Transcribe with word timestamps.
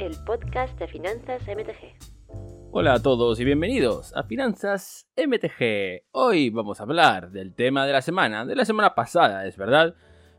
el 0.00 0.16
podcast 0.24 0.78
de 0.78 0.88
Finanzas 0.88 1.42
MTG. 1.46 2.70
Hola 2.70 2.94
a 2.94 3.02
todos 3.02 3.38
y 3.38 3.44
bienvenidos 3.44 4.16
a 4.16 4.22
Finanzas 4.22 5.06
MTG. 5.14 6.06
Hoy 6.12 6.48
vamos 6.48 6.80
a 6.80 6.84
hablar 6.84 7.30
del 7.32 7.54
tema 7.54 7.84
de 7.84 7.92
la 7.92 8.00
semana, 8.00 8.46
de 8.46 8.56
la 8.56 8.64
semana 8.64 8.94
pasada, 8.94 9.46
es 9.46 9.58
verdad, 9.58 9.94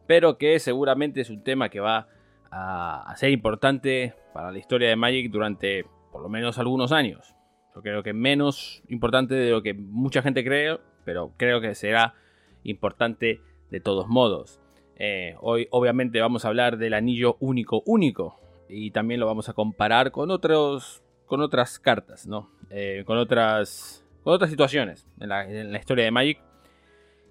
pero 0.07 0.39
que 0.39 0.57
seguramente 0.57 1.21
es 1.21 1.29
un 1.29 1.43
tema 1.43 1.69
que 1.69 1.79
va 1.79 2.07
a, 2.49 3.13
ser 3.17 3.29
importante 3.29 4.15
para 4.33 4.51
la 4.51 4.57
historia 4.57 4.89
de 4.89 4.95
Magic 4.95 5.29
durante 5.29 5.85
por 6.11 6.23
lo 6.23 6.29
menos 6.29 6.57
algunos 6.57 6.91
años. 6.91 7.35
Yo 7.75 7.83
creo 7.83 8.01
que 8.01 8.13
menos 8.13 8.81
importante 8.89 9.35
de 9.35 9.51
lo 9.51 9.61
que 9.61 9.75
mucha 9.75 10.23
gente 10.23 10.43
cree, 10.43 10.79
pero 11.05 11.33
creo 11.37 11.61
que 11.61 11.75
será 11.75 12.15
importante 12.63 13.41
de 13.69 13.79
todos 13.79 14.07
modos. 14.07 14.59
Eh, 14.95 15.35
hoy 15.39 15.67
obviamente 15.69 16.19
vamos 16.19 16.45
a 16.45 16.47
hablar 16.47 16.79
del 16.79 16.95
anillo 16.95 17.37
único 17.39 17.83
único 17.85 18.40
y 18.71 18.91
también 18.91 19.19
lo 19.19 19.25
vamos 19.25 19.49
a 19.49 19.53
comparar 19.53 20.11
con 20.11 20.31
otros 20.31 21.03
con 21.25 21.41
otras 21.41 21.79
cartas, 21.79 22.27
¿no? 22.27 22.49
Eh, 22.69 23.03
con 23.05 23.17
otras 23.17 24.05
con 24.23 24.33
otras 24.33 24.49
situaciones 24.49 25.07
en 25.19 25.29
la, 25.29 25.79
historia 25.79 26.05
de 26.05 26.11
Magic 26.11 26.39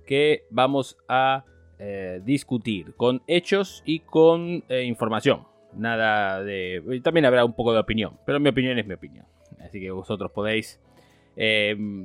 que 0.06 0.44
vamos 0.50 0.96
a 1.08 1.44
eh, 1.78 2.20
discutir 2.24 2.94
con 2.94 3.22
hechos 3.26 3.82
y 3.86 4.00
con 4.00 4.64
información. 4.68 5.46
Nada 5.72 6.42
de 6.42 7.00
también 7.02 7.26
habrá 7.26 7.44
un 7.44 7.54
poco 7.54 7.72
de 7.72 7.78
opinión, 7.78 8.18
pero 8.26 8.40
mi 8.40 8.48
opinión 8.48 8.78
es 8.78 8.86
mi 8.86 8.94
opinión, 8.94 9.26
así 9.60 9.80
que 9.80 9.90
vosotros 9.90 10.30
podéis 10.32 10.80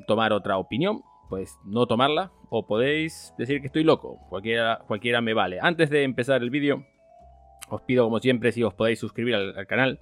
tomar 0.08 0.32
otra 0.32 0.58
opinión 0.58 1.02
pues 1.30 1.60
no 1.66 1.88
tomarla 1.88 2.32
o 2.50 2.66
podéis 2.66 3.34
decir 3.38 3.60
que 3.60 3.68
estoy 3.68 3.84
loco, 3.84 4.20
cualquiera, 4.30 4.82
cualquiera 4.88 5.22
me 5.22 5.34
vale. 5.34 5.60
Antes 5.62 5.90
de 5.90 6.04
empezar 6.04 6.42
el 6.42 6.50
vídeo, 6.50 6.86
os 7.70 7.82
pido 7.82 8.04
como 8.06 8.20
siempre 8.20 8.52
si 8.52 8.64
os 8.64 8.74
podéis 8.74 9.00
suscribir 9.00 9.36
al, 9.36 9.68
canal 9.68 10.00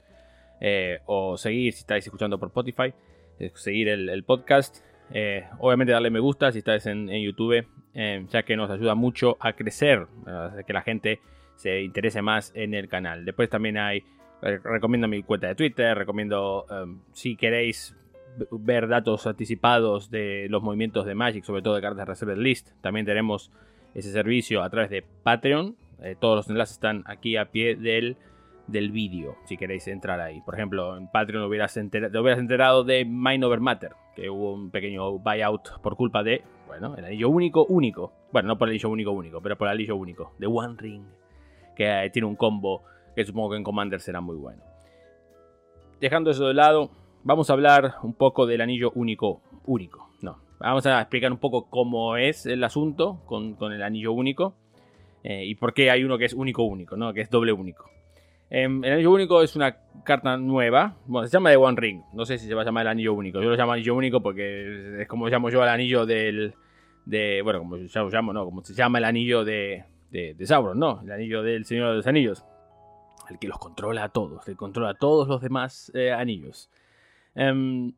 eh, 0.60 1.00
o 1.06 1.38
seguir 1.38 1.74
si 1.74 1.80
estáis 1.80 2.06
escuchando 2.06 2.38
por 2.40 2.50
Spotify, 2.50 2.94
eh, 3.40 3.52
seguir 3.56 3.90
el, 3.90 4.24
podcast, 4.24 4.78
eh, 5.12 5.46
obviamente 5.60 5.94
darle 5.94 6.10
me 6.10 6.20
gusta 6.20 6.52
si 6.52 6.60
estáis 6.60 6.86
en, 6.86 7.08
YouTube, 7.08 7.66
ya 7.94 8.44
que 8.44 8.56
nos 8.56 8.70
ayuda 8.70 8.96
mucho 8.96 9.38
a 9.40 9.54
crecer, 9.54 10.08
que 10.66 10.74
la 10.74 10.82
gente 10.82 11.20
se 11.56 11.82
interese 11.82 12.22
más 12.22 12.52
en 12.56 12.74
el 12.74 12.90
canal. 12.90 13.26
Después 13.26 13.50
también 13.50 13.78
hay, 13.78 14.04
recomiendo 14.42 15.08
mi 15.08 15.22
cuenta 15.22 15.48
de 15.48 15.56
Twitter, 15.56 15.98
recomiendo 15.98 16.66
si 17.12 17.36
queréis 17.36 17.96
ver 18.52 18.88
datos 18.88 19.28
anticipados 19.28 20.10
de 20.10 20.48
los 20.50 20.62
movimientos 20.64 21.06
de 21.06 21.16
Magic, 21.16 21.44
sobre 21.44 21.62
todo 21.62 21.76
de 21.76 21.82
cartas 21.82 22.08
Reserved 22.08 22.38
List. 22.38 22.72
También 22.82 23.06
tenemos 23.06 23.52
ese 23.94 24.12
servicio 24.12 24.64
a 24.64 24.70
través 24.70 24.90
de 24.90 25.04
Patreon. 25.24 25.76
Eh, 26.02 26.16
todos 26.20 26.36
los 26.36 26.50
enlaces 26.50 26.76
están 26.76 27.04
aquí 27.06 27.38
a 27.38 27.52
pie 27.52 27.76
del, 27.76 28.18
del 28.68 28.92
vídeo, 28.92 29.36
si 29.46 29.58
queréis 29.58 29.88
entrar 29.88 30.20
ahí. 30.20 30.42
Por 30.42 30.56
ejemplo, 30.56 30.98
en 30.98 31.08
Patreon 31.08 31.44
hubieras 31.44 31.74
te 31.74 32.20
hubieras 32.20 32.40
enterado 32.40 32.84
de 32.84 33.06
Mind 33.06 33.44
Over 33.44 33.60
Matter, 33.60 33.92
que 34.16 34.30
hubo 34.30 34.54
un 34.54 34.72
pequeño 34.72 35.20
buyout 35.20 35.82
por 35.82 35.96
culpa 35.96 36.24
de, 36.24 36.44
bueno, 36.68 36.96
el 36.96 37.06
anillo 37.06 37.30
único, 37.30 37.66
único. 37.66 38.14
Bueno, 38.32 38.48
no 38.48 38.58
por 38.58 38.68
el 38.68 38.74
anillo 38.74 38.90
único, 38.90 39.12
único, 39.12 39.42
pero 39.42 39.58
por 39.58 39.68
el 39.68 39.74
anillo 39.74 39.96
único, 39.96 40.34
de 40.40 40.48
One 40.48 40.76
Ring, 40.78 41.04
que 41.76 42.06
eh, 42.06 42.10
tiene 42.10 42.28
un 42.28 42.36
combo 42.36 42.84
que 43.16 43.26
supongo 43.26 43.52
que 43.52 43.58
en 43.58 43.64
Commander 43.64 44.00
será 44.00 44.22
muy 44.22 44.36
bueno. 44.36 44.64
Dejando 46.00 46.32
eso 46.32 46.48
de 46.48 46.54
lado, 46.54 46.90
vamos 47.24 47.50
a 47.50 47.54
hablar 47.54 47.96
un 48.04 48.14
poco 48.14 48.46
del 48.46 48.62
anillo 48.62 48.92
único. 48.96 49.42
Único, 49.66 50.10
no. 50.22 50.40
Vamos 50.60 50.86
a 50.86 51.00
explicar 51.00 51.32
un 51.32 51.38
poco 51.38 51.70
cómo 51.70 52.18
es 52.18 52.46
el 52.46 52.64
asunto 52.64 53.22
con, 53.26 53.56
el 53.72 53.84
anillo 53.84 54.12
único. 54.12 54.56
Eh, 55.24 55.46
y 55.46 55.56
por 55.56 55.74
qué 55.74 55.90
hay 55.90 56.04
uno 56.04 56.18
que 56.18 56.26
es 56.26 56.34
único 56.34 56.64
único, 56.64 56.98
¿no? 56.98 57.14
Que 57.14 57.22
es 57.22 57.30
doble 57.30 57.52
único. 57.54 57.90
Em, 58.50 58.84
el 58.84 58.94
anillo 58.94 59.12
único 59.12 59.42
es 59.42 59.56
una 59.56 59.78
carta 60.04 60.38
nueva. 60.38 60.98
Bueno, 61.06 61.28
se 61.28 61.34
llama 61.34 61.50
de 61.50 61.56
One 61.56 61.76
Ring. 61.80 62.02
No 62.14 62.26
sé 62.26 62.38
si 62.38 62.48
se 62.48 62.54
va 62.54 62.62
a 62.62 62.66
llamar 62.66 62.84
el 62.86 62.90
anillo 62.90 63.14
único. 63.14 63.42
Yo 63.42 63.50
lo 63.50 63.56
llamo 63.56 63.72
anillo 63.72 63.96
único 63.96 64.22
porque 64.22 65.02
es 65.02 65.08
como 65.08 65.28
llamo 65.28 65.50
yo 65.50 65.64
el 65.64 65.70
anillo 65.70 66.06
del. 66.06 66.54
De, 67.06 67.42
bueno, 67.42 67.60
como 67.60 67.78
ya 67.78 68.02
lo 68.02 68.10
llamo, 68.10 68.32
¿no? 68.32 68.46
Como 68.46 68.64
se 68.64 68.74
llama 68.74 69.00
el 69.00 69.06
anillo 69.06 69.44
de, 69.44 69.86
de, 70.12 70.46
Sauron, 70.46 70.78
¿no? 70.78 71.02
El 71.04 71.12
anillo 71.12 71.42
del 71.42 71.66
Señor 71.66 71.90
de 71.90 71.96
los 71.96 72.08
Anillos. 72.08 72.46
El 73.30 73.40
que 73.40 73.48
los 73.48 73.58
controla 73.58 74.04
a 74.04 74.10
todos. 74.10 74.48
El 74.48 74.54
que 74.54 74.58
controla 74.58 74.92
a 74.92 74.94
todos 74.94 75.28
los 75.28 75.42
demás 75.42 75.92
eh, 75.96 76.12
anillos. 76.12 76.70
Em, 77.36 77.94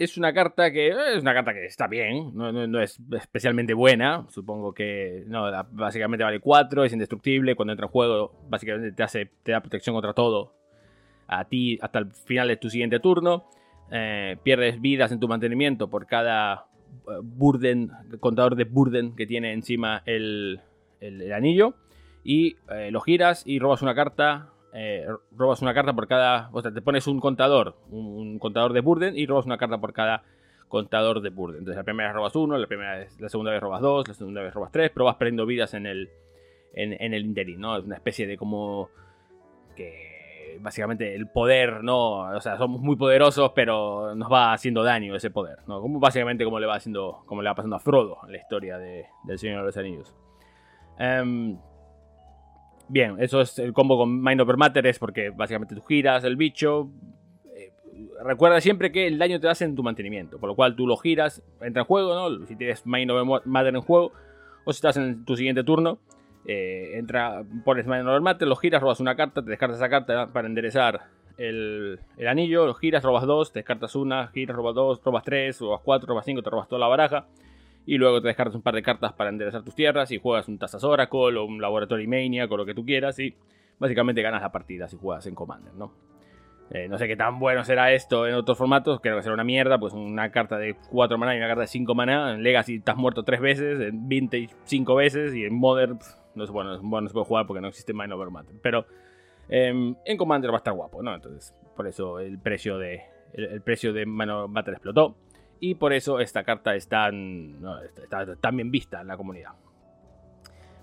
es 0.00 0.16
una 0.16 0.32
carta 0.32 0.72
que 0.72 0.88
es 0.88 1.20
una 1.20 1.34
carta 1.34 1.52
que 1.52 1.66
está 1.66 1.86
bien, 1.86 2.32
no, 2.34 2.80
es 2.80 2.98
especialmente 3.12 3.74
buena. 3.74 4.24
Supongo 4.30 4.72
que 4.72 5.24
no, 5.26 5.44
básicamente 5.72 6.24
vale 6.24 6.40
4, 6.40 6.84
es 6.84 6.92
indestructible. 6.94 7.54
Cuando 7.54 7.72
entra 7.74 7.84
en 7.84 7.92
juego, 7.92 8.32
básicamente 8.48 8.92
te 8.92 9.02
hace, 9.02 9.30
te 9.42 9.52
da 9.52 9.60
protección 9.60 9.94
contra 9.94 10.14
todo 10.14 10.54
a 11.26 11.44
ti 11.44 11.78
hasta 11.82 11.98
el 11.98 12.12
final 12.12 12.48
de 12.48 12.56
tu 12.56 12.70
siguiente 12.70 12.98
turno. 12.98 13.44
Eh, 13.92 14.38
pierdes 14.42 14.80
vidas 14.80 15.12
en 15.12 15.20
tu 15.20 15.28
mantenimiento 15.28 15.90
por 15.90 16.06
cada 16.06 16.64
eh, 17.06 17.18
burden, 17.22 17.90
contador 18.20 18.56
de 18.56 18.64
burden 18.64 19.14
que 19.14 19.26
tiene 19.26 19.52
encima 19.52 20.02
el, 20.06 20.62
anillo. 21.34 21.74
Y 22.24 22.56
eh, 22.70 22.90
lo 22.90 23.02
giras 23.02 23.42
y 23.46 23.58
robas 23.58 23.82
una 23.82 23.94
carta 23.94 24.48
eh, 24.72 25.06
robas 25.32 25.62
una 25.62 25.74
carta 25.74 25.92
por 25.92 26.06
cada. 26.06 26.50
O 26.52 26.62
sea, 26.62 26.72
te 26.72 26.82
pones 26.82 27.06
un 27.06 27.20
contador, 27.20 27.76
un, 27.90 28.38
contador 28.38 28.72
de 28.72 28.80
Burden 28.80 29.16
y 29.16 29.26
robas 29.26 29.46
una 29.46 29.58
carta 29.58 29.78
por 29.78 29.92
cada 29.92 30.22
contador 30.68 31.20
de 31.20 31.30
Burden. 31.30 31.58
Entonces, 31.58 31.76
la 31.76 31.84
primera 31.84 32.08
vez 32.08 32.16
robas 32.16 32.36
uno, 32.36 32.56
la, 32.56 32.66
primera 32.66 33.06
la 33.18 33.28
segunda 33.28 33.50
vez 33.50 33.60
robas 33.60 33.80
dos, 33.80 34.06
la 34.06 34.14
segunda 34.14 34.42
vez 34.42 34.54
robas 34.54 34.70
tres, 34.70 34.90
pero 34.94 35.12
perdiendo 35.18 35.44
vidas 35.44 35.74
en 35.74 35.86
el, 35.86 36.10
en, 36.72 37.14
el 37.14 37.24
interín, 37.24 37.60
¿no? 37.60 37.76
Es 37.76 37.84
una 37.84 37.96
especie 37.96 38.26
de 38.26 38.36
como. 38.36 38.90
que. 39.74 40.58
básicamente 40.60 41.16
el 41.16 41.26
poder, 41.26 41.82
¿no? 41.82 42.30
O 42.36 42.40
sea, 42.40 42.56
somos 42.56 42.80
muy 42.80 42.94
poderosos, 42.94 43.50
pero 43.54 44.14
nos 44.14 44.30
va 44.30 44.52
haciendo 44.52 44.84
daño 44.84 45.16
ese 45.16 45.30
poder, 45.30 45.58
¿no? 45.66 45.80
Como 45.80 45.98
básicamente 45.98 46.44
como 46.44 46.60
le 46.60 46.66
va 46.66 46.76
haciendo. 46.76 47.22
como 47.26 47.42
le 47.42 47.48
va 47.48 47.56
pasando 47.56 47.76
a 47.76 47.80
Frodo 47.80 48.18
en 48.24 48.32
la 48.32 48.38
historia 48.38 48.78
de, 48.78 49.06
del 49.24 49.38
Señor 49.38 49.60
de 49.60 49.66
los 49.66 49.76
Anillos. 49.76 50.14
Um, 51.00 51.58
Bien, 52.92 53.14
eso 53.20 53.40
es 53.40 53.56
el 53.60 53.72
combo 53.72 53.96
con 53.96 54.20
Mind 54.20 54.40
Over 54.40 54.56
Matter, 54.56 54.84
es 54.84 54.98
porque 54.98 55.30
básicamente 55.30 55.76
tú 55.76 55.82
giras 55.82 56.24
el 56.24 56.34
bicho. 56.34 56.90
Eh, 57.56 57.70
recuerda 58.24 58.60
siempre 58.60 58.90
que 58.90 59.06
el 59.06 59.16
daño 59.16 59.38
te 59.38 59.48
hace 59.48 59.64
en 59.64 59.76
tu 59.76 59.84
mantenimiento, 59.84 60.40
por 60.40 60.48
lo 60.48 60.56
cual 60.56 60.74
tú 60.74 60.88
lo 60.88 60.96
giras, 60.96 61.40
entra 61.60 61.82
en 61.82 61.86
juego, 61.86 62.16
¿no? 62.16 62.46
Si 62.46 62.56
tienes 62.56 62.84
Mind 62.84 63.08
Over 63.12 63.42
Matter 63.44 63.76
en 63.76 63.80
juego, 63.80 64.10
o 64.64 64.72
si 64.72 64.78
estás 64.78 64.96
en 64.96 65.24
tu 65.24 65.36
siguiente 65.36 65.62
turno, 65.62 66.00
eh, 66.46 66.94
entra, 66.94 67.44
pones 67.64 67.86
Mind 67.86 68.08
Over 68.08 68.22
Matter, 68.22 68.48
lo 68.48 68.56
giras, 68.56 68.82
robas 68.82 68.98
una 68.98 69.14
carta, 69.14 69.40
te 69.40 69.50
descartas 69.50 69.76
esa 69.76 69.88
carta 69.88 70.32
para 70.32 70.48
enderezar 70.48 71.02
el, 71.38 72.00
el, 72.16 72.26
anillo, 72.26 72.66
lo 72.66 72.74
giras, 72.74 73.04
robas 73.04 73.24
dos, 73.24 73.52
te 73.52 73.60
descartas 73.60 73.94
una, 73.94 74.26
giras, 74.34 74.56
robas 74.56 74.74
dos, 74.74 75.00
robas 75.04 75.22
tres, 75.22 75.60
robas 75.60 75.80
cuatro, 75.84 76.08
robas 76.08 76.24
cinco, 76.24 76.42
te 76.42 76.50
robas 76.50 76.66
toda 76.66 76.80
la 76.80 76.88
baraja 76.88 77.28
y 77.86 77.98
luego 77.98 78.20
te 78.20 78.28
descartas 78.28 78.54
un 78.54 78.62
par 78.62 78.74
de 78.74 78.82
cartas 78.82 79.12
para 79.12 79.30
enderezar 79.30 79.62
tus 79.62 79.74
tierras 79.74 80.10
y 80.10 80.18
juegas 80.18 80.48
un 80.48 80.58
Tazas 80.58 80.84
Oracle 80.84 81.36
o 81.36 81.44
un 81.44 81.60
Laboratory 81.60 82.06
Maniac 82.06 82.50
o 82.50 82.56
lo 82.56 82.66
que 82.66 82.74
tú 82.74 82.84
quieras 82.84 83.18
y 83.18 83.34
básicamente 83.78 84.22
ganas 84.22 84.42
la 84.42 84.52
partida 84.52 84.88
si 84.88 84.96
juegas 84.96 85.26
en 85.26 85.34
Commander, 85.34 85.74
¿no? 85.74 85.92
Eh, 86.72 86.86
no 86.88 86.98
sé 86.98 87.08
qué 87.08 87.16
tan 87.16 87.40
bueno 87.40 87.64
será 87.64 87.92
esto 87.92 88.28
en 88.28 88.34
otros 88.34 88.56
formatos, 88.56 89.00
creo 89.00 89.16
que 89.16 89.22
será 89.22 89.34
una 89.34 89.42
mierda, 89.42 89.80
pues 89.80 89.92
una 89.92 90.30
carta 90.30 90.56
de 90.56 90.76
4 90.90 91.18
maná 91.18 91.34
y 91.34 91.38
una 91.38 91.48
carta 91.48 91.62
de 91.62 91.66
5 91.66 91.94
maná, 91.96 92.34
en 92.34 92.44
Legacy 92.44 92.76
estás 92.76 92.96
muerto 92.96 93.24
3 93.24 93.40
veces, 93.40 93.80
en 93.80 94.08
Vintage 94.08 94.50
5 94.64 94.94
veces 94.94 95.34
y 95.34 95.44
en 95.44 95.52
Modern 95.52 95.98
no 96.36 96.44
es 96.44 96.50
bueno, 96.50 96.78
bueno, 96.80 97.02
no 97.02 97.08
se 97.08 97.12
puede 97.12 97.26
jugar 97.26 97.46
porque 97.48 97.60
no 97.60 97.66
existe 97.66 97.92
Mind 97.92 98.12
Over 98.12 98.30
Matter, 98.30 98.54
pero 98.62 98.86
em, 99.48 99.96
en 100.04 100.16
Commander 100.16 100.52
va 100.52 100.56
a 100.56 100.58
estar 100.58 100.72
guapo, 100.72 101.02
¿no? 101.02 101.12
Entonces, 101.12 101.52
por 101.74 101.88
eso 101.88 102.20
el 102.20 102.38
precio 102.38 102.78
de 102.78 103.02
el, 103.32 103.62
precio 103.62 103.92
de 103.92 104.02
Over 104.02 104.48
Matter 104.48 104.74
explotó 104.74 105.16
y 105.60 105.74
por 105.74 105.92
eso 105.92 106.20
esta 106.20 106.42
carta 106.42 106.74
es 106.74 106.88
tan, 106.88 107.56
está, 108.02 108.50
bien 108.50 108.70
vista 108.70 109.02
en 109.02 109.08
la 109.08 109.16
comunidad. 109.16 109.50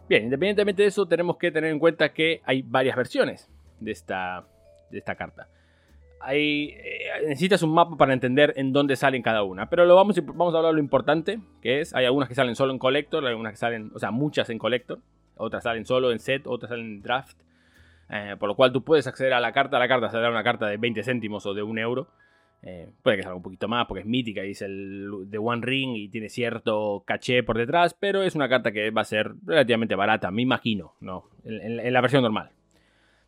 Bien, 0.07 0.23
independientemente 0.23 0.83
de 0.83 0.87
eso, 0.87 1.07
tenemos 1.07 1.37
que 1.37 1.51
tener 1.51 1.71
en 1.71 1.79
cuenta 1.79 2.13
que 2.13 2.41
hay 2.45 2.61
varias 2.61 2.95
versiones 2.95 3.49
de 3.79 3.91
esta, 3.91 4.45
de 4.89 4.99
esta 4.99 5.15
carta. 5.15 5.49
Hay, 6.21 6.69
eh, 6.77 7.27
necesitas 7.27 7.61
un 7.61 7.73
mapa 7.73 7.97
para 7.97 8.13
entender 8.13 8.53
en 8.55 8.71
dónde 8.71 8.95
salen 8.95 9.21
cada 9.21 9.43
una. 9.43 9.69
Pero 9.69 9.85
lo 9.85 9.95
vamos, 9.95 10.15
vamos 10.25 10.53
a 10.53 10.57
hablar 10.57 10.71
de 10.71 10.77
lo 10.77 10.83
importante, 10.83 11.39
que 11.61 11.81
es, 11.81 11.93
hay 11.93 12.05
algunas 12.05 12.29
que 12.29 12.35
salen 12.35 12.55
solo 12.55 12.71
en 12.71 12.79
Collector, 12.79 13.23
hay 13.23 13.31
algunas 13.31 13.53
que 13.53 13.57
salen, 13.57 13.91
o 13.93 13.99
sea, 13.99 14.11
muchas 14.11 14.49
en 14.49 14.59
Collector, 14.59 14.99
otras 15.35 15.63
salen 15.63 15.85
solo 15.85 16.11
en 16.11 16.19
set, 16.19 16.47
otras 16.47 16.69
salen 16.69 16.85
en 16.85 17.01
Draft. 17.01 17.37
Eh, 18.09 18.35
por 18.39 18.47
lo 18.47 18.55
cual 18.55 18.71
tú 18.71 18.83
puedes 18.83 19.05
acceder 19.05 19.33
a 19.33 19.39
la 19.39 19.51
carta, 19.51 19.79
la 19.79 19.87
carta 19.87 20.09
será 20.09 20.29
una 20.29 20.43
carta 20.43 20.67
de 20.67 20.77
20 20.77 21.03
céntimos 21.03 21.45
o 21.45 21.53
de 21.53 21.63
un 21.63 21.77
euro. 21.77 22.07
Eh, 22.63 22.89
puede 23.03 23.17
que 23.17 23.23
salga 23.23 23.37
un 23.37 23.43
poquito 23.43 23.67
más 23.67 23.85
porque 23.85 24.01
es 24.01 24.07
mítica 24.07 24.43
y 24.43 24.51
es 24.51 24.61
el 24.61 25.09
de 25.27 25.37
One 25.37 25.61
Ring 25.63 25.95
y 25.95 26.09
tiene 26.09 26.27
cierto 26.27 27.03
caché 27.05 27.43
por 27.43 27.57
detrás, 27.57 27.93
pero 27.93 28.23
es 28.23 28.35
una 28.35 28.49
carta 28.49 28.71
que 28.71 28.89
va 28.89 29.01
a 29.01 29.05
ser 29.05 29.35
relativamente 29.45 29.95
barata, 29.95 30.31
me 30.31 30.41
imagino, 30.41 30.95
¿no? 30.99 31.29
En, 31.45 31.93
la 31.93 32.01
versión 32.01 32.23
normal. 32.23 32.51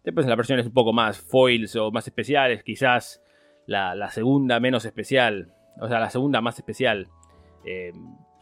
Después 0.04 0.26
en 0.26 0.30
las 0.30 0.38
versiones 0.38 0.66
un 0.66 0.74
poco 0.74 0.94
más 0.94 1.20
foils 1.20 1.76
o 1.76 1.92
más 1.92 2.08
especiales, 2.08 2.64
quizás 2.64 3.22
la, 3.68 4.10
segunda 4.10 4.60
menos 4.60 4.86
especial, 4.86 5.54
o 5.80 5.88
sea, 5.88 6.00
la 6.00 6.10
segunda 6.10 6.42
más 6.42 6.58
especial 6.58 7.08
eh, 7.66 7.94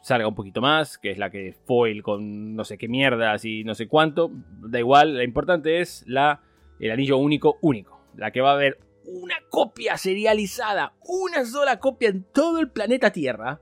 salga 0.02 0.28
un 0.28 0.36
poquito 0.36 0.62
más, 0.62 0.98
que 0.98 1.12
es 1.12 1.18
la 1.18 1.30
que 1.30 1.54
foil 1.66 2.02
con 2.02 2.56
no 2.56 2.64
sé 2.64 2.78
qué 2.78 2.88
mierdas 2.88 3.44
y 3.44 3.66
no 3.66 3.76
sé 3.76 3.88
cuánto. 3.88 4.32
Da 4.62 4.80
igual, 4.80 5.16
lo 5.18 5.24
importante 5.24 5.82
es 5.82 6.06
la, 6.08 6.42
el 6.80 6.92
anillo 6.92 7.18
único 7.18 7.58
único 7.62 7.98
la 8.18 8.32
que 8.32 8.42
va 8.42 8.52
a 8.52 8.54
haber 8.54 8.80
una 9.08 9.36
copia 9.50 9.98
serializada, 9.98 10.94
una 11.08 11.46
sola 11.46 11.80
copia 11.80 12.10
en 12.10 12.24
todo 12.32 12.60
el 12.60 12.70
planeta 12.70 13.12
Tierra, 13.12 13.62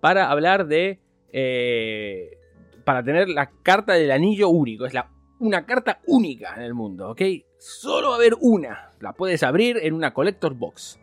para 0.00 0.30
hablar 0.30 0.66
de... 0.66 1.00
Eh, 1.30 2.38
para 2.84 3.02
tener 3.02 3.28
la 3.28 3.50
carta 3.62 3.92
del 3.92 4.10
anillo 4.10 4.48
único. 4.48 4.86
Es 4.86 4.94
la, 4.94 5.10
una 5.40 5.66
carta 5.66 6.00
única 6.06 6.54
en 6.56 6.62
el 6.62 6.72
mundo, 6.72 7.10
¿ok? 7.10 7.20
Solo 7.58 8.08
va 8.08 8.14
a 8.14 8.16
haber 8.16 8.34
una. 8.40 8.92
La 9.00 9.12
puedes 9.12 9.42
abrir 9.42 9.76
en 9.82 9.92
una 9.92 10.14
collector 10.14 10.54
box. 10.54 10.98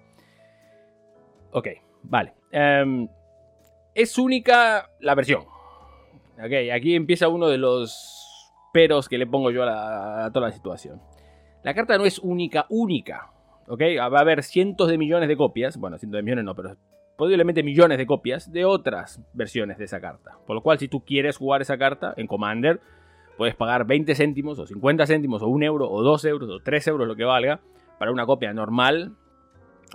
Ok, 1.52 1.68
vale. 2.02 2.34
Em, 2.52 3.08
es 3.94 4.18
única 4.18 4.90
la 5.00 5.14
versión. 5.14 5.44
Ok, 6.38 6.72
aquí 6.74 6.96
empieza 6.96 7.28
uno 7.28 7.50
de 7.50 7.60
los 7.60 8.52
peros 8.74 9.08
que 9.08 9.20
le 9.20 9.28
pongo 9.28 9.52
yo 9.52 9.64
a, 9.64 10.26
a 10.26 10.32
toda 10.32 10.48
la 10.48 10.54
situación. 10.54 11.02
La 11.64 11.76
carta 11.76 11.98
no 11.98 12.06
es 12.06 12.18
única, 12.20 12.66
única. 12.70 13.32
¿Ok? 13.68 13.82
Va 14.00 14.18
a 14.18 14.22
haber 14.22 14.44
cientos 14.44 14.90
de 14.90 14.98
millones 14.98 15.30
de 15.30 15.38
copias, 15.38 15.78
bueno, 15.78 15.98
cientos 15.98 16.18
de 16.18 16.24
millones 16.24 16.46
no, 16.46 16.56
pero 16.56 16.76
posiblemente 17.18 17.64
millones 17.64 17.98
de 17.98 18.06
copias 18.06 18.52
de 18.52 18.66
otras 18.66 19.22
versiones 19.34 19.78
de 19.78 19.86
esa 19.86 20.00
carta. 20.02 20.38
Por 20.46 20.56
lo 20.56 20.62
cual, 20.62 20.80
si 20.80 20.88
tú 20.88 21.04
quieres 21.06 21.38
jugar 21.38 21.62
esa 21.62 21.78
carta 21.78 22.14
en 22.18 22.28
Commander, 22.28 22.82
puedes 23.38 23.56
pagar 23.56 23.86
20 23.86 24.16
céntimos, 24.16 24.60
o 24.60 24.68
50 24.68 25.06
céntimos, 25.08 25.42
o 25.42 25.48
1 25.48 25.66
euro, 25.66 25.90
o 25.90 26.04
2 26.04 26.26
euros, 26.26 26.50
o 26.50 26.60
3 26.60 26.88
euros, 26.88 27.08
lo 27.08 27.16
que 27.16 27.24
valga, 27.24 27.62
para 28.00 28.12
una 28.12 28.26
copia 28.26 28.54
normal, 28.54 29.16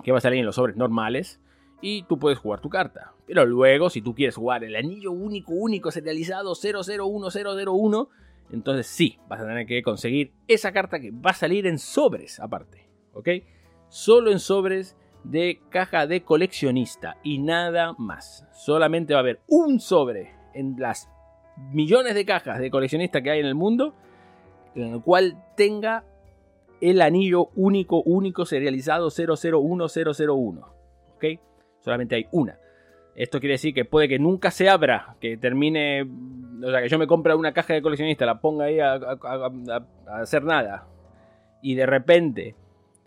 que 0.03 0.11
va 0.11 0.17
a 0.17 0.21
salir 0.21 0.39
en 0.39 0.45
los 0.45 0.55
sobres 0.55 0.75
normales, 0.75 1.39
y 1.81 2.03
tú 2.03 2.19
puedes 2.19 2.39
jugar 2.39 2.61
tu 2.61 2.69
carta. 2.69 3.13
Pero 3.25 3.45
luego, 3.45 3.89
si 3.89 4.01
tú 4.01 4.13
quieres 4.13 4.35
jugar 4.35 4.63
el 4.63 4.75
anillo 4.75 5.11
único, 5.11 5.53
único, 5.53 5.91
serializado 5.91 6.53
001001, 6.55 8.09
entonces 8.51 8.87
sí, 8.87 9.17
vas 9.27 9.41
a 9.41 9.47
tener 9.47 9.65
que 9.65 9.81
conseguir 9.81 10.33
esa 10.47 10.71
carta 10.71 10.99
que 10.99 11.11
va 11.11 11.31
a 11.31 11.33
salir 11.35 11.65
en 11.65 11.79
sobres 11.79 12.39
aparte, 12.39 12.89
¿ok? 13.13 13.29
Solo 13.91 14.31
en 14.31 14.39
sobres 14.39 14.95
de 15.25 15.59
caja 15.67 16.07
de 16.07 16.23
coleccionista 16.23 17.17
y 17.23 17.39
nada 17.39 17.93
más. 17.97 18.47
Solamente 18.53 19.13
va 19.13 19.19
a 19.19 19.23
haber 19.23 19.41
un 19.49 19.81
sobre 19.81 20.31
en 20.53 20.77
las 20.79 21.09
millones 21.73 22.15
de 22.15 22.23
cajas 22.23 22.59
de 22.59 22.71
coleccionista 22.71 23.21
que 23.21 23.31
hay 23.31 23.41
en 23.41 23.47
el 23.47 23.53
mundo 23.53 23.93
en 24.75 24.93
el 24.93 25.01
cual 25.01 25.43
tenga 25.57 26.05
el 26.79 27.01
anillo 27.01 27.49
único, 27.57 28.01
único 28.03 28.45
serializado 28.45 29.09
001001. 29.09 30.73
¿Ok? 31.15 31.25
Solamente 31.81 32.15
hay 32.15 32.27
una. 32.31 32.57
Esto 33.13 33.41
quiere 33.41 33.55
decir 33.55 33.73
que 33.73 33.83
puede 33.83 34.07
que 34.07 34.19
nunca 34.19 34.51
se 34.51 34.69
abra, 34.69 35.17
que 35.19 35.35
termine. 35.35 36.03
O 36.63 36.71
sea, 36.71 36.81
que 36.81 36.87
yo 36.87 36.97
me 36.97 37.07
compre 37.07 37.35
una 37.35 37.51
caja 37.51 37.73
de 37.73 37.81
coleccionista, 37.81 38.25
la 38.25 38.39
ponga 38.39 38.65
ahí 38.65 38.79
a 38.79 39.01
hacer 40.07 40.45
nada. 40.45 40.87
Y 41.61 41.75
de 41.75 41.85
repente 41.85 42.55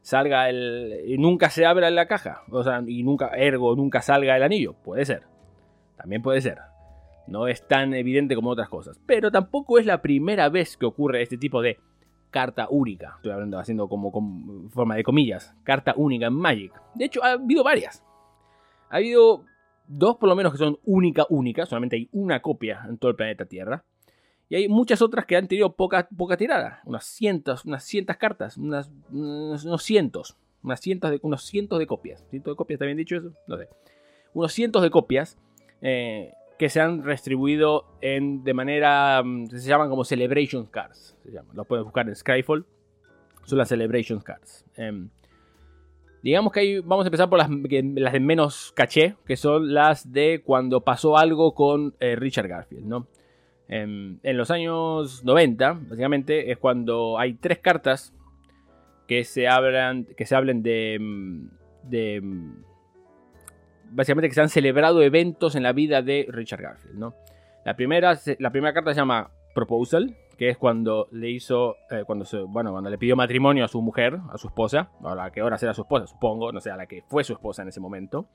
salga 0.05 0.51
el. 0.51 1.03
y 1.07 1.19
nunca 1.19 1.51
se 1.51 1.67
abra 1.67 1.91
la 1.91 2.07
caja. 2.07 2.43
O 2.51 2.63
sea, 2.63 2.83
y 2.87 3.03
nunca, 3.03 3.29
ergo, 3.29 3.75
nunca 3.75 4.03
salga 4.03 4.37
el 4.37 4.43
anillo. 4.43 4.75
Puede 4.75 5.05
ser. 5.05 5.25
También 5.97 6.23
puede 6.23 6.41
ser. 6.41 6.59
No 7.27 7.49
es 7.49 7.67
tan 7.67 7.95
evidente 7.95 8.37
como 8.37 8.51
otras 8.51 8.69
cosas. 8.69 9.01
Pero 9.07 9.31
tampoco 9.31 9.79
es 9.79 9.87
la 9.87 10.03
primera 10.03 10.49
vez 10.51 10.77
que 10.77 10.87
ocurre 10.87 11.23
este 11.23 11.39
tipo 11.39 11.63
de 11.63 11.79
carta 12.31 12.67
única. 12.69 13.15
Estoy 13.17 13.33
hablando 13.33 13.59
haciendo 13.59 13.89
como 13.89 14.69
forma 14.69 14.95
de 14.95 15.05
comillas. 15.05 15.55
Carta 15.65 15.95
única 15.97 16.27
en 16.27 16.35
Magic. 16.35 16.73
De 16.95 17.07
hecho, 17.07 17.25
ha 17.25 17.33
habido 17.33 17.65
varias. 17.65 18.05
Ha 18.91 18.97
habido 18.97 19.45
dos 19.87 20.17
por 20.17 20.29
lo 20.29 20.37
menos 20.37 20.53
que 20.53 20.59
son 20.59 20.79
única, 20.85 21.25
única. 21.31 21.65
Solamente 21.65 21.97
hay 21.97 22.09
una 22.13 22.43
copia 22.43 22.85
en 22.89 22.99
todo 22.99 23.11
el 23.11 23.17
planeta 23.17 23.47
Tierra. 23.47 23.85
Y 24.55 24.57
hay 24.57 24.69
muchas 24.69 25.03
otras 25.03 25.27
que 25.27 25.35
han 25.35 25.49
tenido 25.49 25.75
poca, 25.75 26.09
poca 26.17 26.37
tirada. 26.37 26.81
Unas 26.85 27.05
cientos, 27.07 27.65
unas 27.65 27.83
cientas 27.83 28.19
cartas. 28.19 28.57
Unos 28.57 29.83
cientos. 29.83 30.37
Unas 30.63 30.79
cientos 30.79 31.11
de, 31.11 31.19
unos 31.23 31.43
cientos 31.43 31.81
de 31.81 31.89
copias. 31.89 32.25
¿Cientos 32.31 32.53
de 32.53 32.57
copias? 32.57 32.77
¿Está 32.77 32.85
bien 32.85 32.97
dicho 32.97 33.17
eso? 33.17 33.33
No 33.49 33.59
sé. 33.59 33.69
Unos 34.33 34.53
cientos 34.53 34.81
de 34.85 34.91
copias 34.91 35.37
eh, 35.83 36.35
que 36.57 36.69
se 36.69 36.81
han 36.81 37.03
restribuido 37.03 37.87
en, 38.01 38.45
de 38.45 38.55
manera... 38.55 39.25
Mm, 39.25 39.47
se 39.49 39.69
llaman 39.69 39.91
como 39.91 40.05
Celebration 40.05 40.67
Cards. 40.67 41.17
Se 41.25 41.33
llaman. 41.33 41.57
Los 41.57 41.67
pueden 41.67 41.83
buscar 41.83 42.07
en 42.07 42.15
Skyfall. 42.15 42.65
Son 43.47 43.59
las 43.59 43.69
Celebration 43.69 44.21
Cards. 44.21 44.65
Em, 44.77 45.11
digamos 46.23 46.53
que 46.53 46.61
ahí 46.61 46.79
vamos 46.79 47.05
a 47.05 47.09
empezar 47.09 47.29
por 47.29 47.41
las, 47.41 47.51
las, 47.51 48.13
de 48.13 48.21
menos 48.21 48.71
caché, 48.77 49.17
que 49.27 49.37
son 49.37 49.75
las 49.75 50.13
de 50.13 50.43
cuando 50.47 50.83
pasó 50.83 51.19
algo 51.19 51.57
con 51.57 51.97
eh, 51.99 52.15
Richard 52.15 52.47
Garfield, 52.47 52.87
¿no? 52.87 53.09
En, 53.69 54.21
los 54.23 54.51
años 54.51 55.25
90, 55.25 55.73
básicamente, 55.89 56.51
es 56.51 56.59
cuando 56.59 57.19
hay 57.19 57.35
tres 57.35 57.59
cartas 57.59 58.15
que 59.09 59.25
se 59.25 59.49
hablan, 59.49 60.05
que 60.17 60.27
se 60.27 60.35
hablen 60.35 60.63
de, 60.63 60.99
mm, 61.01 61.49
de 61.85 62.21
mm, 62.23 62.65
básicamente 63.91 64.29
que 64.29 64.35
se 64.35 64.41
han 64.43 64.49
celebrado 64.49 65.03
eventos 65.03 65.57
en 65.57 65.63
la 65.63 65.73
vida 65.73 66.03
de 66.03 66.27
Richard 66.29 66.63
Garfield, 66.63 66.99
¿no? 66.99 67.15
La 67.65 67.77
primera, 67.77 68.19
la 68.39 68.51
primera 68.51 68.75
carta 68.75 68.93
se 68.93 69.01
llama 69.01 69.31
Proposal, 69.55 70.17
que 70.37 70.51
es 70.51 70.59
cuando 70.59 71.09
le 71.13 71.31
hizo, 71.31 71.77
eh, 71.91 72.03
cuando 72.05 72.25
se, 72.25 72.39
bueno, 72.39 72.73
cuando 72.73 72.91
le 72.91 72.99
pidió 72.99 73.17
matrimonio 73.17 73.65
a 73.65 73.69
su 73.69 73.81
mujer, 73.81 74.19
a 74.31 74.37
su 74.37 74.49
esposa, 74.49 74.91
a 75.03 75.15
la 75.15 75.31
que 75.31 75.41
ahora 75.41 75.57
será 75.57 75.73
su 75.73 75.83
esposa, 75.83 76.07
supongo, 76.07 76.53
no 76.53 76.61
sé, 76.61 76.71
a 76.71 76.77
la 76.77 76.87
que 76.87 77.03
fue 77.07 77.25
su 77.25 77.33
esposa 77.33 77.63
en 77.63 77.69
ese 77.69 77.81
momento. 77.81 78.27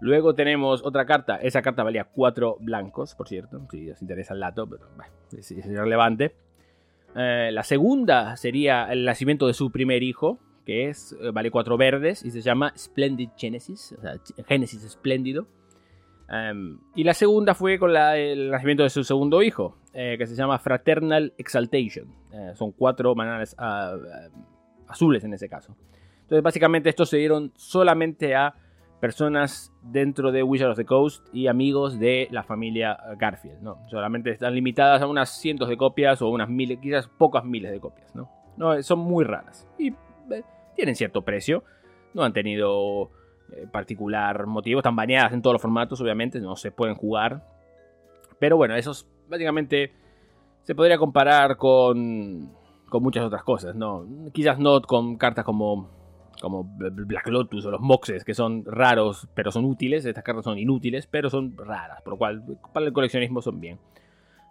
Luego 0.00 0.34
tenemos 0.34 0.84
otra 0.84 1.06
carta. 1.06 1.36
Esa 1.36 1.62
carta 1.62 1.82
valía 1.82 2.04
4 2.04 2.58
blancos, 2.60 3.14
por 3.14 3.28
cierto. 3.28 3.66
Si 3.70 3.90
os 3.90 4.02
interesa 4.02 4.34
el 4.34 4.40
dato, 4.40 4.68
pero 4.68 4.88
bueno, 4.96 5.12
es, 5.36 5.50
irrelevante. 5.50 6.34
Eh, 7.14 7.50
la 7.52 7.62
segunda 7.62 8.36
sería 8.36 8.92
el 8.92 9.04
nacimiento 9.04 9.46
de 9.46 9.54
su 9.54 9.70
primer 9.70 10.02
hijo, 10.02 10.38
que 10.66 10.88
es 10.88 11.16
eh, 11.20 11.30
vale 11.32 11.50
4 11.50 11.76
verdes 11.78 12.24
y 12.24 12.30
se 12.30 12.42
llama 12.42 12.74
Splendid 12.76 13.30
Genesis, 13.36 13.94
o 13.98 14.02
sea, 14.02 14.16
Génesis 14.46 14.84
espléndido. 14.84 15.46
Em, 16.28 16.78
y 16.94 17.04
la 17.04 17.14
segunda 17.14 17.54
fue 17.54 17.78
con 17.78 17.96
el 17.96 18.50
nacimiento 18.50 18.82
de 18.82 18.90
su 18.90 19.04
segundo 19.04 19.42
hijo, 19.42 19.78
eh, 19.94 20.16
que 20.18 20.26
se 20.26 20.34
llama 20.34 20.58
Fraternal 20.58 21.32
Exaltation. 21.38 22.12
son 22.54 22.72
cuatro 22.72 23.14
bananas 23.14 23.54
ah, 23.58 23.96
azules 24.88 25.24
en 25.24 25.32
ese 25.32 25.48
caso. 25.48 25.74
Entonces, 26.22 26.42
básicamente, 26.42 26.90
estos 26.90 27.08
se 27.08 27.18
dieron 27.18 27.52
solamente 27.54 28.34
a 28.34 28.54
personas 29.00 29.72
dentro 29.82 30.32
de 30.32 30.42
Wizard 30.42 30.70
of 30.70 30.76
the 30.76 30.84
Coast 30.84 31.26
y 31.32 31.48
amigos 31.48 31.98
de 31.98 32.28
la 32.30 32.42
familia 32.42 32.98
Garfield, 33.18 33.60
¿no? 33.60 33.78
Solamente 33.88 34.30
están 34.30 34.54
limitadas 34.54 35.02
a 35.02 35.06
unas 35.06 35.38
cientos 35.40 35.68
de 35.68 35.76
copias 35.76 36.22
o 36.22 36.28
unas 36.28 36.48
miles, 36.48 36.78
quizás 36.80 37.08
pocas 37.08 37.44
miles 37.44 37.70
de 37.70 37.80
copias, 37.80 38.14
¿no? 38.14 38.30
no 38.56 38.82
son 38.82 38.98
muy 39.00 39.24
raras 39.24 39.66
y 39.78 39.88
eh, 39.88 40.42
tienen 40.74 40.96
cierto 40.96 41.22
precio, 41.22 41.64
no 42.14 42.22
han 42.22 42.32
tenido 42.32 43.10
eh, 43.52 43.66
particular 43.70 44.46
motivo, 44.46 44.80
están 44.80 44.96
baneadas 44.96 45.32
en 45.32 45.42
todos 45.42 45.54
los 45.54 45.62
formatos, 45.62 46.00
obviamente, 46.00 46.40
no 46.40 46.56
se 46.56 46.70
pueden 46.70 46.94
jugar, 46.94 47.46
pero 48.38 48.56
bueno, 48.56 48.74
esos 48.76 49.08
básicamente 49.28 49.92
se 50.62 50.74
podría 50.74 50.98
comparar 50.98 51.56
con, 51.56 52.52
con 52.88 53.02
muchas 53.02 53.24
otras 53.24 53.44
cosas, 53.44 53.74
¿no? 53.74 54.06
Quizás 54.32 54.58
no 54.58 54.80
con 54.82 55.16
cartas 55.16 55.44
como 55.44 55.88
como 56.40 56.64
Black 56.64 57.28
Lotus 57.28 57.66
o 57.66 57.70
los 57.70 57.80
Moxes, 57.80 58.24
que 58.24 58.34
son 58.34 58.64
raros 58.66 59.28
pero 59.34 59.50
son 59.50 59.64
útiles. 59.64 60.04
Estas 60.04 60.24
cartas 60.24 60.44
son 60.44 60.58
inútiles, 60.58 61.06
pero 61.06 61.30
son 61.30 61.56
raras, 61.56 62.02
por 62.02 62.14
lo 62.14 62.18
cual 62.18 62.42
para 62.72 62.86
el 62.86 62.92
coleccionismo 62.92 63.42
son 63.42 63.60
bien. 63.60 63.78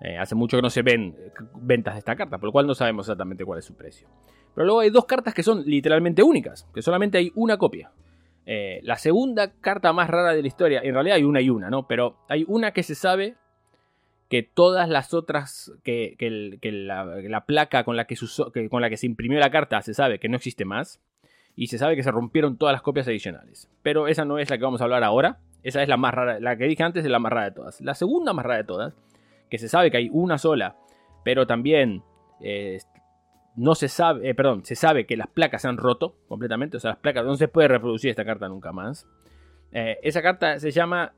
Eh, 0.02 0.18
hace 0.18 0.36
mucho 0.36 0.58
que 0.58 0.62
no 0.62 0.70
se 0.70 0.82
ven 0.82 1.16
eh, 1.18 1.32
ventas 1.56 1.96
de 1.96 2.00
esta 2.00 2.16
carta, 2.16 2.38
por 2.38 2.48
lo 2.48 2.52
cual 2.52 2.68
no 2.68 2.76
sabemos 2.76 3.08
exactamente 3.08 3.46
cuál 3.46 3.60
es 3.60 3.66
su 3.66 3.76
precio. 3.76 4.08
Pero 4.54 4.66
luego 4.66 4.82
hay 4.82 4.90
dos 4.90 5.06
cartas 5.06 5.34
que 5.34 5.44
son 5.44 5.64
literalmente 5.66 6.22
únicas, 6.22 6.68
que 6.74 6.82
solamente 6.82 7.18
hay 7.18 7.32
una 7.36 7.58
copia. 7.58 7.92
Eh, 8.46 8.80
la 8.84 8.98
segunda 8.98 9.54
carta 9.54 9.92
más 9.94 10.10
rara 10.10 10.34
de 10.34 10.42
la 10.42 10.48
historia, 10.48 10.82
en 10.84 10.94
realidad 10.94 11.16
hay 11.16 11.24
una 11.24 11.42
y 11.42 11.50
una, 11.50 11.70
¿no? 11.70 11.88
Pero 11.88 12.18
hay 12.30 12.46
una 12.48 12.72
que 12.72 12.84
se 12.84 12.94
sabe 12.94 13.36
que 14.30 14.44
todas 14.44 14.90
las 14.90 15.14
otras, 15.14 15.72
que, 15.84 16.16
la, 16.62 17.46
placa 17.46 17.84
con 17.84 17.96
la 17.96 18.06
que, 18.06 18.18
con 18.70 18.82
la 18.82 18.90
que 18.90 18.98
se 18.98 19.06
imprimió 19.06 19.40
la 19.40 19.52
carta 19.52 19.82
se 19.82 19.94
sabe 19.94 20.20
que 20.20 20.30
no 20.30 20.38
existe 20.38 20.66
más 20.66 21.00
y 21.56 21.68
se 21.68 21.78
sabe 21.78 21.96
que 21.96 22.04
se 22.04 22.12
rompieron 22.12 22.58
todas 22.58 22.74
las 22.74 22.82
copias 22.82 23.08
adicionales. 23.08 23.70
Pero 23.82 24.08
esa 24.08 24.26
no 24.26 24.38
es 24.40 24.50
la 24.50 24.58
que 24.58 24.64
vamos 24.64 24.82
a 24.82 24.86
hablar 24.86 25.04
ahora. 25.04 25.40
Esa 25.64 25.82
es 25.82 25.90
la 25.90 25.98
más 25.98 26.14
rara, 26.14 26.40
la 26.40 26.58
que 26.58 26.66
dije 26.66 26.84
antes 26.84 27.04
es 27.04 27.10
la 27.10 27.20
más 27.20 27.32
rara 27.32 27.46
de 27.46 27.56
todas. 27.56 27.82
La 27.82 27.96
segunda 27.96 28.34
más 28.34 28.46
rara 28.46 28.58
de 28.58 28.66
todas, 28.66 28.94
que 29.50 29.58
se 29.58 29.68
sabe 29.68 29.90
que 29.90 29.98
hay 29.98 30.10
una 30.12 30.38
sola, 30.38 30.76
pero 31.24 31.48
también 31.48 32.04
eh, 32.40 32.80
no 33.56 33.74
se 33.74 33.88
sabe, 33.88 34.30
eh, 34.30 34.36
perdón, 34.36 34.64
se 34.64 34.76
sabe 34.76 35.08
que 35.08 35.18
las 35.18 35.28
placas 35.28 35.64
se 35.64 35.68
han 35.68 35.78
roto 35.78 36.18
completamente, 36.28 36.78
o 36.78 36.80
sea, 36.80 36.92
las 36.92 37.00
placas 37.00 37.26
no 37.26 37.36
se 37.36 37.48
puede 37.48 37.68
reproducir 37.68 38.12
esta 38.12 38.26
carta 38.26 38.48
nunca 38.48 38.72
más. 38.72 39.08
Eh, 39.72 39.98
esa 40.04 40.22
carta 40.22 40.60
se 40.60 40.70
llama 40.70 41.14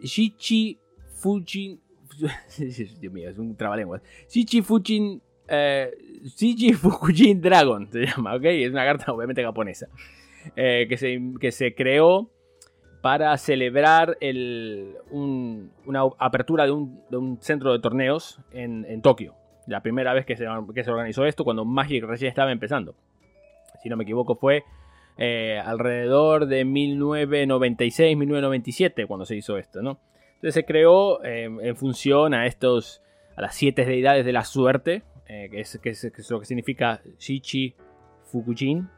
Shichi 0.00 0.78
Fujin 1.14 1.80
Dios 3.00 3.12
mío, 3.12 3.28
es 3.28 3.38
un 3.38 3.56
trabalenguas. 3.56 4.02
Shichi 4.28 4.62
Fujin 4.62 5.20
eh, 5.48 5.90
Shiji 6.24 7.34
Dragon 7.34 7.90
se 7.90 8.06
llama, 8.06 8.34
¿ok? 8.34 8.44
Es 8.44 8.70
una 8.70 8.84
carta 8.84 9.12
obviamente 9.12 9.42
japonesa. 9.42 9.88
Eh, 10.54 10.86
que, 10.88 10.96
se, 10.96 11.20
que, 11.40 11.50
se, 11.50 11.74
creó 11.74 12.30
para 13.00 13.36
celebrar 13.36 14.16
una 15.10 16.02
apertura 16.18 16.66
de 16.66 16.70
un, 16.70 17.38
centro 17.40 17.72
de 17.72 17.80
torneos 17.80 18.38
en, 18.52 19.02
Tokio. 19.02 19.34
La 19.66 19.82
primera 19.82 20.14
vez 20.14 20.24
que 20.24 20.36
se, 20.36 20.46
organizó 20.46 21.26
esto, 21.26 21.42
cuando 21.42 21.64
Magic 21.64 22.04
recién 22.04 22.28
estaba 22.28 22.52
empezando. 22.52 22.94
si 23.82 23.88
no 23.88 23.96
me 23.96 24.04
equivoco, 24.04 24.36
fue 24.36 24.62
eh, 25.18 25.58
alrededor 25.64 26.46
de 26.46 26.66
1996-1997 26.66 29.06
cuando 29.06 29.24
se 29.24 29.34
hizo 29.34 29.56
esto, 29.56 29.80
¿no? 29.82 29.98
Entonces 30.34 30.52
se 30.54 30.64
creó 30.64 31.24
eh, 31.24 31.44
en 31.44 31.76
función 31.76 32.34
a 32.34 32.44
estos, 32.46 33.00
a 33.34 33.40
las 33.40 33.54
siete 33.54 33.86
deidades 33.86 34.26
de 34.26 34.32
la 34.32 34.44
suerte, 34.44 35.04
que, 35.26 35.60
es, 35.60 35.78
que, 35.82 35.90
es, 35.90 36.30
lo 36.30 36.40
que 36.40 36.46
significa 36.46 37.00
Shichi 37.18 37.74
Fukujin. 38.24 38.88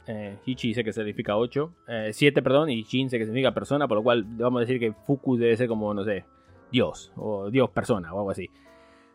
Shichi 0.45 0.75
sé 0.75 0.85
que 0.85 0.93
significa 0.93 1.37
8, 1.37 1.75
7, 2.11 2.43
perdón, 2.43 2.71
y 2.71 2.85
Jin 2.85 3.11
sé 3.11 3.19
que 3.19 3.25
significa 3.25 3.53
persona, 3.53 3.89
por 3.89 3.99
lo 3.99 4.03
cual 4.03 4.25
vamos 4.25 4.59
a 4.59 4.61
decir 4.61 4.79
que 4.79 4.93
Fuku 4.93 5.37
debe 5.37 5.57
ser 5.57 5.69
como, 5.69 5.93
no 5.95 6.05
sé, 6.05 6.25
Dios, 6.71 7.13
o 7.17 7.51
Dios 7.51 7.71
persona, 7.71 8.13
o 8.13 8.19
algo 8.19 8.31
así. 8.31 8.49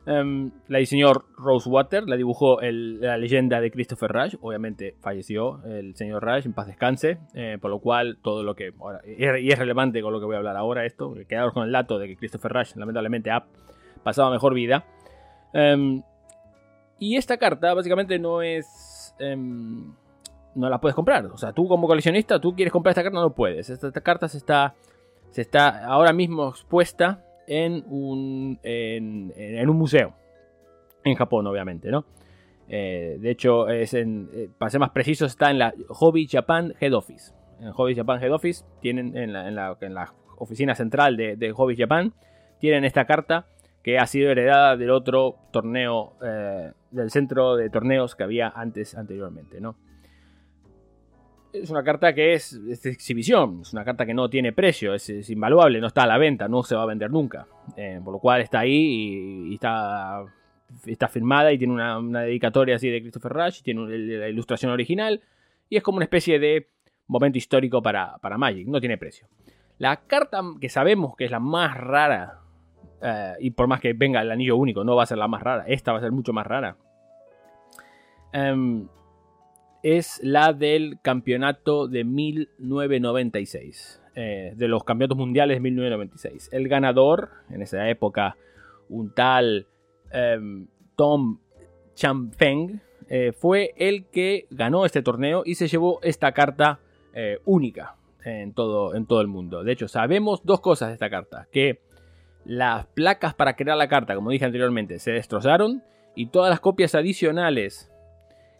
Um, 0.05 0.51
la 0.67 0.79
diseñó 0.79 1.13
Rosewater, 1.37 2.03
la 2.09 2.17
dibujó 2.17 2.59
la 2.61 3.17
leyenda 3.17 3.61
de 3.61 3.71
Christopher 3.71 4.11
Rush. 4.11 4.35
Obviamente 4.41 4.95
falleció 4.99 5.63
el 5.63 5.95
señor 5.95 6.23
Rush, 6.23 6.45
en 6.45 6.53
paz 6.53 6.67
descanse. 6.67 7.19
Eh, 7.33 7.57
por 7.61 7.71
lo 7.71 7.79
cual, 7.79 8.17
todo 8.21 8.43
lo 8.43 8.55
que. 8.55 8.73
y 9.17 9.51
es 9.51 9.59
relevante 9.59 10.01
con 10.01 10.11
lo 10.11 10.19
que 10.19 10.25
voy 10.25 10.35
a 10.35 10.39
hablar 10.39 10.57
ahora, 10.57 10.85
esto. 10.85 11.13
Quedaros 11.27 11.53
con 11.53 11.63
el 11.63 11.71
dato 11.71 11.99
de 11.99 12.07
que 12.07 12.17
Christopher 12.17 12.51
Rush, 12.51 12.75
lamentablemente, 12.75 13.31
ha 13.31 13.45
pasado 14.03 14.29
mejor 14.31 14.53
vida. 14.53 14.85
Um, 15.53 16.03
y 17.03 17.17
esta 17.17 17.37
carta, 17.37 17.73
básicamente, 17.73 18.19
no 18.19 18.41
es. 18.41 19.15
Um, 19.19 19.95
no 20.55 20.69
la 20.69 20.79
puedes 20.79 20.95
comprar. 20.95 21.25
O 21.27 21.37
sea, 21.37 21.53
tú 21.53 21.67
como 21.67 21.87
coleccionista, 21.87 22.39
tú 22.39 22.55
quieres 22.55 22.71
comprar 22.71 22.91
esta 22.91 23.03
carta, 23.03 23.19
no 23.19 23.33
puedes. 23.33 23.69
Esta, 23.69 23.87
esta 23.87 24.01
carta 24.01 24.27
se 24.27 24.37
está, 24.37 24.75
se 25.31 25.41
está 25.41 25.85
ahora 25.85 26.13
mismo 26.13 26.49
expuesta 26.49 27.23
en 27.47 27.83
un, 27.87 28.59
en, 28.63 29.69
un 29.69 29.77
museo. 29.77 30.13
En 31.03 31.15
Japón, 31.15 31.45
obviamente, 31.47 31.91
¿no? 31.91 32.05
Eh, 32.69 33.17
de 33.19 33.31
hecho, 33.31 33.67
es 33.67 33.93
en, 33.93 34.29
eh, 34.33 34.49
para 34.57 34.69
ser 34.69 34.79
más 34.79 34.91
preciso, 34.91 35.25
está 35.25 35.51
en 35.51 35.59
la 35.59 35.73
Hobby 35.89 36.27
Japan 36.27 36.73
Head 36.79 36.93
Office. 36.93 37.33
En 37.59 37.71
Hobby 37.71 37.95
Japan 37.95 38.23
Head 38.23 38.33
Office 38.33 38.63
tienen 38.79 39.17
en 39.17 39.33
la, 39.33 39.47
en 39.47 39.93
la, 39.93 40.13
oficina 40.37 40.75
central 40.75 41.15
de, 41.15 41.53
Hobby 41.55 41.77
Japan, 41.77 42.13
tienen 42.59 42.83
esta 42.83 43.05
carta 43.05 43.45
que 43.81 43.97
ha 43.97 44.07
sido 44.07 44.31
heredada 44.31 44.75
del 44.75 44.89
otro 44.89 45.37
torneo, 45.51 46.13
eh, 46.21 46.71
del 46.93 47.11
centro 47.11 47.55
de 47.55 47.69
torneos 47.69 48.15
que 48.15 48.23
había 48.23 48.49
antes, 48.49 48.95
anteriormente, 48.95 49.59
¿no? 49.59 49.75
es 51.53 51.69
una 51.69 51.83
carta 51.83 52.13
que 52.13 52.33
es, 52.33 52.59
de 52.65 52.89
exhibición, 52.89 53.61
es 53.61 53.73
una 53.73 53.85
carta 53.85 54.05
que 54.05 54.13
no 54.13 54.29
tiene 54.29 54.53
precio, 54.53 54.93
es, 54.93 55.29
invaluable, 55.29 55.79
no 55.79 55.87
está 55.87 56.03
a 56.03 56.07
la 56.07 56.17
venta, 56.17 56.47
no 56.47 56.63
se 56.63 56.75
va 56.75 56.81
a 56.83 56.87
vender 56.87 57.11
nunca. 57.11 57.47
Eh, 57.77 58.01
por 58.03 58.13
lo 58.13 58.19
cual 58.19 58.41
está 58.41 58.59
ahí 58.59 59.47
y, 59.49 59.53
está, 59.53 60.25
está 60.85 61.07
firmada 61.07 61.53
y 61.53 61.59
tiene 61.59 61.73
una, 61.73 62.23
dedicatoria 62.23 62.75
así 62.75 62.89
de 62.89 63.01
Christopher 63.01 63.31
Rush, 63.31 63.61
tiene 63.61 63.87
la 63.87 64.29
ilustración 64.29 64.71
original 64.71 65.21
y 65.69 65.77
es 65.77 65.83
como 65.83 65.97
una 65.97 66.05
especie 66.05 66.39
de 66.39 66.69
momento 67.07 67.37
histórico 67.37 67.81
para, 67.81 68.17
para 68.17 68.37
Magic, 68.37 68.67
no 68.67 68.79
tiene 68.79 68.97
precio. 68.97 69.27
La 69.77 69.97
carta 70.07 70.41
que 70.59 70.69
sabemos 70.69 71.15
que 71.15 71.25
es 71.25 71.31
la 71.31 71.39
más 71.39 71.77
rara, 71.77 72.41
eh, 73.03 73.33
y 73.39 73.51
por 73.51 73.67
más 73.67 73.79
que 73.81 73.93
venga 73.93 74.21
el 74.21 74.31
anillo 74.31 74.57
único, 74.57 74.83
no 74.83 74.95
va 74.95 75.03
a 75.03 75.05
ser 75.05 75.19
la 75.19 75.27
más 75.27 75.43
rara, 75.43 75.65
esta 75.67 75.91
va 75.91 75.99
a 75.99 76.01
ser 76.01 76.11
mucho 76.11 76.33
más 76.33 76.47
rara. 76.47 76.77
Em, 78.31 78.87
es 79.83 80.19
la 80.23 80.53
del 80.53 80.99
campeonato 81.01 81.87
de 81.87 82.03
1996. 82.03 83.99
Eh, 84.15 84.53
de 84.55 84.67
los 84.67 84.83
campeonatos 84.83 85.17
mundiales 85.17 85.57
de 85.57 85.61
1996. 85.61 86.49
El 86.51 86.67
ganador, 86.67 87.31
en 87.49 87.63
esa 87.63 87.89
época, 87.89 88.37
un 88.87 89.11
tal 89.11 89.65
em, 90.11 90.67
Tom 90.95 91.39
Champeng, 91.95 92.79
eh, 93.09 93.31
fue 93.31 93.73
el 93.75 94.05
que 94.05 94.45
ganó 94.51 94.85
este 94.85 95.01
torneo 95.01 95.41
y 95.45 95.55
se 95.55 95.67
llevó 95.67 95.99
esta 96.03 96.31
carta 96.31 96.79
eh, 97.15 97.39
única 97.45 97.95
en 98.23 98.53
todo, 98.53 98.93
en 98.93 99.07
todo 99.07 99.19
el 99.21 99.27
mundo. 99.27 99.63
De 99.63 99.71
hecho, 99.71 99.87
sabemos 99.87 100.45
dos 100.45 100.61
cosas 100.61 100.89
de 100.89 100.93
esta 100.93 101.09
carta. 101.09 101.47
Que 101.51 101.79
las 102.45 102.85
placas 102.87 103.33
para 103.33 103.55
crear 103.55 103.77
la 103.77 103.87
carta, 103.87 104.15
como 104.15 104.29
dije 104.29 104.45
anteriormente, 104.45 104.99
se 104.99 105.11
destrozaron 105.11 105.83
y 106.15 106.27
todas 106.27 106.49
las 106.49 106.59
copias 106.59 106.95
adicionales 106.95 107.91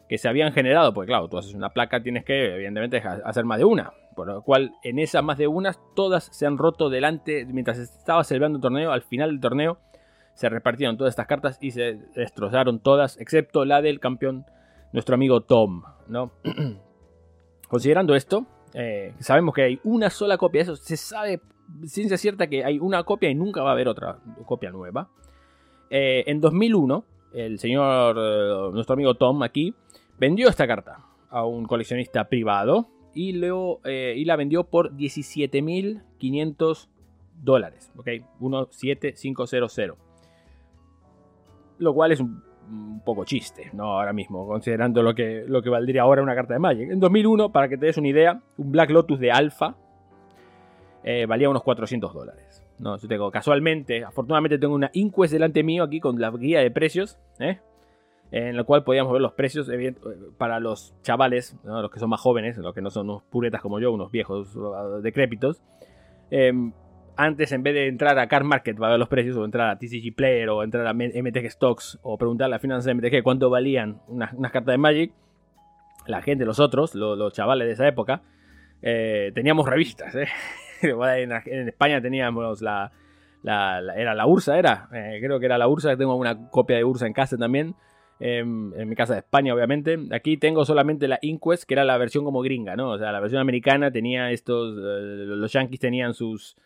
que 0.08 0.18
se 0.18 0.28
habían 0.28 0.52
generado, 0.52 0.92
porque 0.92 1.08
claro, 1.08 1.28
tú 1.28 1.38
haces 1.38 1.54
una 1.54 1.70
placa, 1.70 2.02
tienes 2.02 2.24
que 2.24 2.54
evidentemente 2.54 3.02
hacer 3.24 3.44
más 3.44 3.58
de 3.58 3.64
una, 3.64 3.92
por 4.14 4.26
lo 4.26 4.42
cual 4.42 4.72
en 4.82 4.98
esas 4.98 5.22
más 5.22 5.38
de 5.38 5.46
unas 5.46 5.78
todas 5.94 6.24
se 6.24 6.46
han 6.46 6.58
roto 6.58 6.90
delante, 6.90 7.46
mientras 7.46 7.78
estaba 7.78 8.24
celebrando 8.24 8.56
el 8.58 8.62
torneo, 8.62 8.92
al 8.92 9.02
final 9.02 9.30
del 9.30 9.40
torneo 9.40 9.78
se 10.34 10.48
repartieron 10.48 10.96
todas 10.96 11.12
estas 11.12 11.26
cartas 11.26 11.58
y 11.60 11.70
se 11.70 11.98
destrozaron 12.14 12.80
todas, 12.80 13.18
excepto 13.20 13.64
la 13.64 13.80
del 13.82 14.00
campeón, 14.00 14.46
nuestro 14.92 15.14
amigo 15.14 15.42
Tom, 15.42 15.82
¿no? 16.08 16.32
Considerando 17.68 18.14
esto, 18.14 18.46
eh, 18.74 19.14
sabemos 19.20 19.54
que 19.54 19.62
hay 19.62 19.80
una 19.84 20.10
sola 20.10 20.36
copia, 20.36 20.62
eso 20.62 20.76
se 20.76 20.96
sabe 20.96 21.40
ciencia 21.86 22.16
cierta 22.16 22.46
que 22.46 22.64
hay 22.64 22.78
una 22.78 23.04
copia 23.04 23.30
y 23.30 23.34
nunca 23.34 23.62
va 23.62 23.70
a 23.70 23.72
haber 23.72 23.88
otra 23.88 24.18
copia 24.46 24.70
nueva. 24.70 25.08
Eh, 25.90 26.24
en 26.26 26.40
2001, 26.40 27.04
el 27.34 27.58
señor, 27.58 28.16
eh, 28.18 28.70
nuestro 28.72 28.94
amigo 28.94 29.14
Tom 29.14 29.42
aquí, 29.42 29.74
vendió 30.18 30.48
esta 30.48 30.66
carta 30.66 30.98
a 31.30 31.44
un 31.44 31.66
coleccionista 31.66 32.28
privado 32.28 32.88
y, 33.14 33.40
eh, 33.84 34.14
y 34.16 34.24
la 34.24 34.36
vendió 34.36 34.64
por 34.64 34.94
17.500 34.96 36.88
dólares. 37.42 37.92
¿Ok? 37.96 38.08
17500. 38.70 39.98
Lo 41.78 41.92
cual 41.92 42.12
es 42.12 42.20
un, 42.20 42.42
poco 43.04 43.26
chiste, 43.26 43.70
¿no? 43.74 43.98
Ahora 43.98 44.14
mismo, 44.14 44.46
considerando 44.46 45.02
lo 45.02 45.14
que, 45.14 45.44
lo 45.46 45.60
que 45.60 45.68
valdría 45.68 46.00
ahora 46.00 46.22
una 46.22 46.34
carta 46.34 46.54
de 46.54 46.60
Magic. 46.60 46.90
En 46.90 46.98
2001, 46.98 47.52
para 47.52 47.68
que 47.68 47.76
te 47.76 47.84
des 47.84 47.98
una 47.98 48.08
idea, 48.08 48.40
un 48.56 48.72
Black 48.72 48.88
Lotus 48.88 49.20
de 49.20 49.30
Alpha 49.30 49.76
eh, 51.04 51.26
valía 51.26 51.48
unos 51.48 51.62
400 51.62 52.12
dólares. 52.12 52.62
No, 52.78 52.96
yo 52.98 53.06
tengo, 53.06 53.30
casualmente, 53.30 54.04
afortunadamente 54.04 54.58
tengo 54.58 54.74
una 54.74 54.90
Inquest 54.94 55.32
delante 55.32 55.62
mío 55.62 55.84
aquí 55.84 56.00
con 56.00 56.20
la 56.20 56.30
guía 56.30 56.60
de 56.60 56.70
precios. 56.70 57.18
¿eh? 57.38 57.60
en 58.30 58.56
el 58.56 58.64
cual 58.64 58.82
podíamos 58.82 59.12
ver 59.12 59.22
los 59.22 59.32
precios 59.32 59.70
para 60.38 60.58
los 60.58 60.92
chavales, 61.02 61.56
los 61.62 61.88
que 61.88 62.00
son 62.00 62.10
más 62.10 62.20
jóvenes, 62.20 62.58
los 62.58 62.74
que 62.74 62.82
no 62.82 62.90
son 62.90 63.08
unos 63.08 63.22
puretas 63.22 63.60
como 63.60 63.78
yo, 63.78 63.92
unos 63.92 64.10
viejos 64.10 64.56
uh, 64.56 65.00
decrépitos. 65.00 65.62
Em, 66.32 66.72
antes, 67.16 67.52
en 67.52 67.62
vez 67.62 67.74
de 67.74 67.86
entrar 67.86 68.18
a 68.18 68.26
Car 68.26 68.42
Market 68.42 68.76
para 68.76 68.90
ver 68.90 68.98
los 68.98 69.08
precios, 69.08 69.36
o 69.36 69.44
entrar 69.44 69.70
a 69.70 69.78
TCG 69.78 70.16
Player, 70.16 70.48
o 70.48 70.64
entrar 70.64 70.84
a 70.84 70.92
MTG 70.92 71.48
Stocks, 71.48 72.00
o 72.02 72.18
preguntarle 72.18 72.56
a 72.56 72.58
finanzas 72.58 72.86
de 72.86 72.94
MTG 72.94 73.22
cuánto 73.22 73.50
valían 73.50 74.00
unas, 74.08 74.32
cartas 74.50 74.72
de 74.72 74.78
Magic, 74.78 75.12
la 76.08 76.20
gente, 76.20 76.44
los 76.44 76.58
otros, 76.58 76.96
los, 76.96 77.32
chavales 77.32 77.68
de 77.68 77.74
esa 77.74 77.86
época, 77.86 78.22
eh, 78.82 79.30
teníamos 79.32 79.68
revistas. 79.68 80.12
¿eh? 80.16 80.26
en, 81.16 81.68
España 81.68 82.00
teníamos 82.00 82.62
la, 82.62 82.90
Era 83.42 84.14
la 84.14 84.26
Ursa, 84.26 84.58
era. 84.58 84.88
Eh, 84.92 85.18
creo 85.22 85.40
que 85.40 85.46
era 85.46 85.58
la 85.58 85.68
Ursa, 85.68 85.96
tengo 85.96 86.14
una 86.16 86.48
copia 86.50 86.76
de 86.76 86.84
Ursa 86.84 87.06
en 87.06 87.12
casa 87.12 87.36
también 87.36 87.74
en, 88.20 88.88
mi 88.88 88.94
casa 88.94 89.14
de 89.14 89.20
España, 89.20 89.54
obviamente. 89.54 89.98
Aquí 90.12 90.36
tengo 90.36 90.64
solamente 90.64 91.08
la 91.08 91.18
Inquest, 91.22 91.64
que 91.64 91.74
era 91.74 91.84
la 91.84 91.98
versión 91.98 92.24
como 92.24 92.42
gringa, 92.42 92.76
¿no? 92.76 92.90
O 92.90 92.98
sea, 92.98 93.12
la 93.12 93.20
versión 93.20 93.40
americana 93.40 93.90
tenía 93.90 94.30
estos. 94.30 94.76
Eh, 94.76 95.24
los 95.26 95.52
yankees 95.52 95.80
tenían 95.80 96.14
sus. 96.14 96.56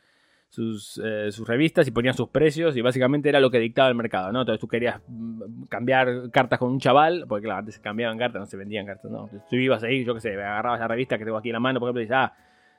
Sus, 0.50 0.98
eh, 1.04 1.30
sus, 1.30 1.46
revistas 1.46 1.86
y 1.86 1.90
ponían 1.90 2.14
sus 2.14 2.30
precios 2.30 2.74
y 2.74 2.80
básicamente 2.80 3.28
era 3.28 3.38
lo 3.38 3.50
que 3.50 3.58
dictaba 3.58 3.90
el 3.90 3.94
mercado, 3.94 4.32
¿no? 4.32 4.40
Entonces 4.40 4.58
tú 4.58 4.66
querías 4.66 4.98
mm, 5.06 5.64
cambiar 5.64 6.30
cartas 6.30 6.58
con 6.58 6.70
un 6.70 6.80
chaval, 6.80 7.26
porque 7.28 7.44
claro, 7.44 7.58
antes 7.58 7.74
se 7.74 7.82
cambiaban 7.82 8.16
cartas, 8.16 8.40
no 8.40 8.46
se 8.46 8.56
vendían 8.56 8.86
cartas, 8.86 9.10
¿no? 9.10 9.24
Entonces, 9.24 9.46
tú 9.50 9.56
ibas 9.56 9.82
ahí, 9.82 10.06
yo 10.06 10.14
qué 10.14 10.20
sé, 10.22 10.32
agarrabas 10.32 10.80
la 10.80 10.88
revista 10.88 11.18
que 11.18 11.26
tengo 11.26 11.36
aquí 11.36 11.50
en 11.50 11.52
la 11.52 11.60
mano, 11.60 11.80
por 11.80 11.88
ejemplo, 11.88 12.00
y 12.00 12.04
dices, 12.04 12.16
ah, 12.16 12.34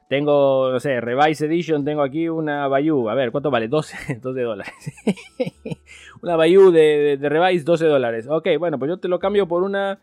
tengo, 0.09 0.71
no 0.71 0.79
sé, 0.79 0.99
Revise 0.99 1.45
Edition, 1.45 1.85
tengo 1.85 2.01
aquí 2.01 2.27
una 2.29 2.67
Bayou. 2.67 3.09
A 3.09 3.13
ver, 3.13 3.31
¿cuánto 3.31 3.51
vale? 3.51 3.67
12, 3.67 4.15
12 4.15 4.41
dólares. 4.41 4.73
una 6.23 6.35
Bayou 6.35 6.71
de, 6.71 7.17
de, 7.17 7.29
Revise, 7.29 7.63
12 7.63 7.85
dólares. 7.85 8.27
Ok, 8.27 8.47
bueno, 8.57 8.79
pues 8.79 8.89
yo 8.89 8.97
te 8.97 9.07
lo 9.07 9.19
cambio 9.19 9.47
por 9.47 9.61
una... 9.61 9.99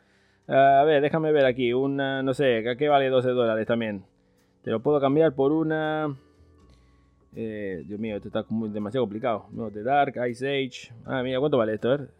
A 0.46 0.84
ver, 0.84 1.02
déjame 1.02 1.32
ver 1.32 1.44
aquí. 1.44 1.72
Una, 1.72 2.22
no 2.22 2.34
sé, 2.34 2.62
¿qué 2.78 2.88
vale 2.88 3.08
12 3.08 3.30
dólares 3.30 3.66
también? 3.66 4.04
Te 4.62 4.70
lo 4.70 4.78
puedo 4.78 5.00
cambiar 5.00 5.34
por 5.34 5.50
una... 5.50 6.16
Eh, 7.34 7.82
Dios 7.84 7.98
mío, 7.98 8.14
esto 8.14 8.28
está 8.28 8.44
demasiado 8.48 9.02
complicado. 9.02 9.46
No, 9.50 9.70
de 9.70 9.82
Dark, 9.82 10.14
Ice 10.30 10.46
Age. 10.46 10.94
Ah, 11.04 11.24
mira, 11.24 11.40
¿cuánto 11.40 11.58
vale 11.58 11.74
esto? 11.74 11.88
A 11.90 11.96
ver. 11.96 12.10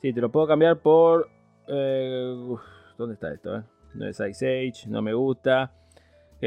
Sí, 0.00 0.14
te 0.14 0.22
lo 0.22 0.32
puedo 0.32 0.46
cambiar 0.46 0.78
por... 0.78 1.28
Eh, 1.68 2.56
¿Dónde 2.96 3.12
está 3.12 3.30
esto? 3.30 3.62
No 3.92 4.06
es 4.06 4.18
Ice 4.20 4.46
Age, 4.46 4.88
no 4.88 5.02
me 5.02 5.12
gusta. 5.12 5.70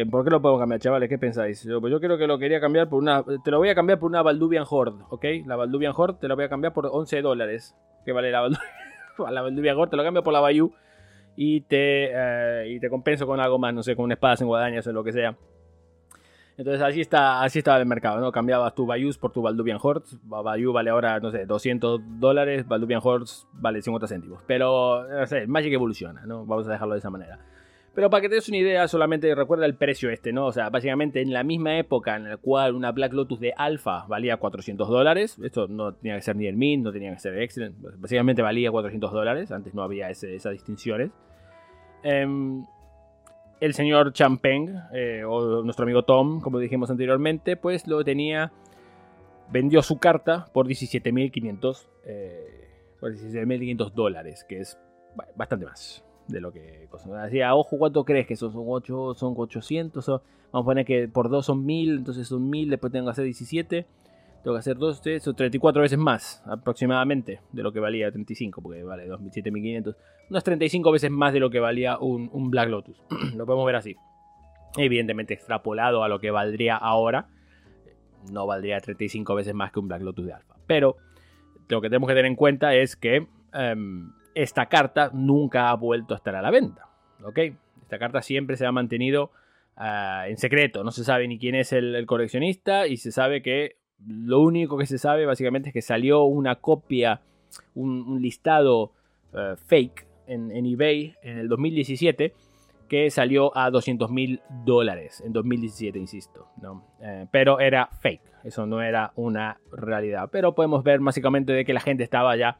¿Por 0.10 0.24
qué 0.24 0.32
lo 0.32 0.42
podemos 0.42 0.60
cambiar, 0.60 0.82
chavales? 0.82 1.08
¿Qué 1.08 1.20
pensáis? 1.20 1.64
Yo, 1.64 1.80
pues 1.80 1.92
yo 1.92 2.00
creo 2.00 2.18
que 2.18 2.26
lo 2.26 2.40
quería 2.40 2.60
cambiar 2.60 2.90
por 2.90 3.00
una. 3.00 3.24
Te 3.44 3.52
lo 3.52 3.60
voy 3.60 3.70
a 3.70 3.76
cambiar 3.76 4.00
por 4.00 4.10
una 4.10 4.24
Valdubian 4.24 4.66
Horde, 4.68 5.04
¿ok? 5.10 5.26
La 5.46 5.56
Valdubian 5.56 5.94
Horde 5.96 6.18
te 6.20 6.28
la 6.28 6.34
voy 6.34 6.46
a 6.46 6.50
cambiar 6.50 6.74
por 6.74 6.88
11 6.92 7.22
dólares. 7.22 7.76
¿Qué 8.04 8.12
vale 8.12 8.32
la 8.32 8.42
Valdubian? 8.42 8.66
la 9.32 9.42
Valdubian 9.44 9.78
Horde 9.78 9.92
te 9.92 9.98
lo 9.98 10.04
cambio 10.04 10.24
por 10.24 10.34
la 10.34 10.40
Bayou. 10.40 10.74
Y 11.36 11.62
te, 11.62 12.10
eh, 12.12 12.70
y 12.70 12.80
te 12.80 12.90
compenso 12.90 13.28
con 13.28 13.40
algo 13.40 13.60
más, 13.60 13.74
no 13.74 13.84
sé, 13.84 13.96
con 13.96 14.06
una 14.06 14.16
espada 14.16 14.36
en 14.40 14.48
guadañas 14.48 14.88
o 14.88 14.94
lo 14.94 15.04
que 15.04 15.14
sea. 15.14 15.38
Entonces 16.58 16.84
así 16.84 17.02
está 17.02 17.42
así 17.42 17.60
estaba 17.60 17.80
el 17.80 17.88
mercado, 17.88 18.20
¿no? 18.20 18.32
Cambiabas 18.32 18.76
tu 18.76 18.86
Bayou 18.88 19.12
por 19.20 19.32
tu 19.32 19.44
Valdubian 19.44 19.78
Horde. 19.80 20.06
Bayou 20.24 20.74
vale 20.74 20.90
ahora, 20.90 21.20
no 21.20 21.30
sé, 21.30 21.46
200 21.46 22.02
dólares. 22.20 22.68
Valdubian 22.68 23.02
Horde 23.04 23.30
vale 23.54 23.80
50 23.80 24.08
céntimos. 24.08 24.42
Pero, 24.48 25.08
no 25.08 25.26
sé, 25.28 25.46
Magic 25.46 25.72
evoluciona, 25.72 26.26
¿no? 26.26 26.48
Vamos 26.48 26.68
a 26.68 26.72
dejarlo 26.72 26.96
de 26.96 27.00
esa 27.00 27.12
manera. 27.12 27.40
Pero 27.96 28.10
para 28.10 28.22
que 28.22 28.30
te 28.30 28.36
des 28.36 28.50
una 28.50 28.58
idea, 28.58 28.88
solamente 28.88 29.34
recuerda 29.36 29.68
el 29.68 29.76
precio 29.76 30.10
este, 30.10 30.34
¿no? 30.34 30.48
O 30.48 30.52
sea, 30.52 30.72
básicamente 30.72 31.22
en 31.22 31.32
la 31.32 31.44
misma 31.44 31.78
época 31.78 32.16
en 32.16 32.28
la 32.28 32.38
cual 32.38 32.74
una 32.74 32.92
Black 32.92 33.14
Lotus 33.14 33.40
de 33.40 33.54
Alpha 33.56 34.06
valía 34.08 34.38
400 34.38 34.90
dólares, 34.90 35.38
esto 35.44 35.68
no 35.68 35.94
tenía 35.94 36.16
que 36.16 36.24
ser 36.24 36.36
ni 36.36 36.48
el 36.48 36.56
Mint, 36.56 36.84
no 36.84 36.92
tenía 36.92 37.14
que 37.14 37.20
ser 37.20 37.36
el 37.36 37.44
Excellent, 37.44 37.76
básicamente 38.00 38.42
valía 38.42 38.72
400 38.72 39.12
dólares, 39.12 39.52
antes 39.52 39.76
no 39.76 39.84
había 39.84 40.10
esas 40.10 40.54
distinciones. 40.54 41.12
Em, 42.02 42.66
el 43.60 43.74
señor 43.76 44.12
Champeng, 44.12 44.76
eh, 44.92 45.24
o 45.24 45.62
nuestro 45.62 45.84
amigo 45.84 46.04
Tom, 46.04 46.42
como 46.42 46.58
dijimos 46.58 46.90
anteriormente, 46.90 47.58
pues 47.58 47.86
lo 47.86 48.04
tenía, 48.04 48.52
vendió 49.52 49.84
su 49.84 50.00
carta 50.00 50.48
por 50.52 50.68
17.500 50.68 51.88
eh, 52.06 52.70
por 53.00 53.14
17.500 53.14 53.92
dólares, 53.92 54.46
que 54.50 54.62
es 54.62 54.80
bastante 55.36 55.66
más 55.66 56.04
de 56.28 56.42
lo 56.42 56.52
que 56.52 56.88
decía, 57.24 57.56
ojo, 57.56 57.78
¿cuánto 57.78 58.04
crees 58.06 58.28
que 58.28 58.36
son? 58.36 58.54
Son 58.54 58.64
8, 58.66 59.14
son 59.16 59.34
800, 59.36 60.08
vamos 60.08 60.22
a 60.52 60.64
poner 60.64 60.86
que 60.86 61.08
por 61.08 61.30
2 61.30 61.46
son 61.46 61.66
1000, 61.66 61.98
entonces 61.98 62.28
son 62.28 62.50
1000, 62.50 62.70
después 62.70 62.92
tengo 62.92 63.06
que 63.06 63.12
hacer 63.12 63.26
17, 63.26 63.86
tengo 64.44 64.56
que 64.56 64.60
hacer 64.60 64.78
2, 64.78 65.02
son 65.22 65.36
34 65.36 65.82
veces 65.82 65.98
más 65.98 66.44
aproximadamente 66.46 67.42
de 67.52 67.64
lo 67.64 67.72
que 67.72 67.80
valía 67.80 68.12
35, 68.12 68.62
porque 68.62 68.84
vale 68.84 69.06
7500, 69.06 69.96
unas 70.30 70.44
35 70.44 70.92
veces 70.92 71.12
más 71.12 71.34
de 71.34 71.40
lo 71.40 71.50
que 71.50 71.60
valía 71.60 71.98
un, 71.98 72.30
un 72.32 72.50
Black 72.50 72.70
Lotus, 72.70 73.02
lo 73.36 73.46
podemos 73.46 73.66
ver 73.66 73.76
así. 73.76 73.96
Evidentemente 74.76 75.36
extrapolado 75.36 76.04
a 76.04 76.08
lo 76.08 76.20
que 76.20 76.32
valdría 76.32 76.78
ahora, 76.78 77.28
no 78.32 78.48
valdría 78.48 78.80
35 78.80 79.36
veces 79.36 79.54
más 79.54 79.72
que 79.72 79.80
un 79.80 79.88
Black 79.88 80.02
Lotus 80.02 80.26
de 80.26 80.34
Alpha, 80.34 80.56
pero 80.66 80.96
lo 81.70 81.82
que 81.82 81.90
tenemos 81.90 82.08
que 82.08 82.16
tener 82.16 82.28
en 82.28 82.36
cuenta 82.36 82.74
es 82.74 82.96
que... 82.96 83.28
Um, 83.54 84.14
esta 84.36 84.68
carta 84.68 85.12
nunca 85.14 85.70
ha 85.70 85.76
vuelto 85.76 86.14
a 86.14 86.18
estar 86.18 86.36
a 86.36 86.42
la 86.42 86.52
venta. 86.52 86.88
¿Ok? 87.24 87.40
Esta 87.82 88.00
carta 88.00 88.22
siempre 88.22 88.58
se 88.58 88.66
ha 88.66 88.72
mantenido 88.72 89.32
ah, 89.76 90.26
en 90.28 90.38
secreto. 90.38 90.84
No 90.84 90.92
se 90.92 91.04
sabe 91.04 91.28
ni 91.28 91.38
quién 91.38 91.56
es 91.56 91.74
el, 91.74 92.06
coleccionista 92.06 92.88
y 92.88 92.98
se 92.98 93.12
sabe 93.12 93.42
que 93.42 93.78
lo 94.06 94.42
único 94.42 94.78
que 94.78 94.86
se 94.86 94.98
sabe 94.98 95.26
básicamente 95.26 95.70
es 95.70 95.74
que 95.74 95.82
salió 95.82 96.24
una 96.24 96.56
copia, 96.56 97.22
un, 97.76 98.22
listado 98.22 98.92
ah, 99.34 99.56
fake 99.68 100.06
en, 100.28 100.52
eBay 100.66 101.16
en 101.22 101.38
el 101.38 101.48
2017 101.48 102.34
que 102.90 103.10
salió 103.10 103.58
a 103.58 103.72
200 103.72 104.12
mil 104.12 104.42
dólares 104.66 105.24
en 105.26 105.34
2017, 105.34 105.98
insisto. 105.98 106.48
¿no? 106.62 106.86
Eh, 107.02 107.26
pero 107.32 107.60
era 107.60 107.88
fake, 108.02 108.22
eso 108.44 108.66
no 108.66 108.82
era 108.82 109.14
una 109.16 109.60
realidad. 109.72 110.30
Pero 110.32 110.54
podemos 110.54 110.84
ver 110.84 111.00
básicamente 111.00 111.54
de 111.54 111.66
que 111.66 111.74
la 111.74 111.80
gente 111.80 112.04
estaba 112.04 112.36
ya 112.36 112.60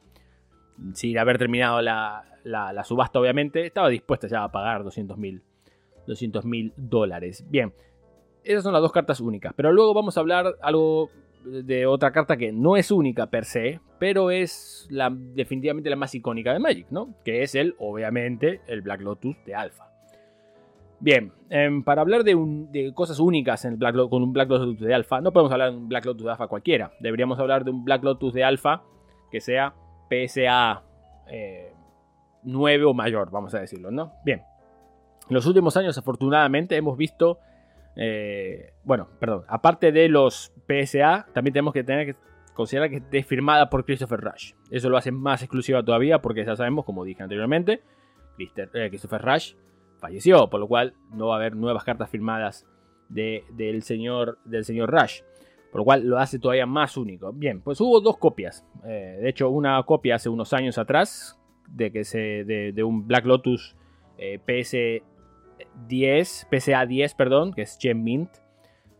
sin 0.94 1.18
haber 1.18 1.38
terminado 1.38 1.82
la, 1.82 2.84
subasta, 2.84 3.20
obviamente, 3.20 3.66
estaba 3.66 3.90
dispuesta 3.90 4.28
ya 4.28 4.44
a 4.44 4.52
pagar 4.52 4.84
200 4.84 5.18
mil 5.18 5.42
200 6.08 6.44
dólares. 6.76 7.46
Bien, 7.50 7.74
esas 8.44 8.64
son 8.64 8.74
las 8.74 8.82
dos 8.82 8.92
cartas 8.92 9.20
únicas. 9.22 9.54
Pero 9.56 9.72
luego 9.72 9.94
vamos 9.94 10.18
a 10.18 10.20
hablar 10.20 10.56
algo 10.62 11.10
de 11.46 11.86
otra 11.86 12.12
carta 12.12 12.38
que 12.38 12.52
no 12.52 12.78
es 12.78 12.92
única 12.92 13.28
per 13.28 13.46
se, 13.46 13.80
pero 14.00 14.32
es 14.32 14.88
la, 14.90 15.10
definitivamente 15.14 15.90
la 15.90 15.96
más 15.96 16.16
icónica 16.16 16.54
de 16.54 16.60
Magic, 16.60 16.88
¿no? 16.90 17.16
Que 17.24 17.44
es 17.44 17.56
el, 17.56 17.76
obviamente, 17.80 18.62
el 18.68 18.82
Black 18.82 19.02
Lotus 19.02 19.36
de 19.46 19.56
Alpha. 19.56 19.90
Bien, 21.00 21.34
em, 21.50 21.84
para 21.84 22.02
hablar 22.02 22.24
de, 22.24 22.92
cosas 22.94 23.20
únicas 23.20 23.66
en 23.66 23.74
el 23.74 23.78
Black, 23.78 23.96
con 24.10 24.24
un 24.24 24.32
Black 24.32 24.50
Lotus 24.50 24.80
de 24.80 24.94
Alpha, 24.94 25.20
no 25.20 25.34
podemos 25.34 25.52
hablar 25.52 25.72
de 25.72 25.78
un 25.78 25.90
Black 25.90 26.06
Lotus 26.06 26.24
de 26.24 26.32
Alpha 26.32 26.48
cualquiera. 26.48 26.94
Deberíamos 27.02 27.38
hablar 27.40 27.66
de 27.66 27.72
un 27.72 27.84
Black 27.84 28.04
Lotus 28.04 28.34
de 28.34 28.44
Alpha 28.44 28.84
que 29.30 29.42
sea 29.42 29.74
PSA 30.28 30.84
9 32.44 32.82
eh, 32.82 32.86
o 32.86 32.94
mayor, 32.94 33.32
vamos 33.32 33.54
a 33.56 33.60
decirlo, 33.60 33.92
¿no? 33.92 34.14
Bien. 34.26 34.44
En 35.30 35.36
los 35.36 35.46
últimos 35.46 35.78
años, 35.78 35.98
afortunadamente, 35.98 36.76
hemos 36.76 36.98
visto. 36.98 37.40
Eh, 37.96 38.74
bueno, 38.84 39.08
perdón. 39.20 39.46
Aparte 39.48 39.92
de 39.92 40.10
los 40.10 40.54
PSA, 40.68 41.28
también 41.34 41.54
tenemos 41.54 41.74
que 41.74 41.84
tener 41.84 42.06
que 42.08 42.16
considerar 42.54 42.90
que 42.90 42.98
esté 42.98 43.24
firmada 43.24 43.70
por 43.70 43.86
Christopher 43.86 44.20
Rush. 44.20 44.54
Eso 44.70 44.90
lo 44.90 44.98
hace 44.98 45.12
más 45.12 45.42
exclusiva 45.42 45.84
todavía 45.84 46.22
porque 46.22 46.46
ya 46.46 46.56
sabemos, 46.56 46.86
como 46.86 47.04
dije 47.04 47.24
anteriormente, 47.24 47.82
eh, 48.38 48.90
Christopher 48.90 49.22
Rush 49.22 49.56
falleció, 50.00 50.50
por 50.50 50.60
lo 50.60 50.68
cual 50.68 50.94
no 51.12 51.28
va 51.28 51.36
a 51.36 51.38
haber 51.38 51.56
nuevas 51.56 51.84
cartas 51.84 52.10
firmadas 52.10 52.68
del, 53.10 53.84
señor, 53.84 54.40
del 54.44 54.66
señor 54.66 54.92
Rush 54.92 55.22
por 55.74 55.80
lo 55.80 55.86
cual 55.86 56.06
lo 56.06 56.20
hace 56.20 56.38
todavía 56.38 56.68
más 56.68 56.98
único. 56.98 57.34
Bien, 57.34 57.60
pues 57.60 57.82
hubo 57.82 58.00
dos 58.00 58.18
copias. 58.18 58.64
Eh, 58.86 59.18
de 59.20 59.28
hecho, 59.28 59.50
una 59.50 59.82
copia 59.82 60.14
hace 60.14 60.30
unos 60.30 60.54
años 60.54 60.78
atrás 60.78 61.42
de, 61.68 61.92
que 61.92 62.04
se, 62.04 62.44
de, 62.44 62.84
un 62.84 63.08
Black 63.08 63.26
Lotus 63.26 63.76
eh, 64.20 64.40
PS10, 64.46 66.46
PSA 66.48 66.86
10, 66.86 67.16
perdón, 67.16 67.54
que 67.54 67.64
es 67.64 67.80
Gem 67.82 68.04
Mint. 68.04 68.30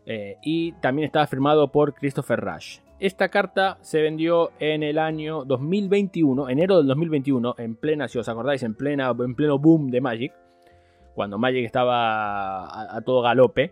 Eh, 0.04 0.38
y 0.42 0.72
también 0.80 1.06
estaba 1.06 1.28
firmado 1.28 1.70
por 1.70 1.94
Christopher 1.94 2.40
Rush. 2.40 2.80
Esta 2.98 3.28
carta 3.28 3.78
se 3.80 4.02
vendió 4.02 4.50
en 4.58 4.82
el 4.82 4.98
año 4.98 5.44
2021, 5.44 6.48
enero 6.48 6.78
del 6.78 6.88
2021, 6.88 7.54
en 7.58 7.76
plena, 7.76 8.08
si 8.08 8.18
os 8.18 8.28
acordáis, 8.28 8.64
en, 8.64 8.74
plena, 8.74 9.14
en 9.16 9.36
pleno 9.36 9.60
boom 9.60 9.92
de 9.92 10.00
Magic, 10.00 10.32
cuando 11.14 11.38
Magic 11.38 11.66
estaba 11.66 12.96
a, 12.96 13.00
todo 13.02 13.22
galope. 13.22 13.70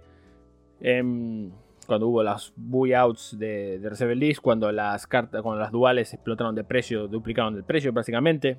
Cuando 1.93 2.09
hubo 2.09 2.23
las 2.23 2.55
buyouts 2.57 3.39
de, 3.39 3.79
de 3.79 4.15
List, 4.15 4.41
cuando 4.41 4.73
las 4.73 5.07
cartas, 5.07 5.43
cuando 5.43 5.61
las 5.61 5.71
duales 5.71 6.15
explotaron 6.15 6.55
de 6.55 6.65
precio, 6.65 7.07
duplicaron 7.07 7.55
el 7.55 7.65
precio 7.65 7.93
prácticamente, 7.93 8.57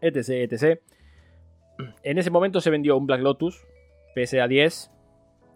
etc, 0.00 0.52
etc. 0.52 0.80
En 2.04 2.18
ese 2.18 2.30
momento 2.30 2.60
se 2.60 2.70
vendió 2.70 2.96
un 2.96 3.08
Black 3.08 3.20
Lotus 3.20 3.66
PSA 4.14 4.46
10 4.46 4.92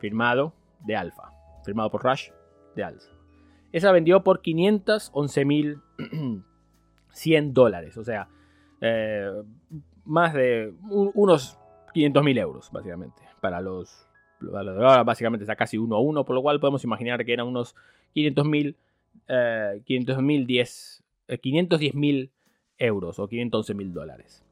firmado 0.00 0.52
de 0.84 0.96
Alpha, 0.96 1.30
firmado 1.64 1.92
por 1.92 2.02
Rush 2.02 2.30
de 2.74 2.82
Alpha. 2.82 3.12
Esa 3.70 3.92
vendió 3.92 4.24
por 4.24 4.42
511.100 4.42 5.80
dólares, 7.52 7.96
o 7.98 8.02
sea, 8.02 8.28
eh, 8.80 9.30
más 10.04 10.34
de 10.34 10.74
unos 10.88 11.56
500.000 11.94 12.38
euros, 12.40 12.68
básicamente, 12.72 13.22
para 13.40 13.60
los 13.60 14.09
básicamente 15.04 15.44
está 15.44 15.56
casi 15.56 15.78
1 15.78 15.94
a 15.94 16.00
1, 16.00 16.24
por 16.24 16.34
lo 16.34 16.42
cual 16.42 16.60
podemos 16.60 16.84
imaginar 16.84 17.24
que 17.24 17.32
eran 17.32 17.46
unos 17.46 17.74
500.000, 18.14 18.74
eh, 19.28 19.82
510 21.40 21.94
eh, 21.94 22.30
euros 22.78 23.18
o 23.18 23.28
511 23.28 23.74
mil 23.74 23.92
dólares. 23.92 24.44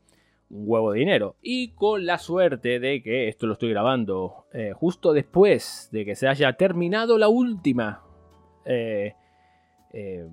Un 0.51 0.65
huevo 0.67 0.93
de 0.93 1.01
dinero. 1.01 1.37
Y 1.43 1.69
con 1.73 2.07
la 2.07 2.19
suerte 2.19 2.81
de 2.81 3.03
que 3.03 3.29
esto 3.29 3.47
lo 3.47 3.55
estoy 3.55 3.71
grabando 3.71 4.47
eh, 4.53 4.73
justo 4.75 5.13
después 5.13 5.89
de 5.93 6.05
que 6.05 6.15
se 6.15 6.29
haya 6.29 6.53
terminado 6.55 7.19
la 7.19 7.29
última 7.29 8.03
eh, 8.65 9.15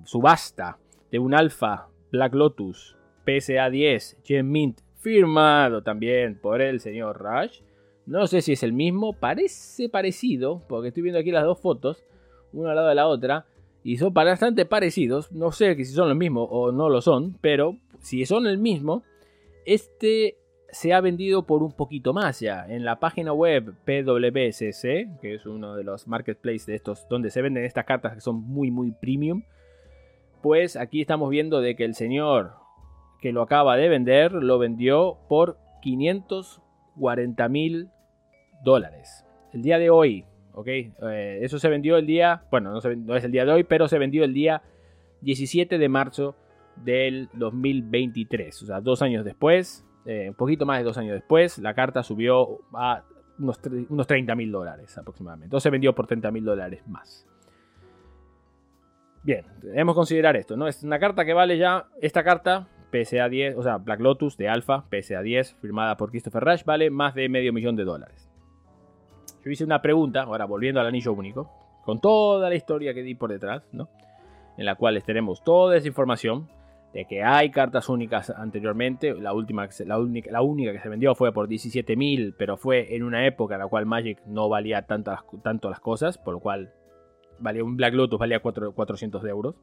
subasta 0.04 0.78
de 1.10 1.18
un 1.18 1.34
Alpha 1.34 1.88
Black 2.12 2.34
Lotus 2.34 2.96
PSA 3.24 3.70
10 3.70 4.18
Gem 4.24 4.46
Mint 4.50 4.80
firmado 4.96 5.82
también 5.82 6.38
por 6.38 6.60
el 6.60 6.80
señor 6.80 7.18
Rush 7.18 7.60
no 8.06 8.26
sé 8.28 8.40
si 8.40 8.52
es 8.52 8.62
el 8.62 8.72
mismo, 8.72 9.12
parece 9.12 9.88
parecido, 9.88 10.62
porque 10.68 10.88
estoy 10.88 11.02
viendo 11.02 11.18
aquí 11.18 11.32
las 11.32 11.44
dos 11.44 11.60
fotos, 11.60 12.04
una 12.52 12.70
al 12.70 12.76
lado 12.76 12.88
de 12.88 12.94
la 12.94 13.08
otra, 13.08 13.46
y 13.82 13.98
son 13.98 14.14
bastante 14.14 14.64
parecidos. 14.64 15.30
No 15.32 15.52
sé 15.52 15.74
si 15.76 15.86
son 15.86 16.08
los 16.08 16.16
mismos 16.16 16.48
o 16.50 16.72
no 16.72 16.88
lo 16.88 17.00
son, 17.00 17.36
pero 17.40 17.76
si 17.98 18.24
son 18.24 18.46
el 18.46 18.58
mismo, 18.58 19.02
este 19.64 20.38
se 20.70 20.92
ha 20.92 21.00
vendido 21.00 21.46
por 21.46 21.62
un 21.62 21.72
poquito 21.72 22.12
más 22.12 22.40
ya. 22.40 22.66
En 22.68 22.84
la 22.84 22.98
página 23.00 23.32
web 23.32 23.74
PWSC, 23.84 25.20
que 25.20 25.34
es 25.34 25.46
uno 25.46 25.74
de 25.74 25.84
los 25.84 26.06
marketplaces 26.06 26.66
de 26.66 26.74
estos, 26.74 27.06
donde 27.08 27.30
se 27.30 27.42
venden 27.42 27.64
estas 27.64 27.84
cartas 27.84 28.14
que 28.14 28.20
son 28.20 28.42
muy, 28.42 28.70
muy 28.70 28.92
premium, 28.92 29.42
pues 30.42 30.76
aquí 30.76 31.00
estamos 31.00 31.30
viendo 31.30 31.60
de 31.60 31.76
que 31.76 31.84
el 31.84 31.94
señor 31.94 32.52
que 33.20 33.32
lo 33.32 33.42
acaba 33.42 33.76
de 33.76 33.88
vender 33.88 34.32
lo 34.32 34.58
vendió 34.58 35.18
por 35.28 35.58
540 35.82 37.48
mil 37.48 37.88
dólares. 38.64 39.24
El 39.52 39.62
día 39.62 39.78
de 39.78 39.90
hoy, 39.90 40.24
¿ok? 40.52 40.66
Eh, 40.68 41.38
eso 41.42 41.58
se 41.58 41.68
vendió 41.68 41.96
el 41.96 42.06
día, 42.06 42.44
bueno, 42.50 42.70
no, 42.72 43.16
es 43.16 43.24
el 43.24 43.32
día 43.32 43.44
de 43.44 43.52
hoy, 43.52 43.64
pero 43.64 43.88
se 43.88 43.98
vendió 43.98 44.24
el 44.24 44.34
día 44.34 44.62
17 45.22 45.78
de 45.78 45.88
marzo 45.88 46.36
del 46.76 47.28
2023. 47.34 48.62
O 48.62 48.66
sea, 48.66 48.80
dos 48.80 49.02
años 49.02 49.24
después, 49.24 49.84
eh, 50.04 50.28
un 50.28 50.34
poquito 50.34 50.66
más 50.66 50.78
de 50.78 50.84
dos 50.84 50.98
años 50.98 51.14
después, 51.14 51.58
la 51.58 51.74
carta 51.74 52.02
subió 52.02 52.60
a 52.74 53.04
unos, 53.38 53.60
unos 53.88 54.06
30 54.06 54.34
mil 54.34 54.50
dólares 54.50 54.96
aproximadamente. 54.98 55.46
Entonces 55.46 55.64
se 55.64 55.70
vendió 55.70 55.94
por 55.94 56.06
30 56.06 56.30
mil 56.30 56.44
dólares 56.44 56.86
más. 56.86 57.26
Bien, 59.26 59.44
debemos 59.60 59.96
considerar 59.96 60.36
esto, 60.36 60.56
¿no? 60.56 60.68
Es 60.68 60.84
una 60.84 61.00
carta 61.00 61.24
que 61.24 61.34
vale 61.34 61.58
ya, 61.58 61.88
esta 62.00 62.22
carta, 62.22 62.68
PSA 62.92 63.28
10, 63.28 63.56
o 63.56 63.62
sea, 63.64 63.78
Black 63.78 63.98
Lotus 63.98 64.36
de 64.36 64.48
Alpha, 64.48 64.84
PSA 64.88 65.20
10, 65.20 65.56
firmada 65.60 65.96
por 65.96 66.10
Christopher 66.10 66.44
Rush, 66.44 66.64
vale 66.64 66.90
más 66.90 67.16
de 67.16 67.28
medio 67.28 67.52
millón 67.52 67.74
de 67.74 67.84
dólares. 67.84 68.25
Yo 69.46 69.52
hice 69.52 69.62
una 69.62 69.80
pregunta, 69.80 70.22
ahora 70.22 70.44
volviendo 70.44 70.80
al 70.80 70.88
anillo 70.88 71.12
único, 71.12 71.48
con 71.84 72.00
toda 72.00 72.48
la 72.48 72.56
historia 72.56 72.92
que 72.92 73.04
di 73.04 73.14
por 73.14 73.30
detrás, 73.30 73.62
¿no? 73.70 73.88
En 74.56 74.64
la 74.64 74.74
cual 74.74 75.00
tenemos 75.04 75.44
toda 75.44 75.76
esa 75.76 75.86
información. 75.86 76.48
de 76.92 77.04
que 77.04 77.22
hay 77.22 77.50
cartas 77.50 77.88
únicas 77.88 78.30
anteriormente. 78.30 79.14
La, 79.14 79.32
última, 79.32 79.68
la, 79.84 79.98
única, 80.00 80.32
la 80.32 80.42
única 80.42 80.72
que 80.72 80.80
se 80.80 80.88
vendió 80.88 81.14
fue 81.14 81.32
por 81.32 81.46
17.000, 81.46 82.34
pero 82.36 82.56
fue 82.56 82.96
en 82.96 83.04
una 83.04 83.24
época 83.24 83.54
en 83.54 83.60
la 83.60 83.68
cual 83.68 83.86
Magic 83.86 84.18
no 84.26 84.48
valía 84.48 84.82
tanto 84.82 85.12
las, 85.70 85.78
cosas, 85.78 86.18
por 86.18 86.34
lo 86.34 86.40
cual 86.40 86.72
valía 87.38 87.62
un 87.62 87.76
Black 87.76 87.94
Lotus 87.94 88.18
valía 88.18 88.40
400 88.40 89.24
euros. 89.26 89.54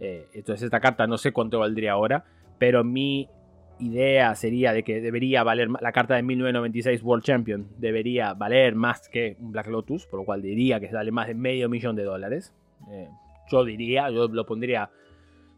Eh, 0.00 0.26
entonces 0.34 0.64
esta 0.64 0.80
carta 0.80 1.06
no 1.06 1.16
sé 1.16 1.32
cuánto 1.32 1.60
valdría 1.60 1.92
ahora, 1.92 2.26
pero 2.58 2.84
mi 2.84 3.30
idea 3.80 4.34
sería 4.34 4.72
de 4.72 4.82
que 4.82 5.00
debería 5.00 5.42
valer 5.42 5.68
la 5.70 5.92
carta 5.92 6.14
de 6.14 6.22
1996 6.22 7.02
World 7.02 7.24
Champion 7.24 7.68
debería 7.78 8.34
valer 8.34 8.74
más 8.74 9.08
que 9.08 9.36
un 9.40 9.52
Black 9.52 9.68
Lotus, 9.68 10.06
por 10.06 10.20
lo 10.20 10.26
cual 10.26 10.42
diría 10.42 10.80
que 10.80 10.90
sale 10.90 11.10
más 11.10 11.28
de 11.28 11.34
medio 11.34 11.68
millón 11.68 11.96
de 11.96 12.04
dólares. 12.04 12.54
Eh, 12.90 13.08
yo 13.50 13.64
diría, 13.64 14.10
yo 14.10 14.28
lo 14.28 14.46
pondría 14.46 14.90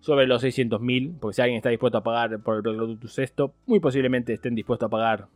sobre 0.01 0.27
los 0.27 0.43
600.000, 0.43 1.19
porque 1.21 1.35
si 1.35 1.43
alguien 1.43 1.57
está 1.57 1.69
dispuesto 1.69 1.99
a 1.99 2.03
pagar 2.03 2.43
por 2.43 2.57
el 2.57 2.63
Black 2.63 2.77
Lotus 2.77 3.19
esto, 3.19 3.55
muy 3.67 3.81
posiblemente 3.81 4.33
estén 4.33 4.55
dispuestos 4.55 4.87
a 4.87 4.91
pagar 4.91 5.29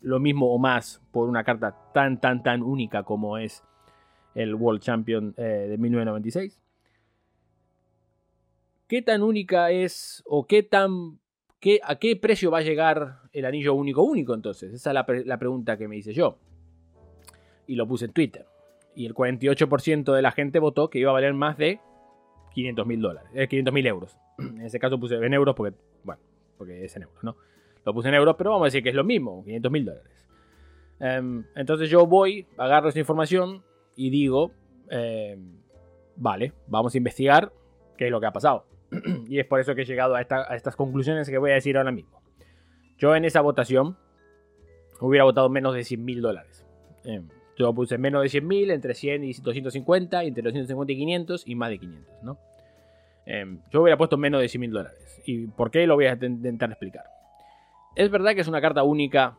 lo 0.00 0.18
mismo 0.18 0.52
o 0.52 0.58
más 0.58 1.02
por 1.10 1.28
una 1.28 1.44
carta 1.44 1.76
tan, 1.92 2.20
tan, 2.20 2.42
tan 2.42 2.62
única 2.62 3.02
como 3.02 3.38
es 3.38 3.64
el 4.34 4.54
World 4.54 4.80
Champion 4.80 5.34
eh, 5.36 5.66
de 5.68 5.78
1996. 5.78 6.60
¿Qué 8.86 9.02
tan 9.02 9.22
única 9.22 9.70
es 9.70 10.22
o 10.26 10.46
qué 10.46 10.62
tan... 10.62 11.19
¿A 11.82 11.96
qué 11.96 12.16
precio 12.16 12.50
va 12.50 12.58
a 12.58 12.62
llegar 12.62 13.20
el 13.32 13.44
anillo 13.44 13.74
único 13.74 14.02
único 14.02 14.32
entonces? 14.34 14.72
Esa 14.72 14.90
es 14.90 15.26
la, 15.26 15.38
pregunta 15.38 15.76
que 15.76 15.88
me 15.88 15.96
hice 15.96 16.14
yo. 16.14 16.38
Y 17.66 17.76
lo 17.76 17.86
puse 17.86 18.06
en 18.06 18.12
Twitter. 18.12 18.46
Y 18.94 19.06
el 19.06 19.14
48% 19.14 20.14
de 20.14 20.22
la 20.22 20.32
gente 20.32 20.58
votó 20.58 20.88
que 20.88 20.98
iba 20.98 21.10
a 21.10 21.14
valer 21.14 21.34
más 21.34 21.58
de 21.58 21.80
500 22.54 22.86
mil 22.86 23.00
dólares, 23.00 23.30
eh, 23.34 23.46
500 23.46 23.74
mil 23.74 23.86
euros. 23.86 24.16
En 24.38 24.62
ese 24.62 24.78
caso 24.78 24.98
puse 24.98 25.16
en 25.16 25.34
euros 25.34 25.54
porque, 25.54 25.76
bueno, 26.02 26.20
porque 26.56 26.84
es 26.84 26.96
en 26.96 27.02
euros, 27.02 27.22
¿no? 27.22 27.36
Lo 27.84 27.94
puse 27.94 28.08
en 28.08 28.14
euros, 28.14 28.36
pero 28.36 28.50
vamos 28.50 28.64
a 28.64 28.66
decir 28.68 28.82
que 28.82 28.88
es 28.88 28.94
lo 28.94 29.04
mismo, 29.04 29.44
500 29.44 29.72
mil 29.72 29.84
dólares. 29.84 30.26
Em, 30.98 31.44
entonces 31.54 31.88
yo 31.88 32.06
voy, 32.06 32.46
agarro 32.56 32.88
esa 32.88 32.98
información 32.98 33.62
y 33.96 34.10
digo, 34.10 34.52
em, 34.88 35.60
vale, 36.16 36.52
vamos 36.66 36.94
a 36.94 36.98
investigar 36.98 37.52
qué 37.96 38.06
es 38.06 38.10
lo 38.10 38.20
que 38.20 38.26
ha 38.26 38.32
pasado. 38.32 38.66
y 39.28 39.38
es 39.38 39.46
por 39.46 39.60
eso 39.60 39.74
que 39.74 39.82
he 39.82 39.84
llegado 39.84 40.14
a, 40.14 40.20
estas 40.20 40.76
conclusiones 40.76 41.28
que 41.28 41.38
voy 41.38 41.50
a 41.50 41.54
decir 41.54 41.76
ahora 41.76 41.92
mismo. 41.92 42.22
Yo 42.98 43.14
en 43.16 43.24
esa 43.24 43.40
votación 43.40 43.96
hubiera 45.00 45.24
votado 45.24 45.48
menos 45.48 45.74
de 45.74 45.84
100 45.84 46.04
mil 46.04 46.20
dólares. 46.20 46.66
Em, 47.04 47.28
yo 47.60 47.74
puse 47.74 47.98
menos 47.98 48.22
de 48.22 48.28
100.000, 48.28 48.72
entre 48.72 48.94
100 48.94 49.24
y 49.24 49.32
250, 49.34 50.24
entre 50.24 50.42
250 50.42 50.92
y 50.92 50.96
500 50.96 51.42
y 51.46 51.54
más 51.54 51.68
de 51.68 51.78
500, 51.78 52.22
¿no? 52.22 52.38
Em, 53.26 53.60
yo 53.70 53.82
hubiera 53.82 53.98
puesto 53.98 54.16
menos 54.16 54.40
de 54.40 54.48
100.000 54.48 54.70
dólares. 54.70 55.22
¿Y 55.26 55.46
por 55.46 55.70
qué 55.70 55.86
lo 55.86 55.94
voy 55.94 56.06
a 56.06 56.12
intentar 56.14 56.70
explicar? 56.70 57.04
Es 57.94 58.10
verdad 58.10 58.34
que 58.34 58.40
es 58.40 58.48
una 58.48 58.62
carta 58.62 58.82
única 58.82 59.36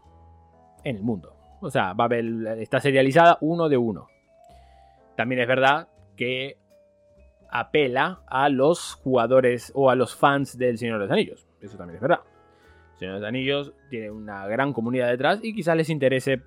en 0.84 0.98
el 0.98 1.02
mundo. 1.02 1.34
O 1.62 1.72
sea, 1.72 1.94
va 1.94 2.04
a 2.04 2.06
haber, 2.06 2.26
está 2.60 2.80
serializada 2.80 3.40
uno 3.42 3.70
de 3.70 3.78
uno. 3.78 4.08
También 5.16 5.42
es 5.42 5.48
verdad 5.48 5.88
que 6.16 6.58
apela 7.52 8.22
a 8.28 8.50
los 8.50 8.96
jugadores 8.96 9.72
o 9.76 9.90
a 9.90 9.96
los 9.96 10.16
fans 10.16 10.58
del 10.58 10.78
Señor 10.78 11.00
de 11.00 11.06
los 11.06 11.12
Anillos. 11.12 11.48
Eso 11.62 11.78
también 11.78 11.96
es 11.98 12.02
verdad. 12.02 12.22
El 12.94 13.00
Señor 13.00 13.14
de 13.16 13.20
los 13.20 13.28
Anillos 13.28 13.74
tiene 13.90 14.10
una 14.10 14.48
gran 14.48 14.74
comunidad 14.74 15.10
detrás 15.10 15.40
y 15.44 15.54
quizás 15.54 15.76
les 15.76 15.90
interese 15.90 16.42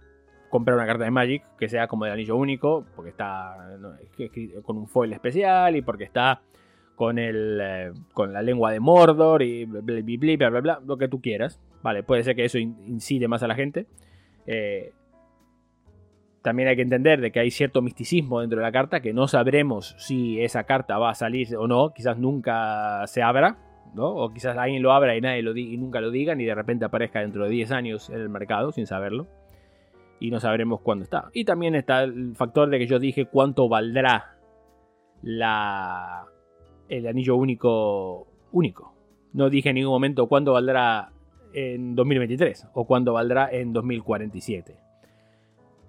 comprar 0.51 0.77
una 0.77 0.87
carta 0.87 1.05
de 1.05 1.11
Magic 1.11 1.43
que 1.59 1.69
sea 1.69 1.89
como 1.89 2.05
de 2.05 2.13
anillo 2.13 2.37
único, 2.37 2.87
porque 2.95 3.11
está 3.11 3.77
con 4.63 4.77
un 4.77 4.87
foil 4.87 5.13
especial 5.13 5.75
y 5.77 5.83
porque 5.83 6.05
está 6.05 6.43
con 6.95 7.19
el 7.19 7.59
eh, 7.61 7.93
con 8.13 8.33
la 8.33 8.41
lengua 8.41 8.71
de 8.71 8.79
Mordor 8.79 9.43
y 9.43 9.65
bla 9.65 9.81
bla, 9.81 10.51
bla, 10.51 10.61
bla, 10.61 10.81
lo 10.87 10.97
que 10.97 11.09
tú 11.09 11.21
quieras. 11.21 11.61
Vale, 11.83 12.03
puede 12.03 12.23
ser 12.23 12.37
que 12.37 12.45
eso 12.45 12.59
incide 12.59 13.27
más 13.29 13.43
a 13.43 13.49
la 13.49 13.57
gente. 13.57 13.87
Eh, 14.47 14.93
también 16.45 16.69
hay 16.69 16.77
que 16.77 16.83
entender 16.83 17.23
de 17.23 17.33
que 17.33 17.41
hay 17.41 17.51
cierto 17.51 17.81
misticismo 17.81 18.43
dentro 18.43 18.59
de 18.59 18.65
la 18.65 18.71
carta 18.71 19.01
que 19.01 19.15
no 19.15 19.29
sabremos 19.29 19.95
si 19.97 20.43
esa 20.43 20.65
carta 20.65 20.99
va 20.99 21.09
a 21.09 21.15
salir 21.15 21.57
o 21.57 21.67
no. 21.67 21.95
Quizás 21.95 22.19
nunca 22.19 23.07
se 23.07 23.23
abra, 23.23 23.57
¿no? 23.95 24.09
O 24.09 24.31
quizás 24.31 24.55
alguien 24.59 24.83
lo 24.83 24.93
abra 24.93 25.17
y 25.17 25.23
nadie 25.23 25.41
lo 25.41 25.57
y 25.57 25.75
nunca 25.79 26.03
lo 26.03 26.11
diga, 26.11 26.35
y 26.35 26.45
de 26.45 26.55
repente 26.55 26.85
aparezca 26.85 27.21
dentro 27.21 27.45
de 27.45 27.51
10 27.51 27.73
años 27.73 28.11
en 28.11 28.21
el 28.21 28.29
mercado 28.29 28.73
sin 28.73 28.87
saberlo 28.87 29.27
y 30.21 30.31
no 30.31 30.39
sabremos 30.39 30.83
cuándo 30.83 31.05
está. 31.05 31.31
Y 31.33 31.47
también 31.47 31.75
está 31.75 32.03
el 32.03 32.37
factor 32.37 32.69
de 32.69 32.79
que 32.79 32.87
yo 32.87 32.99
dije 32.99 33.25
cuánto 33.25 33.67
valdrá 33.67 34.37
la, 35.23 36.27
el 36.91 37.07
anillo 37.07 37.37
único 37.37 38.27
único. 38.53 38.93
No 39.33 39.49
dije 39.49 39.71
en 39.71 39.77
ningún 39.77 39.93
momento 39.93 40.27
cuánto 40.27 40.53
valdrá 40.53 41.11
en 41.55 41.95
2023 41.95 42.69
o 42.75 42.85
cuándo 42.85 43.15
valdrá 43.15 43.49
en 43.51 43.73
2047. 43.73 44.84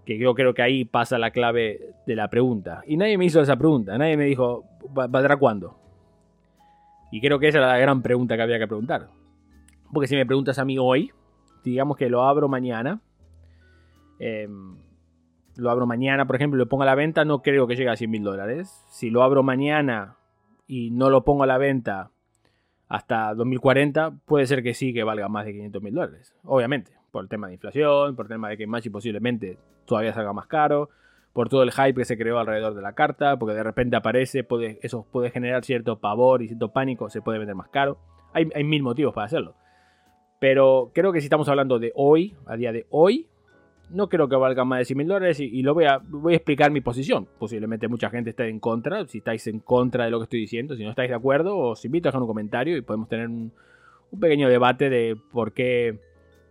Que 0.06 0.18
yo 0.18 0.36
creo 0.36 0.54
que 0.54 0.62
ahí 0.62 0.86
pasa 0.86 1.18
la 1.18 1.32
clave 1.32 1.94
de 2.06 2.16
la 2.16 2.30
pregunta. 2.30 2.84
Y 2.86 2.98
nadie 2.98 3.18
me 3.18 3.26
hizo 3.26 3.42
esa 3.42 3.56
pregunta, 3.56 3.98
nadie 3.98 4.18
me 4.18 4.26
dijo, 4.26 4.66
¿valdrá 4.94 5.38
cuándo? 5.38 5.80
Y 7.12 7.22
creo 7.22 7.40
que 7.40 7.48
esa 7.48 7.60
era 7.60 7.68
la 7.68 7.78
gran 7.78 8.02
pregunta 8.02 8.36
que 8.36 8.44
había 8.44 8.60
que 8.60 8.68
preguntar. 8.68 9.08
Porque 9.92 10.08
si 10.08 10.16
me 10.16 10.26
preguntas 10.26 10.60
a 10.60 10.66
mí 10.66 10.78
hoy, 10.78 11.12
digamos 11.64 11.98
que 11.98 12.10
lo 12.10 12.24
abro 12.24 12.48
mañana, 12.48 13.02
Em, 14.20 14.78
lo 15.56 15.70
abro 15.70 15.86
mañana, 15.86 16.26
por 16.26 16.36
ejemplo, 16.36 16.58
lo 16.58 16.68
pongo 16.68 16.84
a 16.84 16.86
la 16.86 16.96
venta, 16.96 17.26
no 17.26 17.42
creo 17.42 17.68
que 17.68 17.76
llegue 17.76 17.90
a 17.90 17.96
100 17.96 18.10
mil 18.10 18.24
dólares. 18.24 18.84
Si 18.90 19.10
lo 19.10 19.24
abro 19.24 19.44
mañana 19.44 20.18
y 20.68 20.92
no 20.92 21.10
lo 21.10 21.24
pongo 21.24 21.44
a 21.44 21.48
la 21.48 21.58
venta 21.58 22.12
hasta 22.88 23.34
2040, 23.34 24.20
puede 24.26 24.46
ser 24.48 24.64
que 24.64 24.74
sí 24.74 24.94
que 24.94 25.04
valga 25.04 25.28
más 25.30 25.46
de 25.46 25.54
500 25.54 25.82
mil 25.82 25.94
dólares. 25.94 26.36
Obviamente, 26.44 26.92
por 27.16 27.24
el 27.24 27.30
tema 27.30 27.48
de 27.48 27.54
inflación, 27.54 28.14
por 28.18 28.26
el 28.26 28.30
tema 28.30 28.50
de 28.50 28.58
que 28.58 28.68
Magic 28.68 28.92
posiblemente 28.92 29.58
todavía 29.86 30.12
salga 30.12 30.34
más 30.34 30.48
caro, 30.48 30.90
por 31.32 31.48
todo 31.48 31.64
el 31.64 31.72
hype 31.72 31.94
que 31.94 32.04
se 32.04 32.18
creó 32.18 32.40
alrededor 32.40 32.76
de 32.76 32.82
la 32.82 32.92
carta, 32.92 33.40
porque 33.40 33.56
de 33.56 33.64
repente 33.64 33.96
aparece, 33.96 34.46
eso 34.82 35.08
puede 35.10 35.32
generar 35.32 35.64
cierto 35.64 35.98
pavor 35.98 36.42
y 36.42 36.48
cierto 36.48 36.74
pánico, 36.74 37.10
se 37.10 37.22
puede 37.22 37.40
vender 37.40 37.56
más 37.56 37.70
caro. 37.70 37.98
Hay, 38.34 38.50
hay 38.54 38.66
mil 38.66 38.84
motivos 38.84 39.14
para 39.14 39.28
hacerlo. 39.28 39.56
Pero 40.40 40.92
creo 40.94 41.14
que 41.14 41.22
si 41.22 41.28
estamos 41.28 41.48
hablando 41.48 41.80
de 41.80 41.94
hoy, 41.96 42.36
a 42.48 42.58
día 42.58 42.74
de 42.74 42.86
hoy, 42.90 43.30
no 43.90 44.10
creo 44.10 44.28
que 44.28 44.36
valga 44.36 44.66
más 44.66 44.80
de 44.80 44.86
100 44.86 44.98
mil 44.98 45.08
dólares 45.08 45.40
y, 45.40 45.62
lo 45.62 45.74
voy 45.74 45.86
a, 45.86 46.02
voy 46.06 46.34
a 46.34 46.36
explicar 46.36 46.70
mi 46.70 46.82
posición. 46.82 47.30
Posiblemente 47.40 47.88
mucha 47.88 48.10
gente 48.10 48.32
esté 48.32 48.50
en 48.50 48.60
contra. 48.60 49.08
Si 49.08 49.20
estáis 49.20 49.48
en 49.48 49.60
contra 49.60 50.04
de 50.04 50.12
lo 50.12 50.20
que 50.20 50.24
estoy 50.24 50.42
diciendo, 50.42 50.76
si 50.76 50.84
no 50.84 50.90
estáis 50.90 51.10
de 51.10 51.16
acuerdo, 51.16 51.58
os 51.58 51.86
invito 51.86 52.10
a 52.10 52.12
dejar 52.12 52.22
un 52.22 52.28
comentario 52.28 52.76
y 52.76 52.82
podemos 52.82 53.08
tener 53.08 53.30
un, 53.30 53.54
pequeño 54.20 54.50
debate 54.50 54.90
de 54.90 55.18
por 55.32 55.54
qué, 55.54 56.00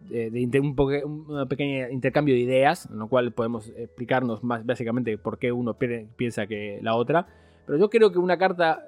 de, 0.09 0.61
un, 0.61 1.47
pequeño 1.49 1.89
intercambio 1.91 2.35
de 2.35 2.41
ideas, 2.41 2.89
en 2.91 2.99
lo 2.99 3.09
cual 3.09 3.33
podemos 3.33 3.69
explicarnos 3.77 4.45
más 4.45 4.65
básicamente 4.65 5.17
por 5.19 5.39
qué 5.39 5.53
uno 5.53 5.77
piensa 6.17 6.47
que 6.47 6.79
la 6.83 6.95
otra. 6.95 7.27
Pero 7.67 7.79
yo 7.79 7.91
creo 7.91 8.13
que 8.13 8.19
una 8.19 8.37
carta 8.37 8.85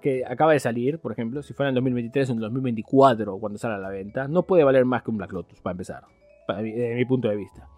que 0.00 0.24
acaba 0.24 0.52
de 0.52 0.60
salir, 0.60 0.98
por 0.98 1.12
ejemplo, 1.12 1.42
si 1.42 1.52
fuera 1.52 1.68
en 1.68 1.74
2023 1.74 2.30
o 2.30 2.32
en 2.32 2.40
2024 2.40 3.38
cuando 3.38 3.58
sale 3.58 3.74
a 3.74 3.78
la 3.78 3.90
venta, 3.90 4.28
no 4.28 4.44
puede 4.44 4.64
valer 4.64 4.84
más 4.84 5.02
que 5.02 5.10
un 5.10 5.18
Black 5.18 5.32
Lotus, 5.32 5.60
para 5.60 5.72
empezar, 5.72 6.04
desde 6.48 6.94
mi 6.94 7.04
punto 7.04 7.28
de 7.28 7.36
vista. 7.36 7.68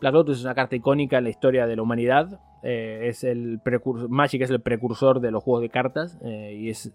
Black 0.00 0.14
Lotus 0.14 0.38
es 0.38 0.44
una 0.44 0.54
carta 0.54 0.74
icónica 0.76 1.18
en 1.18 1.24
la 1.24 1.30
historia 1.30 1.66
de 1.66 1.76
la 1.76 1.82
humanidad. 1.82 2.40
Eh, 2.62 3.08
es 3.08 3.24
el 3.24 3.60
Magic 4.08 4.42
es 4.42 4.50
el 4.50 4.60
precursor 4.60 5.20
de 5.20 5.30
los 5.30 5.42
juegos 5.42 5.62
de 5.62 5.70
cartas 5.70 6.18
eh, 6.22 6.54
y 6.58 6.68
es 6.68 6.92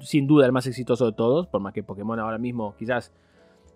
sin 0.00 0.26
duda 0.26 0.44
el 0.44 0.52
más 0.52 0.66
exitoso 0.66 1.06
de 1.06 1.12
todos, 1.12 1.46
por 1.46 1.60
más 1.60 1.72
que 1.72 1.82
Pokémon 1.82 2.18
ahora 2.18 2.38
mismo 2.38 2.74
quizás 2.78 3.12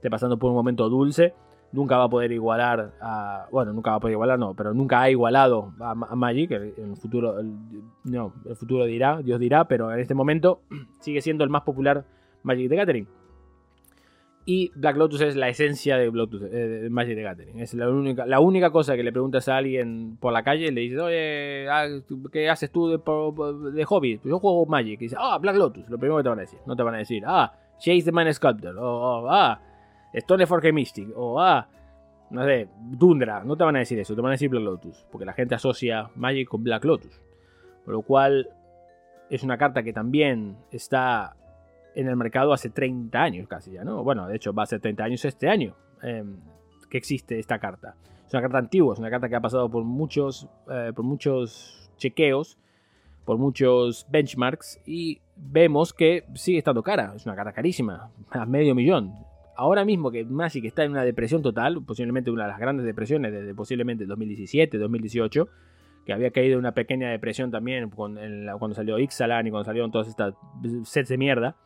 esté 0.01 0.09
pasando 0.09 0.39
por 0.39 0.49
un 0.51 0.57
momento 0.57 0.89
dulce, 0.89 1.35
nunca 1.73 1.99
va 1.99 2.05
a 2.05 2.09
poder 2.09 2.33
igualar 2.33 2.95
a, 3.03 3.47
bueno, 3.53 3.75
nunca 3.75 3.91
va 3.91 3.97
a 3.99 4.01
poder 4.01 4.15
igualar, 4.15 4.39
no, 4.39 4.55
pero 4.55 4.73
nunca 4.73 5.03
ha 5.03 5.11
igualado 5.11 5.75
a, 5.79 5.95
Magic, 5.95 6.51
en 6.51 6.91
el 6.91 6.97
futuro, 6.97 7.37
no, 8.05 8.33
el 8.47 8.57
futuro 8.57 8.87
dirá, 8.87 9.21
Dios 9.23 9.39
dirá, 9.39 9.67
pero 9.67 9.93
en 9.93 10.01
este 10.01 10.15
momento 10.15 10.63
sigue 11.01 11.21
siendo 11.21 11.45
el 11.45 11.51
más 11.51 11.63
popular 11.63 12.07
Magic 12.43 12.71
de 12.71 12.77
Gathering. 12.77 13.09
Y 14.47 14.73
Black 14.75 14.97
Lotus 14.97 15.21
es 15.21 15.37
la 15.37 15.51
esencia 15.51 15.99
de, 15.99 16.11
Lotus, 16.11 16.43
eh, 16.51 16.89
Magic 16.91 17.15
the 17.15 17.23
Gathering. 17.23 17.61
Es 17.61 17.75
la 17.75 17.91
única, 17.91 18.25
la 18.25 18.41
única 18.41 18.71
cosa 18.71 18.97
que 18.97 19.03
le 19.03 19.13
preguntas 19.13 19.47
a 19.49 19.59
alguien 19.59 20.17
por 20.19 20.33
la 20.33 20.43
calle, 20.43 20.73
le 20.73 20.81
dices, 20.81 20.99
oye, 20.99 21.69
ah, 21.69 21.87
¿qué 22.33 22.49
haces 22.49 22.73
tú 22.73 22.89
de, 22.89 22.97
de 23.73 23.85
hobby? 23.85 24.17
Pues 24.17 24.31
yo 24.31 24.39
juego 24.39 24.65
Magic. 24.65 24.99
Y 25.03 25.05
dice, 25.05 25.17
ah, 25.19 25.39
Black 25.39 25.57
Lotus. 25.57 25.89
Lo 25.91 25.99
primero 25.99 26.17
que 26.17 26.23
te 26.23 26.29
van 26.31 26.39
a 26.39 26.43
decir. 26.43 26.59
No 26.67 26.75
te 26.75 26.83
van 26.83 26.95
a 26.95 26.99
decir, 26.99 27.23
ah, 27.27 27.53
Chase 27.79 28.03
the 28.03 28.13
Man 28.13 28.33
Sculptor. 28.33 28.77
O, 28.79 29.31
ah, 29.31 29.61
Stoneforge 30.15 30.73
Mystic. 30.73 31.09
O, 31.17 31.41
ah, 31.41 31.69
no 32.31 32.45
sé, 32.45 32.69
Tundra. 32.99 33.45
No 33.45 33.57
te 33.57 33.65
van 33.65 33.77
a 33.77 33.81
decir 33.81 33.99
eso. 33.99 34.15
Te 34.15 34.21
van 34.21 34.31
a 34.31 34.33
decir 34.33 34.49
Black 34.49 34.65
Lotus. 34.65 35.07
Porque 35.11 35.25
la 35.25 35.33
gente 35.33 35.55
asocia 35.55 36.11
Magic 36.15 36.49
con 36.49 36.63
Black 36.63 36.85
Lotus. 36.85 37.21
Por 37.85 37.95
lo 37.95 38.03
cual 38.03 38.49
es 39.29 39.43
una 39.43 39.59
carta 39.59 39.83
que 39.83 39.93
también 39.93 40.57
está 40.71 41.37
en 41.95 42.09
el 42.09 42.17
mercado 42.17 42.53
hace 42.53 42.71
30 42.71 43.21
años 43.21 43.49
casi 43.49 43.73
ya, 43.73 43.85
¿no? 43.85 44.05
Bueno, 44.05 44.27
de 44.29 44.37
hecho 44.37 44.53
va 44.53 44.63
a 44.63 44.67
ser 44.67 44.81
30 44.81 45.05
años 45.05 45.25
este 45.25 45.49
año 45.49 45.75
em, 46.03 46.37
que 46.89 46.99
existe 46.99 47.39
esta 47.39 47.59
carta. 47.59 47.97
Es 48.27 48.33
una 48.33 48.43
carta 48.43 48.59
antigua, 48.59 48.95
es 48.95 49.01
una 49.01 49.11
carta 49.11 49.29
que 49.29 49.35
ha 49.35 49.41
pasado 49.41 49.69
por 49.69 49.83
muchos, 49.83 50.49
eh, 50.69 50.93
por 50.95 51.05
muchos 51.05 51.91
chequeos 51.97 52.59
por 53.25 53.39
muchos 53.39 54.07
benchmarks 54.11 54.81
y 54.85 55.21
vemos 55.37 55.93
que 55.93 56.25
sigue 56.35 56.59
estando 56.59 56.83
cara. 56.83 57.13
Es 57.15 57.27
una 57.27 57.37
carta 57.37 57.53
carísima, 57.53 58.11
a 58.31 58.45
medio 58.47 58.75
millón. 58.75 59.15
Ahora 59.61 59.85
mismo 59.85 60.11
que 60.11 60.25
Magic 60.25 60.65
está 60.65 60.85
en 60.85 60.93
una 60.93 61.05
depresión 61.05 61.43
total, 61.43 61.83
posiblemente 61.85 62.31
una 62.31 62.45
de 62.45 62.49
las 62.49 62.59
grandes 62.59 62.87
depresiones 62.87 63.31
desde 63.31 63.55
posiblemente 63.55 64.07
2017, 64.07 64.79
2018, 64.79 65.49
que 66.07 66.15
había 66.15 66.31
caído 66.31 66.55
en 66.55 66.61
una 66.61 66.73
pequeña 66.73 67.11
depresión 67.11 67.51
también 67.51 67.91
cuando 67.91 68.75
salió 68.75 68.99
Ixalan 68.99 69.47
y 69.47 69.51
cuando 69.51 69.67
salieron 69.67 69.91
todas 69.91 70.09
estas 70.09 70.33
sets 70.85 71.11
de 71.11 71.19
mierda. 71.19 71.57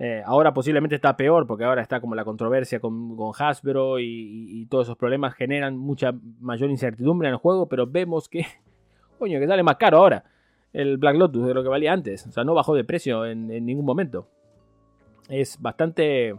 Eh, 0.00 0.20
ahora 0.26 0.52
posiblemente 0.52 0.96
está 0.96 1.16
peor 1.16 1.46
porque 1.46 1.62
ahora 1.62 1.80
está 1.80 2.00
como 2.00 2.16
la 2.16 2.24
controversia 2.24 2.80
con, 2.80 3.16
Hasbro 3.38 4.00
y, 4.00 4.66
todos 4.68 4.88
esos 4.88 4.98
problemas 4.98 5.32
generan 5.34 5.78
mucha 5.78 6.12
mayor 6.40 6.70
incertidumbre 6.70 7.28
en 7.28 7.34
el 7.34 7.38
juego, 7.38 7.68
pero 7.68 7.86
vemos 7.86 8.28
que, 8.28 8.46
coño, 9.20 9.38
que 9.38 9.46
sale 9.46 9.62
más 9.62 9.76
caro 9.76 9.98
ahora 9.98 10.24
el 10.72 10.96
Black 10.96 11.14
Lotus 11.14 11.46
de 11.46 11.54
lo 11.54 11.62
que 11.62 11.68
valía 11.68 11.92
antes. 11.92 12.26
O 12.26 12.32
sea, 12.32 12.42
no 12.42 12.54
bajó 12.54 12.74
de 12.74 12.82
precio 12.82 13.24
en, 13.26 13.46
ningún 13.64 13.84
momento. 13.84 14.26
Es 15.28 15.56
bastante... 15.62 16.34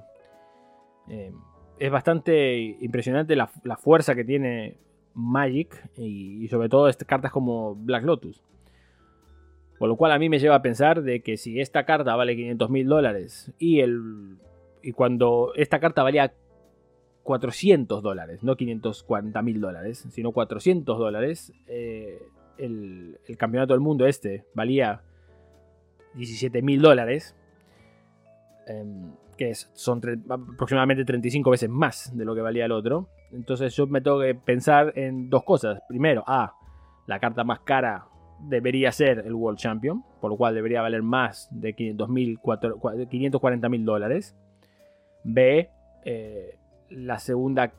Eh, 1.09 1.31
es 1.79 1.91
bastante 1.91 2.57
impresionante 2.81 3.35
la, 3.35 3.47
fuerza 3.77 4.13
que 4.13 4.25
tiene 4.25 4.77
Magic 5.13 5.89
y, 5.97 6.47
sobre 6.49 6.69
todo 6.69 6.89
estas 6.89 7.07
cartas 7.07 7.31
como 7.31 7.75
Black 7.75 8.03
Lotus. 8.03 8.43
Por 9.77 9.87
lo 9.87 9.95
cual 9.95 10.11
a 10.11 10.19
mí 10.19 10.27
me 10.27 10.39
lleva 10.39 10.55
a 10.55 10.61
pensar 10.61 11.01
de 11.01 11.21
que 11.21 11.37
si 11.37 11.61
esta 11.61 11.85
carta 11.85 12.15
vale 12.15 12.35
500 12.35 12.69
mil 12.69 12.87
dólares 12.87 13.53
y, 13.57 13.79
el, 13.79 14.37
y 14.83 14.91
cuando 14.91 15.53
esta 15.55 15.79
carta 15.79 16.03
valía 16.03 16.33
400 17.23 18.03
dólares, 18.03 18.43
no 18.43 18.57
540 18.57 19.41
mil 19.41 19.61
dólares, 19.61 20.05
sino 20.09 20.33
400 20.33 20.97
dólares, 20.97 21.53
eh, 21.67 22.21
el, 22.57 23.19
campeonato 23.37 23.73
del 23.73 23.81
mundo 23.81 24.05
este 24.05 24.43
valía 24.53 25.01
17 26.15 26.61
mil 26.61 26.81
dólares, 26.81 27.35
em, 28.67 29.13
que 29.39 29.55
son 29.55 30.01
aproximadamente 30.29 31.05
35 31.05 31.49
veces 31.49 31.69
más 31.69 32.11
de 32.13 32.25
lo 32.25 32.35
que 32.35 32.41
valía 32.41 32.65
el 32.65 32.73
otro. 32.73 33.07
Entonces 33.31 33.73
yo 33.73 33.87
me 33.87 34.01
tengo 34.01 34.19
que 34.19 34.35
pensar 34.35 34.91
en 34.97 35.29
dos 35.29 35.45
cosas. 35.45 35.79
Primero, 35.87 36.25
A, 36.27 36.55
la 37.07 37.21
carta 37.21 37.45
más 37.45 37.61
cara 37.61 38.05
debería 38.41 38.91
ser 38.91 39.19
el 39.19 39.33
World 39.33 39.57
Champion, 39.57 40.03
por 40.19 40.29
lo 40.29 40.35
cual 40.35 40.55
debería 40.55 40.81
valer 40.81 41.03
más 41.03 41.47
de 41.51 41.73
540 41.73 43.69
mil 43.69 43.85
dólares. 43.85 44.35
B, 45.23 45.69
eh, 46.03 46.57
la 46.89 47.17
segunda 47.17 47.71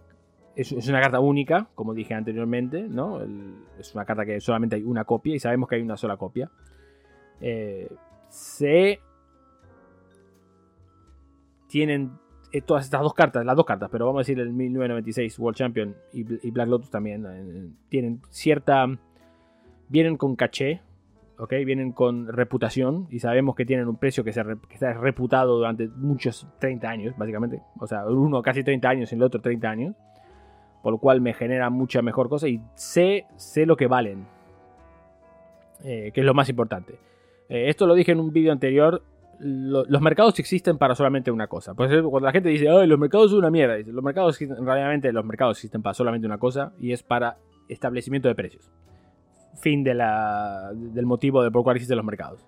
es, 0.57 0.73
una 0.73 1.03
carta 1.03 1.21
única, 1.21 1.69
como 1.75 1.93
dije 1.93 2.15
anteriormente, 2.15 2.89
¿no? 2.89 3.21
es 3.79 3.95
una 3.95 4.07
carta 4.07 4.25
que 4.25 4.41
solamente 4.41 4.77
hay 4.77 4.83
una 4.83 5.05
copia 5.05 5.35
y 5.35 5.39
sabemos 5.39 5.69
que 5.69 5.75
hay 5.75 5.83
una 5.83 5.99
sola 5.99 6.17
copia. 6.17 6.51
Eh, 7.43 7.87
C, 8.31 8.99
tienen 11.71 12.13
eh, 12.53 12.61
todas 12.61 12.85
estas 12.85 13.01
dos 13.01 13.15
cartas, 13.15 13.47
las 13.47 13.57
dos 13.57 13.65
cartas, 13.65 13.89
pero 13.91 14.05
vamos 14.05 14.19
a 14.19 14.23
decir 14.23 14.39
el 14.39 14.53
1996 14.53 15.39
World 15.39 15.57
Champion 15.57 15.97
y, 16.13 16.51
Black 16.51 16.69
Lotus 16.69 16.91
también, 16.91 17.77
tienen 17.89 18.21
cierta 18.29 18.87
vienen 19.91 20.17
con 20.17 20.37
caché, 20.37 20.81
¿ok? 21.37 21.53
Vienen 21.67 21.93
con 21.93 22.29
reputación 22.29 23.07
y 23.11 23.19
sabemos 23.19 23.55
que 23.55 23.67
tienen 23.67 23.89
un 23.89 23.97
precio 23.97 24.25
que, 24.25 24.33
se 24.33 24.43
está 24.73 24.95
reputado 24.95 25.57
durante 25.59 25.89
muchos 25.89 26.47
30 26.61 26.89
años, 26.89 27.15
básicamente. 27.19 27.61
O 27.79 27.87
sea, 27.87 28.07
uno 28.07 28.41
casi 28.41 28.63
30 28.65 28.89
años 28.89 29.13
y 29.13 29.17
el 29.17 29.23
otro 29.23 29.41
30 29.41 29.69
años. 29.69 29.97
Por 30.83 30.93
lo 30.93 30.99
cual 30.99 31.21
me 31.21 31.35
genera 31.35 31.69
mucha 31.69 32.01
mejor 32.01 32.31
cosa 32.31 32.49
y 32.49 32.63
sé, 32.75 33.27
sé 33.37 33.67
lo 33.67 33.77
que 33.77 33.87
valen. 33.87 34.27
Eh, 35.85 36.11
que 36.15 36.21
es 36.21 36.27
lo 36.27 36.33
más 36.33 36.49
importante. 36.49 36.95
Eh, 37.51 37.69
esto 37.69 37.87
lo 37.87 37.95
dije 37.95 38.13
en 38.13 38.21
un 38.21 38.33
vídeo 38.33 38.53
anterior. 38.53 39.03
Los 39.41 40.01
mercados 40.01 40.39
existen 40.39 40.79
para 40.79 40.95
solamente 40.95 41.31
una 41.31 41.47
cosa. 41.47 41.75
Por 41.75 41.93
eso 41.93 42.09
cuando 42.11 42.27
la 42.27 42.33
gente 42.33 42.49
dice, 42.51 42.69
Ay, 42.69 42.87
los 42.87 42.99
mercados 42.99 43.31
son 43.31 43.41
una 43.41 43.51
mierda. 43.51 43.77
los 43.79 44.05
mercados 44.05 44.39
realmente 44.39 45.13
los 45.13 45.25
mercados 45.25 45.57
existen 45.59 45.83
para 45.83 45.95
solamente 45.95 46.27
una 46.27 46.39
cosa 46.39 46.73
y 46.79 46.93
es 46.93 47.03
para 47.03 47.39
establecimiento 47.69 48.29
de 48.29 48.35
precios 48.35 48.71
fin 49.61 49.85
del 49.85 51.07
motivo 51.07 51.43
de 51.43 51.51
por 51.51 51.63
cuál 51.63 51.77
existen 51.77 51.97
los 51.97 52.07
mercados. 52.07 52.47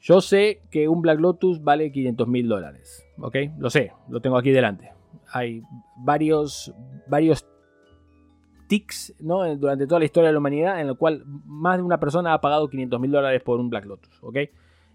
Yo 0.00 0.20
sé 0.20 0.62
que 0.70 0.88
un 0.88 1.02
Black 1.02 1.18
Lotus 1.18 1.62
vale 1.62 1.90
500 1.90 2.28
mil 2.28 2.48
dólares, 2.48 3.04
¿ok? 3.18 3.36
Lo 3.58 3.68
sé, 3.68 3.92
lo 4.08 4.20
tengo 4.20 4.38
aquí 4.38 4.50
delante. 4.50 4.92
Hay 5.32 5.62
varios, 5.96 6.72
varios 7.08 7.46
tics 8.68 9.14
durante 9.18 9.86
toda 9.86 9.98
la 9.98 10.04
historia 10.04 10.28
de 10.28 10.34
la 10.34 10.38
humanidad 10.38 10.80
en 10.80 10.88
el 10.88 10.96
cual 10.96 11.24
más 11.26 11.78
de 11.78 11.82
una 11.82 11.98
persona 11.98 12.32
ha 12.32 12.40
pagado 12.40 12.68
500 12.68 13.00
mil 13.00 13.10
dólares 13.10 13.42
por 13.42 13.58
un 13.58 13.70
Black 13.70 13.86
Lotus, 13.86 14.22
¿ok? 14.22 14.36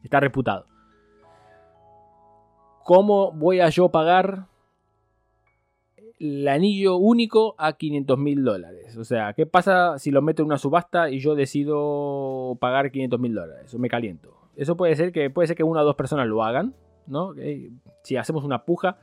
Está 0.04 0.20
reputado. 0.20 0.68
¿Cómo 2.84 3.32
voy 3.32 3.60
a 3.60 3.70
yo 3.70 3.90
pagar 3.90 4.48
el 6.24 6.48
anillo 6.48 6.96
único 6.96 7.54
a 7.58 7.74
500 7.74 8.18
mil 8.18 8.44
dólares. 8.44 8.98
O 8.98 9.04
sea, 9.04 9.34
¿qué 9.34 9.46
pasa 9.46 10.00
si 10.00 10.10
lo 10.10 10.22
meto 10.22 10.42
en 10.42 10.48
una 10.48 10.58
subasta 10.58 11.10
y 11.10 11.20
yo 11.20 11.36
decido 11.36 12.58
pagar 12.62 12.92
500 12.92 13.20
mil 13.20 13.34
dólares? 13.34 13.74
O 13.74 13.80
me 13.80 13.90
caliento. 13.90 14.34
Eso 14.56 14.78
puede 14.78 14.96
ser 14.96 15.12
que 15.12 15.30
puede 15.30 15.48
ser 15.48 15.58
que 15.58 15.64
una 15.64 15.82
o 15.82 15.86
dos 15.86 15.96
personas 15.96 16.28
lo 16.28 16.44
hagan, 16.44 16.76
¿no? 17.08 17.34
Si 18.04 18.16
hacemos 18.16 18.46
una 18.46 18.64
puja, 18.64 19.00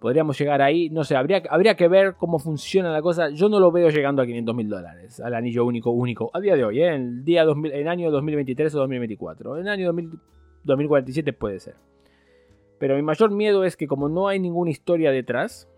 podríamos 0.00 0.38
llegar 0.38 0.60
ahí. 0.60 0.90
No 0.90 1.04
sé, 1.04 1.16
habría, 1.16 1.42
habría 1.48 1.76
que 1.76 1.88
ver 1.88 2.14
cómo 2.16 2.38
funciona 2.38 2.92
la 2.92 3.00
cosa. 3.00 3.30
Yo 3.30 3.48
no 3.48 3.58
lo 3.58 3.72
veo 3.72 3.88
llegando 3.88 4.20
a 4.20 4.26
500 4.26 4.54
mil 4.54 4.68
dólares, 4.68 5.20
al 5.20 5.34
anillo 5.34 5.64
único, 5.64 5.92
único, 5.92 6.30
a 6.34 6.40
día 6.40 6.56
de 6.56 6.64
hoy, 6.64 6.82
¿eh? 6.82 6.88
en 6.88 6.94
el 6.94 7.24
día 7.24 7.44
2000, 7.44 7.72
en 7.72 7.88
año 7.88 8.10
2023 8.10 8.74
o 8.74 8.78
2024. 8.80 9.58
En 9.58 9.68
año 9.68 9.94
2047 10.64 11.32
puede 11.32 11.60
ser. 11.60 11.76
Pero 12.84 12.96
mi 12.96 13.02
mayor 13.02 13.30
miedo 13.30 13.64
es 13.64 13.78
que 13.78 13.86
como 13.86 14.10
no 14.10 14.28
hay 14.28 14.38
ninguna 14.38 14.70
historia 14.70 15.10
detrás, 15.10 15.70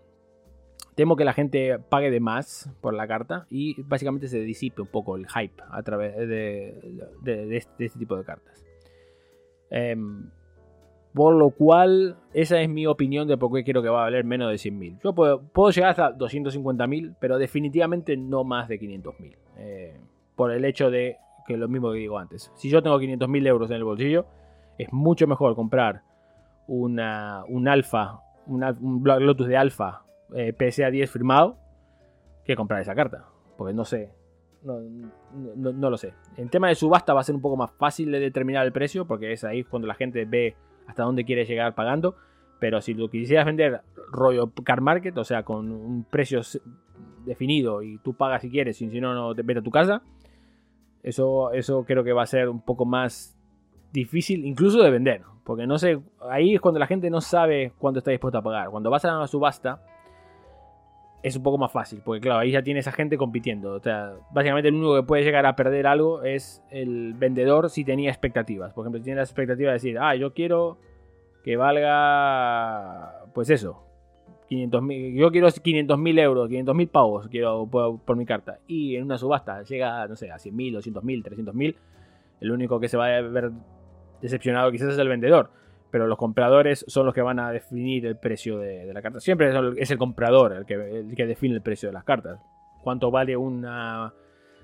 Temo 0.93 1.15
que 1.15 1.23
la 1.23 1.31
gente 1.31 1.79
pague 1.79 2.11
de 2.11 2.19
más 2.19 2.69
por 2.81 2.93
la 2.93 3.07
carta 3.07 3.47
y 3.49 3.81
básicamente 3.83 4.27
se 4.27 4.41
disipe 4.41 4.81
un 4.81 4.89
poco 4.89 5.15
el 5.15 5.25
hype 5.25 5.63
a 5.71 5.83
través 5.83 6.17
de, 6.17 7.07
este, 7.23 7.87
tipo 7.97 8.17
de 8.17 8.25
cartas. 8.25 8.65
Em, 9.69 10.29
por 11.13 11.33
lo 11.33 11.51
cual, 11.51 12.17
esa 12.33 12.59
es 12.59 12.67
mi 12.67 12.85
opinión 12.87 13.25
de 13.29 13.37
por 13.37 13.53
qué 13.53 13.63
quiero 13.63 13.81
que 13.81 13.87
va 13.87 14.01
a 14.01 14.03
valer 14.03 14.25
menos 14.25 14.49
de 14.49 14.55
100.000. 14.55 14.99
Yo 15.01 15.15
puedo, 15.15 15.71
llegar 15.71 15.91
hasta 15.91 16.13
250.000, 16.13 17.15
pero 17.21 17.37
definitivamente 17.37 18.17
no 18.17 18.43
más 18.43 18.67
de 18.67 18.81
500.000. 18.81 19.35
Eh, 19.59 19.97
por 20.35 20.51
el 20.51 20.65
hecho 20.65 20.91
de 20.91 21.15
que 21.47 21.55
lo 21.55 21.69
mismo 21.69 21.93
que 21.93 21.99
digo 21.99 22.19
antes. 22.19 22.51
Si 22.55 22.69
yo 22.69 22.83
tengo 22.83 22.99
500.000 22.99 23.47
euros 23.47 23.69
en 23.69 23.77
el 23.77 23.85
bolsillo, 23.85 24.25
es 24.77 24.91
mucho 24.91 25.25
mejor 25.25 25.55
comprar 25.55 26.06
una, 26.67 27.43
un 27.47 27.67
alfa, 27.67 28.21
un 28.45 29.03
Lotus 29.03 29.47
de 29.47 29.57
alfa 29.57 30.03
eh, 30.35 30.53
PSA 30.53 30.91
10 30.91 31.09
firmado 31.09 31.57
que 32.45 32.55
comprar 32.55 32.81
esa 32.81 32.95
carta. 32.95 33.25
Porque 33.57 33.73
no 33.73 33.85
sé. 33.85 34.11
No, 34.63 35.89
lo 35.89 35.97
sé. 35.97 36.13
En 36.35 36.49
tema 36.49 36.67
de 36.67 36.75
subasta 36.75 37.13
va 37.13 37.21
a 37.21 37.23
ser 37.23 37.35
un 37.35 37.41
poco 37.41 37.57
más 37.57 37.71
fácil 37.71 38.11
de 38.11 38.19
determinar 38.19 38.65
el 38.65 38.71
precio. 38.71 39.05
Porque 39.05 39.33
es 39.33 39.43
ahí 39.43 39.63
cuando 39.63 39.87
la 39.87 39.95
gente 39.95 40.25
ve 40.25 40.55
hasta 40.87 41.03
dónde 41.03 41.25
quiere 41.25 41.45
llegar 41.45 41.75
pagando. 41.75 42.15
Pero 42.59 42.81
si 42.81 42.93
lo 42.93 43.09
quisieras 43.09 43.45
vender 43.45 43.81
rollo 44.11 44.51
car 44.63 44.81
market, 44.81 45.17
o 45.17 45.23
sea, 45.23 45.43
con 45.43 45.71
un 45.71 46.03
precio 46.03 46.41
definido 47.25 47.83
y 47.83 47.99
tú 47.99 48.13
pagas 48.13 48.41
si 48.41 48.49
quieres, 48.49 48.81
y 48.81 48.89
si 48.89 49.01
no, 49.01 49.13
no 49.13 49.35
te 49.35 49.43
vete 49.43 49.59
a 49.59 49.63
tu 49.63 49.71
casa. 49.71 50.01
Eso, 51.03 51.51
eso 51.51 51.85
creo 51.85 52.03
que 52.03 52.13
va 52.13 52.23
a 52.23 52.27
ser 52.27 52.49
un 52.49 52.61
poco 52.61 52.85
más 52.85 53.37
difícil 53.93 54.45
incluso 54.45 54.81
de 54.81 54.89
vender. 54.89 55.21
Porque 55.47 55.65
no 55.65 55.79
sé, 55.79 55.97
ahí 56.29 56.55
es 56.55 56.59
cuando 56.59 56.77
la 56.77 56.87
gente 56.87 57.09
no 57.09 57.21
sabe 57.21 57.71
cuánto 57.77 57.99
está 57.99 58.11
dispuesta 58.11 58.39
a 58.39 58.41
pagar. 58.41 58.69
Cuando 58.69 58.89
vas 58.89 59.05
a 59.05 59.15
una 59.15 59.27
subasta, 59.27 59.81
es 61.23 61.37
un 61.37 61.43
poco 61.43 61.57
más 61.57 61.71
fácil, 61.71 62.01
porque 62.03 62.19
claro, 62.19 62.39
ahí 62.39 62.51
ya 62.51 62.61
tiene 62.61 62.81
esa 62.81 62.91
gente 62.91 63.17
compitiendo. 63.17 63.71
O 63.75 63.79
sea, 63.79 64.11
básicamente 64.31 64.67
el 64.67 64.75
único 64.75 64.97
que 64.97 65.03
puede 65.03 65.23
llegar 65.23 65.45
a 65.45 65.55
perder 65.55 65.87
algo 65.87 66.23
es 66.23 66.61
el 66.69 67.13
vendedor 67.13 67.69
si 67.69 67.85
tenía 67.85 68.09
expectativas. 68.09 68.73
Por 68.73 68.83
ejemplo, 68.83 68.99
si 68.99 69.05
tiene 69.05 69.19
la 69.19 69.23
expectativa 69.23 69.69
de 69.69 69.75
decir, 69.75 69.97
ah, 69.97 70.15
yo 70.15 70.33
quiero 70.33 70.79
que 71.45 71.55
valga, 71.55 73.23
pues 73.33 73.49
eso, 73.49 73.85
500 74.49 74.83
yo 75.13 75.31
quiero 75.31 75.49
500 75.49 75.97
mil 75.97 76.19
euros, 76.19 76.49
500 76.49 76.75
mil 76.75 76.87
pavos 76.89 77.29
quiero 77.29 77.65
por, 77.67 78.17
mi 78.17 78.25
carta. 78.25 78.59
Y 78.67 78.97
en 78.97 79.05
una 79.05 79.17
subasta 79.17 79.63
llega, 79.63 80.09
no 80.09 80.17
sé, 80.17 80.29
a 80.29 80.39
100 80.39 80.53
mil, 80.53 80.73
200 80.73 81.01
mil, 81.05 81.23
300 81.23 81.55
mil. 81.55 81.77
El 82.41 82.51
único 82.51 82.81
que 82.81 82.89
se 82.89 82.97
va 82.97 83.05
a 83.05 83.21
ver 83.21 83.51
decepcionado 84.21 84.71
quizás 84.71 84.93
es 84.93 84.99
el 84.99 85.07
vendedor 85.07 85.51
pero 85.91 86.07
los 86.07 86.17
compradores 86.17 86.85
son 86.87 87.05
los 87.05 87.13
que 87.15 87.21
van 87.21 87.39
a 87.39 87.51
definir 87.51 88.05
el 88.05 88.17
precio 88.17 88.59
de, 88.59 88.91
la 88.93 89.01
carta. 89.01 89.19
Siempre 89.19 89.51
es 89.77 89.91
el 89.91 89.97
comprador 89.97 90.53
el 90.53 90.65
que, 90.65 91.25
define 91.25 91.55
el 91.55 91.61
precio 91.61 91.89
de 91.89 91.93
las 91.93 92.03
cartas. 92.03 92.39
¿Cuánto 92.83 93.09
vale 93.11 93.37
una, 93.37 94.13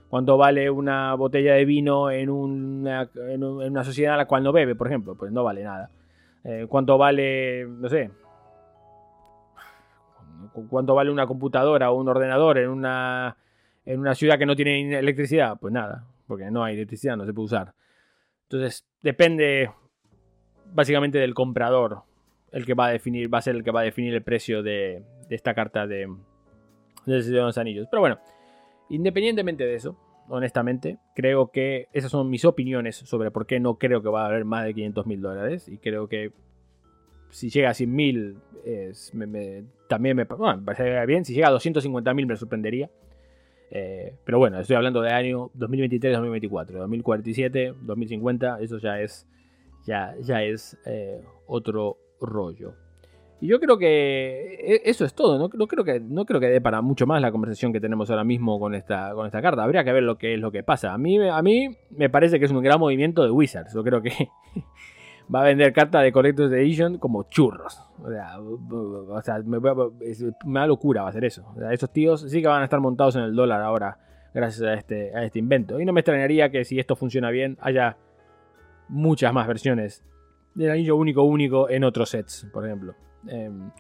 cuánto 0.10 0.38
vale 0.38 0.70
una 0.70 1.16
botella 1.16 1.54
de 1.54 1.66
vino 1.66 2.12
en 2.12 2.30
una, 2.30 3.10
en 3.16 3.44
una 3.44 3.84
sociedad 3.84 4.16
a 4.16 4.18
la 4.18 4.26
cual 4.28 4.44
no 4.44 4.52
bebe, 4.52 4.76
por 4.76 4.88
ejemplo? 4.88 5.16
Pues 5.16 5.32
no 5.32 5.44
vale 5.44 5.64
nada. 5.64 5.90
Eh, 6.44 6.66
¿Cuánto 6.68 6.98
vale, 6.98 7.66
no 7.66 7.88
sé, 7.88 8.12
cuánto 10.70 10.94
vale 10.94 11.10
una 11.10 11.26
computadora 11.26 11.90
o 11.90 12.00
un 12.00 12.10
ordenador 12.10 12.58
en 12.58 12.70
una, 12.70 13.38
en 13.86 14.00
una 14.02 14.14
ciudad 14.14 14.38
que 14.38 14.46
no 14.46 14.56
tiene 14.56 15.00
electricidad? 15.00 15.58
Pues 15.60 15.74
nada, 15.74 16.06
porque 16.28 16.52
no 16.52 16.66
hay 16.66 16.76
electricidad, 16.76 17.16
no 17.16 17.26
se 17.26 17.34
puede 17.34 17.46
usar. 17.46 17.74
Entonces, 18.54 18.86
depende 19.02 19.72
básicamente 20.76 21.18
del 21.18 21.34
comprador 21.34 22.04
el 22.52 22.68
que 22.68 22.76
va 22.76 22.86
a 22.86 22.92
definir, 22.92 23.34
va 23.34 23.40
a 23.40 23.42
ser 23.42 23.56
el 23.56 23.64
que 23.64 23.72
va 23.72 23.80
a 23.80 23.84
definir 23.84 24.14
el 24.14 24.22
precio 24.22 24.62
de, 24.62 25.02
esta 25.32 25.56
carta 25.56 25.88
de, 25.88 26.08
de 27.08 27.32
los 27.32 27.58
Anillos. 27.58 27.88
Pero 27.90 28.02
bueno, 28.02 28.20
independientemente 28.90 29.66
de 29.66 29.74
eso, 29.74 29.98
honestamente, 30.30 31.00
creo 31.16 31.50
que 31.50 31.88
esas 31.94 32.12
son 32.12 32.30
mis 32.30 32.46
opiniones 32.46 32.98
sobre 32.98 33.32
por 33.32 33.48
qué 33.48 33.60
no 33.60 33.80
creo 33.80 34.04
que 34.04 34.10
va 34.10 34.26
a 34.26 34.28
haber 34.28 34.46
más 34.46 34.66
de 34.66 34.76
500 34.76 35.08
mil 35.08 35.20
dólares. 35.20 35.68
Y 35.68 35.80
creo 35.80 36.08
que 36.08 36.32
si 37.32 37.50
llega 37.50 37.72
a 37.72 37.74
100 37.74 37.92
mil, 37.92 38.38
también 39.88 40.16
me, 40.16 40.28
parecería 40.28 41.04
bien. 41.06 41.26
Si 41.26 41.34
llega 41.34 41.48
a 41.48 41.52
250 41.52 42.14
mil, 42.14 42.28
me 42.28 42.36
sorprendería. 42.36 42.92
Eh, 43.76 44.14
pero 44.24 44.38
bueno, 44.38 44.60
estoy 44.60 44.76
hablando 44.76 45.02
de 45.02 45.12
año 45.12 45.50
2023-2024, 45.58 46.74
2047, 46.74 47.74
2050, 47.82 48.60
eso 48.60 48.78
ya 48.78 49.02
es, 49.02 49.28
ya, 49.84 50.14
ya 50.22 50.44
es 50.44 50.78
eh, 50.86 51.24
otro 51.48 51.98
rollo. 52.22 52.76
Y 53.42 53.48
yo 53.48 53.60
creo 53.60 53.80
que 53.80 54.60
e, 54.64 54.82
eso 54.86 55.06
es 55.06 55.16
todo. 55.16 55.40
No, 55.40 55.50
creo 55.50 55.84
que 55.84 56.00
no 56.00 56.24
creo 56.26 56.40
que 56.40 56.50
dé 56.50 56.62
para 56.62 56.82
mucho 56.82 57.08
más 57.08 57.20
la 57.20 57.32
conversación 57.32 57.74
que 57.74 57.82
tenemos 57.82 58.12
ahora 58.12 58.24
mismo 58.24 58.60
con 58.60 58.76
esta, 58.76 59.12
con 59.16 59.26
esta 59.26 59.42
carta. 59.42 59.64
Habría 59.64 59.84
que 59.84 59.92
ver 59.92 60.04
lo 60.04 60.20
que 60.20 60.36
es 60.36 60.40
lo 60.40 60.52
que 60.52 60.62
pasa. 60.62 60.94
A 60.94 61.00
mí, 61.00 61.18
a 61.28 61.42
mí 61.42 61.76
me 61.90 62.12
parece 62.12 62.38
que 62.38 62.46
es 62.46 62.52
un 62.52 62.62
gran 62.62 62.80
movimiento 62.80 63.24
de 63.24 63.32
Wizards. 63.32 63.74
Yo 63.74 63.84
creo 63.84 64.04
que 64.04 64.12
va 65.34 65.42
a 65.42 65.44
vender 65.46 65.74
cartas 65.74 66.04
de 66.04 66.12
Collector's 66.12 66.52
Edition 66.52 66.98
como 66.98 67.24
churros. 67.24 67.82
O 68.02 69.22
sea, 69.22 69.40
me, 69.44 69.60
da 69.60 70.68
locura 70.68 71.04
va 71.04 71.10
a 71.10 71.14
ser 71.14 71.26
eso. 71.26 71.46
esos 71.72 71.92
tíos 71.92 72.22
sí 72.30 72.42
que 72.42 72.48
van 72.48 72.62
a 72.62 72.66
estar 72.66 72.80
montados 72.80 73.16
en 73.16 73.24
el 73.24 73.36
dólar 73.36 73.62
ahora 73.62 73.98
gracias 74.34 74.68
a 74.68 74.74
este, 74.74 75.16
a 75.16 75.24
este 75.24 75.40
invento. 75.40 75.80
Y 75.80 75.86
no 75.86 75.94
me 75.94 76.02
extrañaría 76.02 76.50
que 76.50 76.66
si 76.66 76.80
esto 76.80 76.96
funciona 76.96 77.30
bien 77.30 77.58
haya 77.62 77.98
muchas 78.88 79.34
más 79.34 79.48
versiones 79.48 80.04
del 80.56 80.72
anillo 80.72 80.96
único 80.96 81.24
único 81.24 81.70
en 81.70 81.84
otros 81.84 82.10
sets, 82.10 82.48
por 82.52 82.66
ejemplo. 82.66 82.96
Em, 83.28 83.72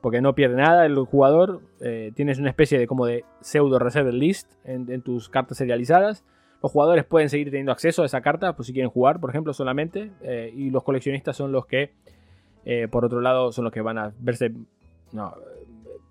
porque 0.00 0.20
no 0.20 0.34
pierde 0.34 0.56
nada 0.56 0.86
el 0.86 0.96
jugador. 0.96 1.60
Eh, 1.80 2.12
tienes 2.14 2.38
una 2.38 2.50
especie 2.50 2.78
de 2.78 2.86
como 2.86 3.06
de 3.06 3.24
pseudo 3.40 3.78
reserve 3.78 4.12
list 4.12 4.52
en, 4.64 5.02
tus 5.02 5.28
cartas 5.28 5.58
serializadas. 5.58 6.24
Los 6.62 6.72
jugadores 6.72 7.04
pueden 7.04 7.30
seguir 7.30 7.50
teniendo 7.50 7.72
acceso 7.72 8.02
a 8.02 8.06
esa 8.06 8.20
carta, 8.20 8.54
pues 8.54 8.66
si 8.66 8.72
quieren 8.72 8.90
jugar, 8.90 9.18
por 9.18 9.30
ejemplo, 9.30 9.52
solamente. 9.54 10.10
Eh, 10.22 10.52
y 10.54 10.70
los 10.70 10.82
coleccionistas 10.82 11.36
son 11.36 11.52
los 11.52 11.66
que, 11.66 11.92
eh, 12.64 12.86
por 12.88 13.04
otro 13.04 13.20
lado, 13.20 13.50
son 13.52 13.64
los 13.64 13.72
que 13.72 13.80
van 13.80 13.98
a 13.98 14.12
verse 14.18 14.52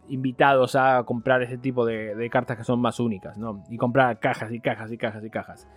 invitados 0.09 0.75
a 0.75 1.03
comprar 1.03 1.43
ese 1.43 1.57
tipo 1.57 1.85
de, 1.85 2.29
cartas 2.31 2.57
que 2.57 2.63
son 2.63 2.81
más 2.81 2.99
únicas, 2.99 3.37
¿no? 3.37 3.63
Y 3.69 3.77
comprar 3.77 4.19
cajas 4.19 4.51
y 4.51 4.59
cajas 4.59 4.91
y 4.91 4.97
cajas 4.97 5.23
y 5.23 5.29
cajas. 5.29 5.67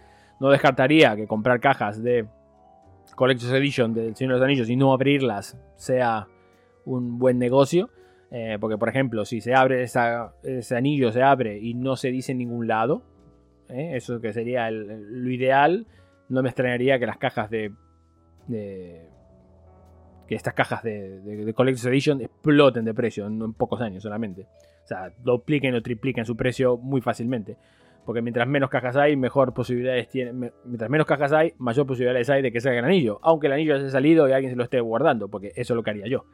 No 0.41 0.49
descartaría 0.49 1.15
que 1.17 1.27
comprar 1.27 1.61
cajas 1.61 2.03
de 2.03 2.27
Collector's 3.15 3.53
Edition 3.53 3.93
del 3.93 4.17
Señor 4.17 4.35
de 4.35 4.39
los 4.41 4.45
Anillos 4.47 4.71
y 4.71 4.77
no 4.77 4.93
abrirlas 4.93 5.59
sea 5.77 6.29
un 6.87 7.19
buen 7.19 7.39
negocio. 7.39 7.91
Eh, 8.31 8.57
porque, 8.59 8.79
por 8.79 8.89
ejemplo, 8.89 9.27
si 9.27 9.43
se 9.43 9.55
abre 9.55 9.83
ese 9.83 10.75
anillo, 10.75 11.13
se 11.13 11.23
abre 11.23 11.59
y 11.59 11.75
no 11.75 11.97
se 11.97 12.09
dice 12.11 12.33
en 12.33 12.39
ningún 12.39 12.67
lado, 12.67 13.03
eh, 13.73 13.97
eso 13.97 14.21
que 14.21 14.33
sería 14.33 14.71
lo 14.71 15.31
ideal, 15.31 15.87
no 16.29 16.43
me 16.43 16.49
extrañaría 16.49 16.99
que 16.99 17.07
las 17.07 17.19
cajas 17.19 17.51
de. 17.51 17.73
que 18.49 20.35
estas 20.35 20.55
cajas 20.55 20.83
de, 20.83 21.21
de, 21.21 21.55
Collector's 21.55 21.87
Edition 21.87 22.21
exploten 22.21 22.85
de 22.85 22.95
precio 22.95 23.27
en, 23.27 23.53
pocos 23.55 23.81
años 23.81 24.03
solamente. 24.03 24.43
O 24.85 24.87
sea, 24.87 25.13
dupliquen 25.23 25.75
o 25.75 25.83
tripliquen 25.83 26.25
su 26.25 26.37
precio 26.37 26.77
muy 26.77 27.01
fácilmente. 27.01 27.57
Porque 28.05 28.21
mientras 28.21 28.49
menos 28.49 28.69
cajas 28.69 28.97
hay, 28.97 29.17
mejor 29.17 29.55
posibilidades 29.55 30.09
tiene. 30.09 30.51
Mientras 30.65 30.91
menos 30.91 31.07
cajas 31.07 31.33
hay, 31.33 31.53
mayor 31.59 31.87
posibilidades 31.87 32.29
hay 32.31 32.43
de 32.43 32.51
que 32.51 32.61
salga 32.61 32.81
el 32.81 32.85
anillo. 32.85 33.21
Aunque 33.23 33.47
el 33.47 33.53
anillo 33.53 33.77
haya 33.77 33.89
salido 33.91 34.29
y 34.29 34.33
alguien 34.33 34.53
se 34.53 34.57
lo 34.57 34.65
esté 34.65 34.81
guardando, 34.81 35.29
porque 35.29 35.53
eso 35.55 35.73
es 35.73 35.77
lo 35.77 35.83
que 35.83 35.91
haría 35.91 36.09
yo. 36.09 36.25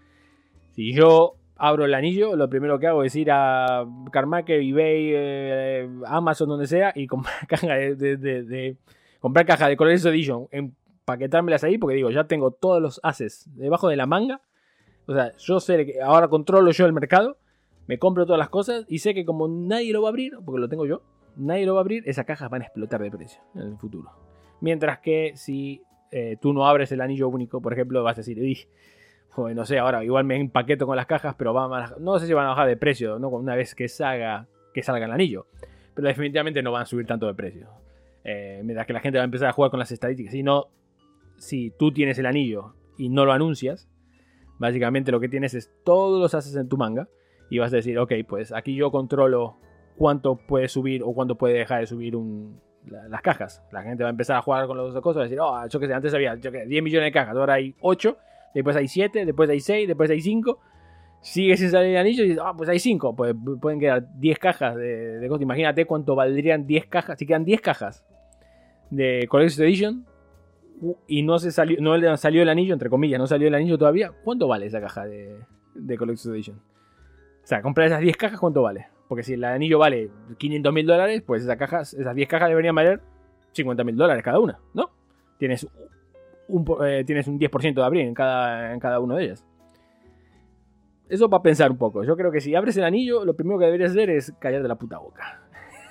Si 0.70 0.94
yo 0.94 1.34
abro 1.58 1.84
el 1.84 1.94
anillo, 1.94 2.36
lo 2.36 2.48
primero 2.48 2.78
que 2.78 2.86
hago 2.86 3.02
es 3.02 3.14
ir 3.16 3.30
a 3.32 3.84
Carmacker, 4.12 4.60
eBay, 4.60 5.10
eh, 5.12 5.90
Amazon, 6.06 6.48
donde 6.48 6.66
sea, 6.66 6.92
y 6.94 7.06
comprar 7.06 7.34
caja 7.48 7.74
de, 7.74 8.76
comprar 9.20 9.44
caja 9.44 9.68
de 9.68 9.76
Colores 9.76 10.04
Edition, 10.04 10.46
empaquetármelas 10.52 11.64
ahí, 11.64 11.76
porque 11.76 11.96
digo, 11.96 12.10
ya 12.10 12.24
tengo 12.24 12.52
todos 12.52 12.80
los 12.80 13.00
haces 13.02 13.50
debajo 13.56 13.88
de 13.88 13.96
la 13.96 14.06
manga. 14.06 14.40
O 15.06 15.14
sea, 15.14 15.32
yo 15.36 15.58
sé 15.58 15.84
que 15.84 16.00
ahora 16.00 16.28
controlo 16.28 16.70
yo 16.70 16.86
el 16.86 16.92
mercado, 16.92 17.38
me 17.86 17.98
compro 17.98 18.24
todas 18.24 18.38
las 18.38 18.50
cosas 18.50 18.84
y 18.88 19.00
sé 19.00 19.14
que 19.14 19.24
como 19.24 19.48
nadie 19.48 19.92
lo 19.92 20.02
va 20.02 20.08
a 20.08 20.10
abrir, 20.10 20.34
porque 20.44 20.60
lo 20.60 20.68
tengo 20.68 20.86
yo, 20.86 21.02
nadie 21.36 21.66
lo 21.66 21.74
va 21.74 21.80
a 21.80 21.82
abrir, 21.82 22.04
esas 22.06 22.24
cajas 22.24 22.50
van 22.50 22.62
a 22.62 22.66
explotar 22.66 23.02
de 23.02 23.10
precio 23.10 23.40
en 23.54 23.62
el 23.62 23.78
futuro. 23.78 24.12
Mientras 24.60 25.00
que 25.00 25.32
si 25.34 25.82
eh, 26.12 26.36
tú 26.40 26.52
no 26.52 26.66
abres 26.66 26.92
el 26.92 27.00
anillo 27.00 27.28
único, 27.28 27.60
por 27.60 27.72
ejemplo, 27.72 28.02
vas 28.04 28.18
a 28.18 28.20
decir, 28.20 28.38
no 29.38 29.64
sé, 29.64 29.78
ahora 29.78 30.04
igual 30.04 30.24
me 30.24 30.36
empaqueto 30.36 30.86
con 30.86 30.96
las 30.96 31.06
cajas, 31.06 31.34
pero 31.36 31.52
van 31.52 31.94
no 32.00 32.18
sé 32.18 32.26
si 32.26 32.32
van 32.32 32.46
a 32.46 32.50
bajar 32.50 32.68
de 32.68 32.76
precio, 32.76 33.18
¿no? 33.18 33.28
Una 33.28 33.54
vez 33.54 33.74
que 33.74 33.88
salga, 33.88 34.46
que 34.74 34.82
salga 34.82 35.06
el 35.06 35.12
anillo. 35.12 35.46
Pero 35.94 36.08
definitivamente 36.08 36.62
no 36.62 36.72
van 36.72 36.82
a 36.82 36.86
subir 36.86 37.06
tanto 37.06 37.26
de 37.26 37.34
precio. 37.34 37.68
Eh, 38.24 38.60
mientras 38.64 38.86
que 38.86 38.92
la 38.92 39.00
gente 39.00 39.18
va 39.18 39.22
a 39.22 39.24
empezar 39.24 39.48
a 39.48 39.52
jugar 39.52 39.70
con 39.70 39.78
las 39.80 39.90
estadísticas. 39.90 40.32
Si 40.32 40.42
no, 40.42 40.66
si 41.38 41.70
tú 41.70 41.92
tienes 41.92 42.18
el 42.18 42.26
anillo 42.26 42.74
y 42.96 43.08
no 43.08 43.24
lo 43.24 43.32
anuncias, 43.32 43.88
básicamente 44.58 45.12
lo 45.12 45.20
que 45.20 45.28
tienes 45.28 45.54
es 45.54 45.72
todos 45.84 46.20
los 46.20 46.34
haces 46.34 46.56
en 46.56 46.68
tu 46.68 46.76
manga. 46.76 47.08
Y 47.50 47.58
vas 47.58 47.72
a 47.72 47.76
decir, 47.76 47.98
ok, 47.98 48.12
pues 48.28 48.52
aquí 48.52 48.74
yo 48.74 48.90
controlo 48.90 49.56
cuánto 49.96 50.36
puede 50.36 50.68
subir 50.68 51.02
o 51.02 51.12
cuánto 51.12 51.36
puede 51.36 51.54
dejar 51.54 51.80
de 51.80 51.86
subir 51.86 52.14
las 52.84 53.22
cajas. 53.22 53.62
La 53.72 53.82
gente 53.82 54.04
va 54.04 54.10
a 54.10 54.12
empezar 54.12 54.36
a 54.36 54.42
jugar 54.42 54.66
con 54.66 54.76
las 54.76 54.92
dos 54.92 55.02
cosas, 55.02 55.20
va 55.20 55.22
a 55.22 55.24
decir, 55.24 55.40
oh, 55.40 55.66
yo 55.66 55.80
que 55.80 55.86
sé, 55.86 55.94
antes 55.94 56.14
había 56.14 56.36
10 56.36 56.82
millones 56.82 57.06
de 57.06 57.12
cajas, 57.12 57.36
ahora 57.36 57.54
hay 57.54 57.74
8, 57.80 58.16
después 58.54 58.76
hay 58.76 58.88
7, 58.88 59.24
después 59.24 59.50
hay 59.50 59.60
6, 59.60 59.88
después 59.88 60.10
hay 60.10 60.20
5. 60.20 60.58
Sigue 61.20 61.56
sin 61.56 61.70
salir 61.70 61.90
el 61.90 61.96
anillo 61.96 62.24
y 62.24 62.28
dices, 62.28 62.42
ah, 62.44 62.54
pues 62.56 62.68
hay 62.68 62.78
5, 62.78 63.16
pues 63.16 63.34
pueden 63.60 63.80
quedar 63.80 64.06
10 64.18 64.38
cajas 64.38 64.76
de, 64.76 65.18
de 65.18 65.26
Imagínate 65.40 65.84
cuánto 65.84 66.14
valdrían 66.14 66.66
10 66.66 66.86
cajas, 66.86 67.18
si 67.18 67.26
quedan 67.26 67.44
10 67.44 67.60
cajas 67.60 68.04
de 68.90 69.26
Collector's 69.28 69.58
Edition 69.58 70.06
y 71.08 71.22
no 71.22 71.40
se 71.40 71.50
salió, 71.50 71.80
no 71.80 72.16
salió 72.16 72.42
el 72.42 72.48
anillo, 72.48 72.72
entre 72.72 72.88
comillas, 72.88 73.18
no 73.18 73.26
salió 73.26 73.48
el 73.48 73.54
anillo 73.54 73.76
todavía, 73.76 74.12
¿cuánto 74.22 74.46
vale 74.46 74.66
esa 74.66 74.80
caja 74.80 75.06
de, 75.06 75.40
de 75.74 75.98
Collector's 75.98 76.26
Edition? 76.26 76.58
O 77.42 77.46
sea, 77.46 77.62
comprar 77.62 77.88
esas 77.88 78.00
10 78.00 78.16
cajas, 78.16 78.38
¿cuánto 78.38 78.62
vale? 78.62 78.86
Porque 79.08 79.24
si 79.24 79.32
el 79.32 79.42
anillo 79.42 79.78
vale 79.78 80.10
500 80.36 80.72
mil 80.72 80.86
dólares, 80.86 81.22
pues 81.26 81.42
esas, 81.42 81.56
cajas, 81.56 81.94
esas 81.94 82.14
10 82.14 82.28
cajas 82.28 82.48
deberían 82.48 82.74
valer 82.74 83.00
50 83.52 83.82
mil 83.84 83.96
dólares 83.96 84.22
cada 84.22 84.38
una, 84.38 84.60
¿no? 84.74 84.90
Tienes 85.38 85.66
eh, 86.84 87.04
tienes 87.04 87.26
un 87.28 87.38
10% 87.38 87.74
de 87.74 87.82
abrir 87.82 88.06
en 88.06 88.14
cada, 88.14 88.72
en 88.72 88.80
cada 88.80 89.00
una 89.00 89.16
de 89.16 89.24
ellas. 89.24 89.44
Eso 91.08 91.30
para 91.30 91.42
pensar 91.42 91.70
un 91.70 91.78
poco. 91.78 92.04
Yo 92.04 92.16
creo 92.16 92.30
que 92.30 92.40
si 92.40 92.54
abres 92.54 92.76
el 92.76 92.84
anillo, 92.84 93.24
lo 93.24 93.34
primero 93.34 93.58
que 93.58 93.64
deberías 93.64 93.92
hacer 93.92 94.10
es 94.10 94.32
callarte 94.38 94.68
la 94.68 94.76
puta 94.76 94.98
boca. 94.98 95.42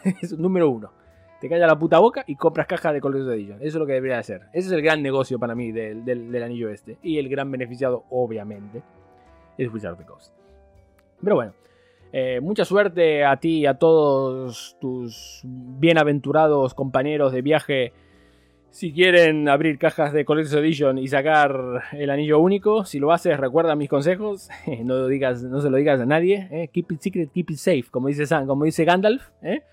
es 0.22 0.38
número 0.38 0.70
uno. 0.70 0.92
Te 1.40 1.50
callas 1.50 1.68
la 1.68 1.78
puta 1.78 2.00
boca 2.00 2.24
y 2.26 2.36
compras 2.36 2.66
cajas 2.66 2.94
de 2.94 3.02
Colors 3.02 3.28
Edition. 3.28 3.58
Eso 3.58 3.68
es 3.68 3.76
lo 3.76 3.86
que 3.86 3.94
deberías 3.94 4.20
hacer. 4.20 4.48
Ese 4.54 4.68
es 4.68 4.72
el 4.72 4.82
gran 4.82 5.04
negocio 5.04 5.38
para 5.38 5.54
mí 5.54 5.72
del, 5.72 6.04
del, 6.04 6.44
anillo 6.44 6.70
este. 6.70 6.98
Y 7.04 7.20
el 7.20 7.30
gran 7.30 7.52
beneficiado, 7.52 8.06
obviamente, 8.10 8.82
es 9.58 9.72
Wizard 9.72 9.94
of 9.94 10.00
the 10.00 10.06
Coast. 10.06 10.34
Pero 11.22 11.36
bueno, 11.36 11.54
eh, 12.12 12.40
mucha 12.42 12.66
suerte 12.66 13.24
a 13.24 13.38
ti 13.38 13.60
y 13.60 13.66
a 13.68 13.76
todos 13.76 14.78
tus 14.80 15.42
bienaventurados 15.44 16.74
compañeros 16.74 17.32
de 17.34 17.42
viaje. 17.44 17.94
Si 18.70 18.94
quieren 18.94 19.50
abrir 19.50 19.80
cajas 19.80 20.14
de 20.14 20.26
Collector's 20.26 20.64
Edition 20.64 20.98
y 20.98 21.08
sacar 21.08 21.84
el 21.94 22.10
anillo 22.10 22.40
único, 22.40 22.86
si 22.86 23.00
lo 23.00 23.12
haces, 23.12 23.40
recuerda 23.40 23.76
mis 23.76 23.90
consejos. 23.90 24.50
no, 24.84 25.08
digas, 25.08 25.44
no 25.44 25.62
se 25.62 25.70
lo 25.70 25.78
digas 25.78 26.00
a 26.00 26.06
nadie. 26.06 26.48
Eh. 26.52 26.70
Keep 26.72 26.92
it 26.92 27.02
secret, 27.02 27.32
keep 27.32 27.50
it 27.50 27.58
safe, 27.58 27.86
como 27.90 28.08
dice, 28.08 28.26
como 28.46 28.66
dice 28.66 28.86
Gandalf. 28.86 29.30
¿eh? 29.42 29.64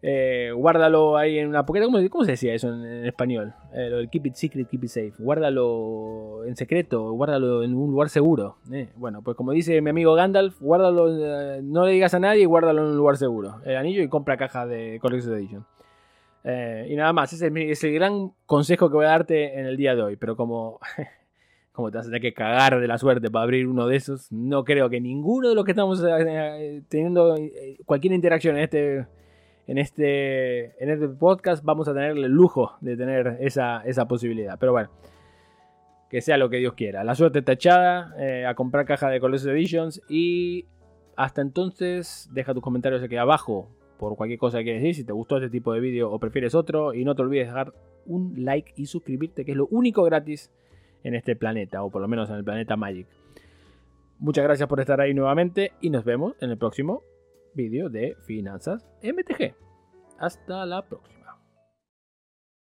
Eh, 0.00 0.52
guárdalo 0.54 1.16
ahí 1.16 1.38
en 1.38 1.48
una 1.48 1.66
poqueta. 1.66 1.86
¿Cómo, 1.86 2.24
se 2.24 2.32
decía 2.32 2.54
eso 2.54 2.72
en, 2.72 3.06
español? 3.06 3.54
Eh, 3.74 3.88
lo 3.90 4.10
keep 4.10 4.26
it 4.26 4.34
secret, 4.34 4.68
keep 4.68 4.84
it 4.84 4.90
safe. 4.90 5.12
Guárdalo 5.18 6.44
en 6.44 6.56
secreto, 6.56 7.12
guárdalo 7.12 7.62
en 7.62 7.74
un 7.74 7.90
lugar 7.90 8.08
seguro. 8.08 8.56
Eh. 8.72 8.88
Bueno, 8.96 9.22
pues 9.22 9.36
como 9.36 9.52
dice 9.52 9.80
mi 9.80 9.90
amigo 9.90 10.14
Gandalf, 10.14 10.60
guárdalo, 10.60 11.62
no 11.62 11.86
le 11.86 11.92
digas 11.92 12.14
a 12.14 12.20
nadie 12.20 12.42
y 12.42 12.46
guárdalo 12.46 12.82
en 12.82 12.90
un 12.90 12.96
lugar 12.96 13.16
seguro. 13.16 13.60
El 13.64 13.76
anillo 13.76 14.02
y 14.02 14.08
compra 14.08 14.36
caja 14.36 14.66
de 14.66 14.98
Collector's 15.00 15.36
Edition. 15.36 15.66
Y 16.88 16.96
nada 16.96 17.12
más, 17.12 17.32
ese 17.32 17.50
es, 17.70 17.84
el 17.84 17.94
gran 17.94 18.32
consejo 18.46 18.88
que 18.88 18.96
voy 18.96 19.06
a 19.06 19.10
darte 19.10 19.58
en 19.58 19.66
el 19.66 19.76
día 19.76 19.94
de 19.94 20.02
hoy. 20.02 20.16
Pero 20.16 20.36
como, 20.36 20.80
como 21.72 21.90
te 21.90 21.98
vas 21.98 22.06
a 22.06 22.08
tener 22.08 22.22
que 22.22 22.34
cagar 22.34 22.80
de 22.80 22.86
la 22.86 22.98
suerte 22.98 23.30
para 23.30 23.44
abrir 23.44 23.66
uno 23.66 23.86
de 23.86 23.96
esos, 23.96 24.32
no 24.32 24.64
creo 24.64 24.88
que 24.88 25.00
ninguno 25.00 25.48
de 25.48 25.54
los 25.54 25.64
que 25.64 25.72
estamos 25.72 26.02
teniendo 26.88 27.36
cualquier 27.86 28.12
interacción 28.12 28.56
en 28.56 28.62
este 28.62 29.06
en 29.68 29.76
este, 29.76 30.82
en 30.82 30.88
este 30.90 31.08
podcast 31.08 31.62
vamos 31.62 31.88
a 31.88 31.94
tener 31.94 32.12
el 32.12 32.32
lujo 32.32 32.76
de 32.80 32.96
tener 32.96 33.36
esa, 33.40 33.82
posibilidad. 34.08 34.58
Pero 34.58 34.72
bueno, 34.72 34.88
que 36.08 36.22
sea 36.22 36.38
lo 36.38 36.48
que 36.48 36.56
Dios 36.56 36.72
quiera. 36.72 37.04
La 37.04 37.14
suerte 37.14 37.40
está 37.40 37.52
echada, 37.52 38.14
eh, 38.18 38.46
a 38.46 38.54
comprar 38.54 38.86
caja 38.86 39.10
de 39.10 39.20
Colossus 39.20 39.48
Editions 39.48 40.02
y 40.08 40.64
hasta 41.16 41.42
entonces 41.42 42.30
deja 42.32 42.54
tus 42.54 42.62
comentarios 42.62 43.02
aquí 43.02 43.16
abajo 43.16 43.68
por 43.98 44.16
cualquier 44.16 44.38
cosa 44.38 44.58
que 44.58 44.64
quieras 44.64 44.82
decir, 44.82 44.94
si 44.94 45.04
te 45.04 45.12
gustó 45.12 45.36
este 45.36 45.50
tipo 45.50 45.72
de 45.72 45.80
vídeo 45.80 46.10
o 46.10 46.18
prefieres 46.18 46.54
otro 46.54 46.94
y 46.94 47.04
no 47.04 47.14
te 47.14 47.22
olvides 47.22 47.48
dejar 47.48 47.74
un 48.06 48.44
like 48.44 48.72
y 48.76 48.86
suscribirte, 48.86 49.44
que 49.44 49.52
es 49.52 49.56
lo 49.56 49.66
único 49.66 50.02
gratis 50.04 50.50
en 51.04 51.14
este 51.14 51.36
planeta, 51.36 51.82
o 51.82 51.90
por 51.90 52.00
lo 52.00 52.08
menos 52.08 52.30
en 52.30 52.36
el 52.36 52.44
planeta 52.44 52.76
Magic. 52.76 53.06
Muchas 54.18 54.44
gracias 54.44 54.68
por 54.68 54.80
estar 54.80 55.00
ahí 55.00 55.14
nuevamente 55.14 55.72
y 55.80 55.90
nos 55.90 56.04
vemos 56.04 56.34
en 56.40 56.50
el 56.50 56.58
próximo 56.58 57.02
vídeo 57.54 57.88
de 57.88 58.16
Finanzas 58.26 58.88
MTG. 59.02 59.54
Hasta 60.18 60.66
la 60.66 60.82
próxima. 60.82 61.17